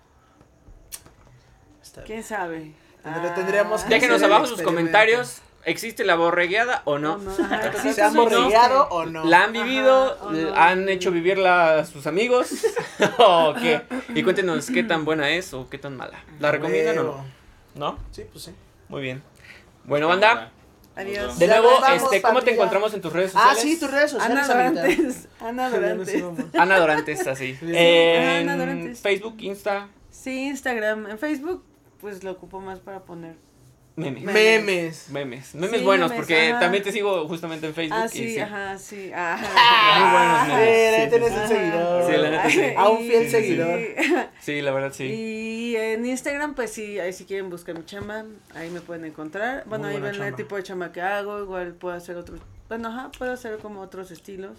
¿Quién 2.06 2.22
sabe? 2.22 2.72
Tendré- 3.04 3.34
tendríamos 3.34 3.82
que 3.82 3.88
Déjenos 3.90 4.22
abajo 4.22 4.46
sus 4.46 4.62
comentarios. 4.62 5.40
¿Existe 5.64 6.04
la 6.04 6.16
borregueada 6.16 6.82
o 6.84 6.98
no? 6.98 7.20
¿Se 7.20 8.02
han 8.02 8.16
o 8.16 8.24
no? 8.28 8.30
borregueado 8.30 8.88
o 8.88 9.06
no? 9.06 9.24
¿La 9.24 9.44
han 9.44 9.52
vivido? 9.52 10.12
Ajá, 10.14 10.24
o 10.24 10.32
no. 10.32 10.54
¿Han 10.54 10.88
hecho 10.88 11.10
vivirla 11.10 11.78
a 11.78 11.84
sus 11.84 12.06
amigos? 12.06 12.50
¿O 13.18 13.54
qué? 13.54 13.82
Y 14.14 14.22
cuéntenos 14.22 14.66
qué 14.70 14.82
tan 14.82 15.04
buena 15.04 15.30
es 15.30 15.54
o 15.54 15.68
qué 15.68 15.78
tan 15.78 15.96
mala. 15.96 16.18
¿La 16.40 16.50
recomiendan 16.50 16.98
o 16.98 17.02
no? 17.04 17.24
¿No? 17.74 17.98
Sí, 18.10 18.24
pues 18.30 18.44
sí. 18.44 18.52
Muy 18.88 19.02
bien. 19.02 19.22
Bueno, 19.84 20.08
banda. 20.08 20.50
Adiós. 20.94 21.38
De 21.38 21.46
nuevo, 21.46 21.70
vamos, 21.80 22.02
este, 22.02 22.20
¿cómo 22.20 22.42
te 22.42 22.52
encontramos 22.52 22.92
en 22.92 23.00
tus 23.00 23.12
redes 23.12 23.32
Ah, 23.34 23.54
sociales? 23.54 23.62
sí, 23.62 23.80
tus 23.80 23.90
redes 23.90 24.14
Ana 24.14 24.40
sociales. 24.44 24.50
amiguita. 24.50 24.82
Dorantes. 24.82 25.28
Ana 25.40 25.70
Dorantes. 25.70 26.54
Ana 26.54 26.78
Dorantes, 26.78 27.26
así. 27.26 27.58
Ana 28.40 28.56
Dorantes. 28.58 29.00
Facebook, 29.00 29.36
Insta, 29.40 29.88
Sí, 30.10 30.48
Instagram. 30.48 31.06
En 31.08 31.18
Facebook, 31.18 31.64
pues 32.00 32.22
lo 32.22 32.32
ocupo 32.32 32.60
más 32.60 32.80
para 32.80 33.00
poner. 33.00 33.36
Memes. 33.96 34.22
Memes. 34.24 35.08
Memes. 35.10 35.54
Memes 35.54 35.78
Sí, 35.80 35.84
buenos, 35.84 36.10
memes, 36.10 36.16
porque 36.26 36.50
ajá. 36.50 36.60
también 36.60 36.82
te 36.82 36.92
sigo 36.92 37.26
justamente 37.28 37.66
en 37.66 37.74
Facebook. 37.74 37.98
Ah, 38.00 38.06
y 38.06 38.08
sí, 38.08 38.34
sí. 38.34 38.38
ajá, 38.40 38.78
sí. 38.78 39.12
Ajá. 39.12 39.36
Muy 40.00 40.10
buenos 40.12 40.38
Ah, 40.38 40.46
memes. 40.48 40.94
sí, 40.96 41.02
Sí, 41.02 41.10
tienes 41.10 41.28
sí, 41.28 41.34
un 41.40 41.48
sí. 41.48 41.54
seguidor. 41.54 42.10
Sí, 42.10 42.16
la 42.16 42.30
neta, 42.30 42.50
sí. 42.50 42.62
A 42.76 42.88
un 42.88 42.98
fiel 42.98 43.26
Y- 43.26 43.30
seguidor. 43.30 43.80
Sí, 44.40 44.60
la 44.62 44.72
verdad, 44.72 44.92
sí. 44.92 45.04
Y 45.04 45.76
en 45.76 46.06
Instagram, 46.06 46.54
pues 46.54 46.72
sí, 46.72 46.98
ahí 46.98 47.12
si 47.12 47.24
quieren 47.24 47.50
buscar 47.50 47.76
mi 47.78 47.84
chama, 47.84 48.24
ahí 48.54 48.70
me 48.70 48.80
pueden 48.80 49.04
encontrar. 49.04 49.64
Bueno, 49.66 49.84
Muy 49.86 49.94
ahí 49.96 50.00
ven 50.02 50.20
el 50.22 50.34
tipo 50.34 50.56
de 50.56 50.62
chama 50.62 50.92
que 50.92 51.00
hago, 51.00 51.40
igual 51.40 51.74
puedo 51.74 51.94
hacer 51.94 52.16
otros, 52.16 52.40
bueno, 52.68 52.88
ajá, 52.88 53.10
puedo 53.18 53.32
hacer 53.32 53.58
como 53.58 53.80
otros 53.80 54.10
estilos. 54.10 54.56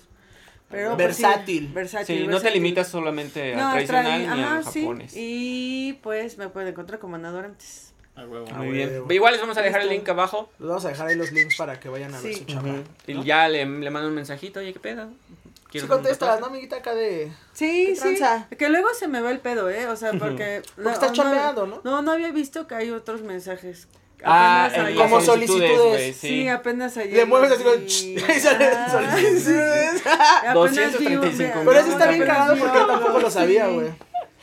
Pero, 0.69 0.95
pues, 0.97 1.15
sí, 1.17 1.21
Versátil. 1.23 1.67
versátil. 1.71 2.07
Sí, 2.07 2.21
no 2.21 2.27
te 2.27 2.31
versátil. 2.33 2.53
limitas 2.53 2.87
solamente 2.87 3.53
al 3.53 3.59
No, 3.59 3.71
tradicional 3.73 4.05
tradi- 4.05 4.35
ni 4.35 4.41
ajá, 4.43 4.57
al 4.57 4.65
sí. 4.65 4.87
Y 5.15 5.93
pues 6.01 6.37
me 6.39 6.47
pueden 6.49 6.69
encontrar 6.69 6.99
como 6.99 7.15
Ana 7.15 7.29
Dorantes. 7.29 7.92
Huevo. 8.17 8.45
Ah, 8.51 8.57
Muy 8.59 8.69
huevo. 8.79 9.05
bien. 9.05 9.15
Igual 9.17 9.33
les 9.33 9.41
vamos 9.41 9.57
a 9.57 9.61
dejar 9.61 9.81
el 9.81 9.89
link 9.89 10.07
abajo. 10.07 10.49
Les 10.59 10.67
vamos 10.67 10.85
a 10.85 10.89
dejar 10.89 11.07
ahí 11.07 11.15
los 11.15 11.31
links 11.31 11.55
para 11.57 11.79
que 11.79 11.89
vayan 11.89 12.13
a 12.13 12.21
ver 12.21 12.33
Sí. 12.33 12.39
su 12.39 12.45
chama. 12.45 12.75
Y 13.07 13.23
ya 13.23 13.47
le, 13.49 13.65
le 13.65 13.89
mando 13.89 14.07
un 14.07 14.15
mensajito, 14.15 14.59
oye, 14.59 14.71
¿qué 14.73 14.79
pedo? 14.79 15.07
Sí 15.07 15.79
¿Quieres 15.79 15.89
un 15.89 15.95
contestas? 15.95 16.39
¿no, 16.39 16.45
amiguita? 16.45 16.75
Acá 16.75 16.93
de... 16.93 17.31
Sí, 17.53 17.95
¿Qué 18.03 18.17
sí. 18.17 18.55
Que 18.57 18.69
luego 18.69 18.89
se 18.93 19.07
me 19.07 19.21
va 19.21 19.31
el 19.31 19.39
pedo, 19.39 19.69
¿eh? 19.71 19.87
O 19.87 19.95
sea, 19.95 20.11
porque. 20.13 20.61
Porque 20.75 20.91
estás 20.91 21.09
no, 21.09 21.15
chambeando, 21.15 21.65
¿no? 21.65 21.81
No, 21.83 22.03
no 22.03 22.11
había 22.11 22.31
visto 22.31 22.67
que 22.67 22.75
hay 22.75 22.91
otros 22.91 23.23
mensajes. 23.23 23.87
Ah, 24.23 24.69
ayer- 24.71 24.95
Como 24.95 25.19
solicitudes, 25.19 26.15
Sí, 26.15 26.27
sí. 26.27 26.47
apenas 26.47 26.95
ayer. 26.97 27.17
Le 27.17 27.25
mueves 27.25 27.51
así 27.51 28.15
sale 28.39 28.67
Ah, 28.71 28.89
solicitudes. 28.89 29.43
sí. 30.01 30.09
Apenas 30.47 30.53
235 30.53 31.19
vi 31.19 31.59
un- 31.59 31.65
Pero 31.65 31.79
eso 31.79 31.89
está 31.91 32.07
bien 32.07 32.19
cagado 32.23 32.55
porque 32.57 32.77
yo 32.77 32.85
tampoco 32.87 33.19
lo 33.19 33.29
sabía, 33.31 33.65
Sí. 33.67 33.73
güey. 33.73 33.87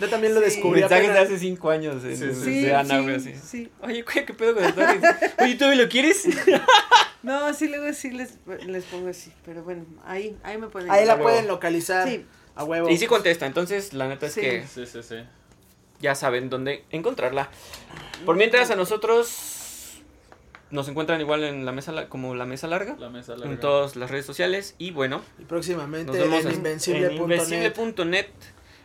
Yo 0.01 0.09
también 0.09 0.35
lo 0.35 0.41
Sí. 0.41 0.47
descubrí 0.47 0.81
Mensajes 0.81 1.13
de 1.13 1.19
hace 1.19 1.39
cinco 1.39 1.71
años 1.71 2.03
de, 2.03 2.17
Sí, 2.17 2.33
sí. 2.35 2.41
Sí, 2.45 2.63
de 2.63 2.75
Ana, 2.75 2.97
sí, 2.99 3.03
güey, 3.05 3.17
así. 3.17 3.35
sí. 3.37 3.71
Oye, 3.83 4.03
güey, 4.03 4.25
¿qué 4.27 4.33
pedo 4.35 4.55
con 4.55 4.65
el 4.65 4.75
tatuaje? 4.75 5.01
Oye, 5.41 5.55
¿tú 5.57 5.67
me 5.67 5.77
lo 5.77 5.89
quieres? 5.89 6.27
No, 7.23 7.53
sí, 7.53 7.69
luego 7.69 7.93
sí 7.93 8.11
les, 8.13 8.39
les 8.67 8.85
pongo 8.85 9.09
así. 9.11 9.31
Pero 9.45 9.63
bueno, 9.63 9.85
ahí, 10.07 10.39
ahí 10.43 10.57
me 10.57 10.69
pueden. 10.69 10.91
Ahí 10.91 11.05
la 11.05 11.17
huevo. 11.17 11.25
pueden 11.25 11.49
localizar. 11.49 12.09
Sí. 12.09 12.25
A 12.55 12.65
huevo. 12.65 12.89
Y 12.89 12.97
sí 12.97 13.07
contesta, 13.07 13.45
entonces 13.45 13.93
la 13.93 14.09
neta 14.09 14.25
es 14.25 14.33
Sí. 14.33 14.41
que 14.41 14.67
Sí, 14.67 14.87
sí, 14.87 15.03
sí. 15.03 15.17
ya 16.01 16.15
saben 16.15 16.49
dónde 16.49 16.85
encontrarla. 16.91 17.51
Por 18.25 18.37
mientras 18.37 18.71
a 18.71 18.75
nosotros 18.77 20.01
nos 20.71 20.89
encuentran 20.89 21.21
igual 21.21 21.45
en 21.45 21.67
la 21.67 21.73
mesa 21.73 22.09
como 22.09 22.35
la 22.35 22.47
mesa 22.47 22.69
larga 22.69 22.97
La 22.99 23.11
mesa 23.11 23.37
larga. 23.37 23.53
en 23.53 23.61
todas 23.61 23.97
las 23.97 24.11
redes 24.11 24.25
sociales 24.25 24.75
y 24.79 24.91
bueno, 24.93 25.21
Y 25.39 25.45
próximamente 25.45 26.07
nos 26.13 26.17
vemos 26.19 26.41
en 26.47 26.51
en 26.53 26.57
invencible.net. 26.57 27.17
invencible.net. 27.21 28.27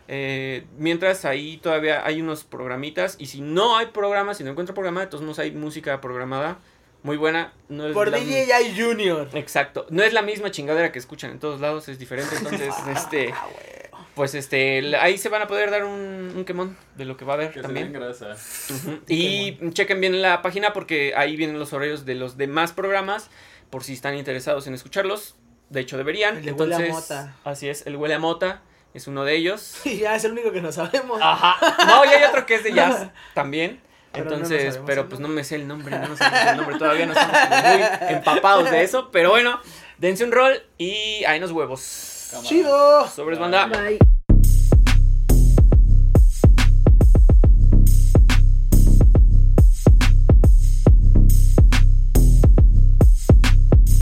Eh, 0.07 0.65
mientras 0.77 1.25
ahí 1.25 1.57
todavía 1.57 2.05
hay 2.05 2.21
unos 2.21 2.43
programitas 2.43 3.15
y 3.19 3.25
si 3.25 3.41
no 3.41 3.75
hay 3.77 3.87
programa, 3.87 4.33
si 4.35 4.43
no 4.43 4.51
encuentro 4.51 4.75
programa, 4.75 5.01
de 5.01 5.07
todos 5.07 5.23
modos 5.23 5.39
hay 5.39 5.51
música 5.51 5.99
programada 6.01 6.59
muy 7.03 7.17
buena. 7.17 7.53
No 7.69 7.87
es 7.87 7.93
Por 7.93 8.09
la- 8.11 8.17
DJI 8.19 8.79
Junior. 8.79 9.29
Exacto, 9.33 9.85
no 9.89 10.03
es 10.03 10.13
la 10.13 10.21
misma 10.21 10.51
chingadera 10.51 10.91
que 10.91 10.99
escuchan 10.99 11.31
en 11.31 11.39
todos 11.39 11.59
lados, 11.61 11.87
es 11.89 11.97
diferente, 11.99 12.35
entonces 12.35 12.73
este 12.95 13.31
Ah, 13.33 13.45
huevo. 13.47 14.05
pues 14.15 14.35
este 14.35 14.95
ahí 14.97 15.17
se 15.17 15.29
van 15.29 15.41
a 15.41 15.47
poder 15.47 15.71
dar 15.71 15.83
un, 15.85 16.33
un 16.35 16.45
quemón 16.45 16.77
de 16.95 17.05
lo 17.05 17.17
que 17.17 17.25
va 17.25 17.33
a 17.33 17.35
haber 17.37 17.47
Que 17.49 17.59
se 17.59 17.61
también. 17.63 17.91
den 17.91 18.01
grasa. 18.01 18.35
Ujú. 18.73 18.99
Y 19.07 19.57
chequen 19.71 20.01
bien 20.01 20.21
la 20.21 20.41
página 20.43 20.71
porque 20.73 21.13
ahí 21.17 21.35
vienen 21.35 21.57
los 21.59 21.73
horarios 21.73 22.05
de 22.05 22.13
los 22.15 22.37
demás 22.37 22.73
programas 22.73 23.29
por 23.71 23.83
si 23.83 23.93
están 23.93 24.15
interesados 24.15 24.67
en 24.67 24.73
escucharlos. 24.75 25.35
De 25.69 25.79
hecho 25.81 25.97
deberían. 25.97 26.37
El 26.37 26.45
de 26.45 26.51
Huele 26.51 26.75
a 26.75 26.77
Entonces, 26.79 27.09
Mota. 27.11 27.35
así 27.43 27.67
es, 27.69 27.87
el 27.87 27.95
huele 27.95 28.13
a 28.13 28.19
mota 28.19 28.61
es 28.95 29.07
uno 29.07 29.23
de 29.23 29.35
ellos. 29.35 29.75
Y 29.85 29.97
ya 29.99 30.15
es 30.15 30.23
el 30.23 30.31
único 30.31 30.51
que 30.51 30.61
no 30.61 30.71
sabemos. 30.71 31.19
Ajá. 31.21 31.57
No, 31.85 32.05
y 32.05 32.07
hay 32.07 32.23
otro 32.23 32.45
que 32.45 32.55
es 32.55 32.63
de 32.63 32.73
jazz 32.73 33.07
también. 33.33 33.81
Pero 34.11 34.31
Entonces, 34.31 34.79
pero 34.85 35.09
pues 35.09 35.19
no 35.19 35.27
me 35.27 35.43
sé 35.43 35.55
el 35.55 35.67
nombre, 35.67 35.99
no 35.99 36.07
nos 36.07 36.19
sabemos 36.19 36.51
el 36.51 36.57
nombre, 36.57 36.77
todavía 36.77 37.05
no 37.05 37.11
estamos 37.11 37.35
muy 37.49 38.15
empapados 38.15 38.71
de 38.71 38.81
eso, 38.81 39.11
pero 39.11 39.31
bueno, 39.31 39.59
dense 39.97 40.23
un 40.23 40.31
rol 40.31 40.63
y 40.77 41.25
ahí 41.25 41.37
nos 41.41 41.51
huevos. 41.51 42.29
Cámara. 42.31 42.47
Chido. 42.49 43.07
Sobres 43.09 43.39
banda. 43.39 43.65
Bye. 43.65 44.14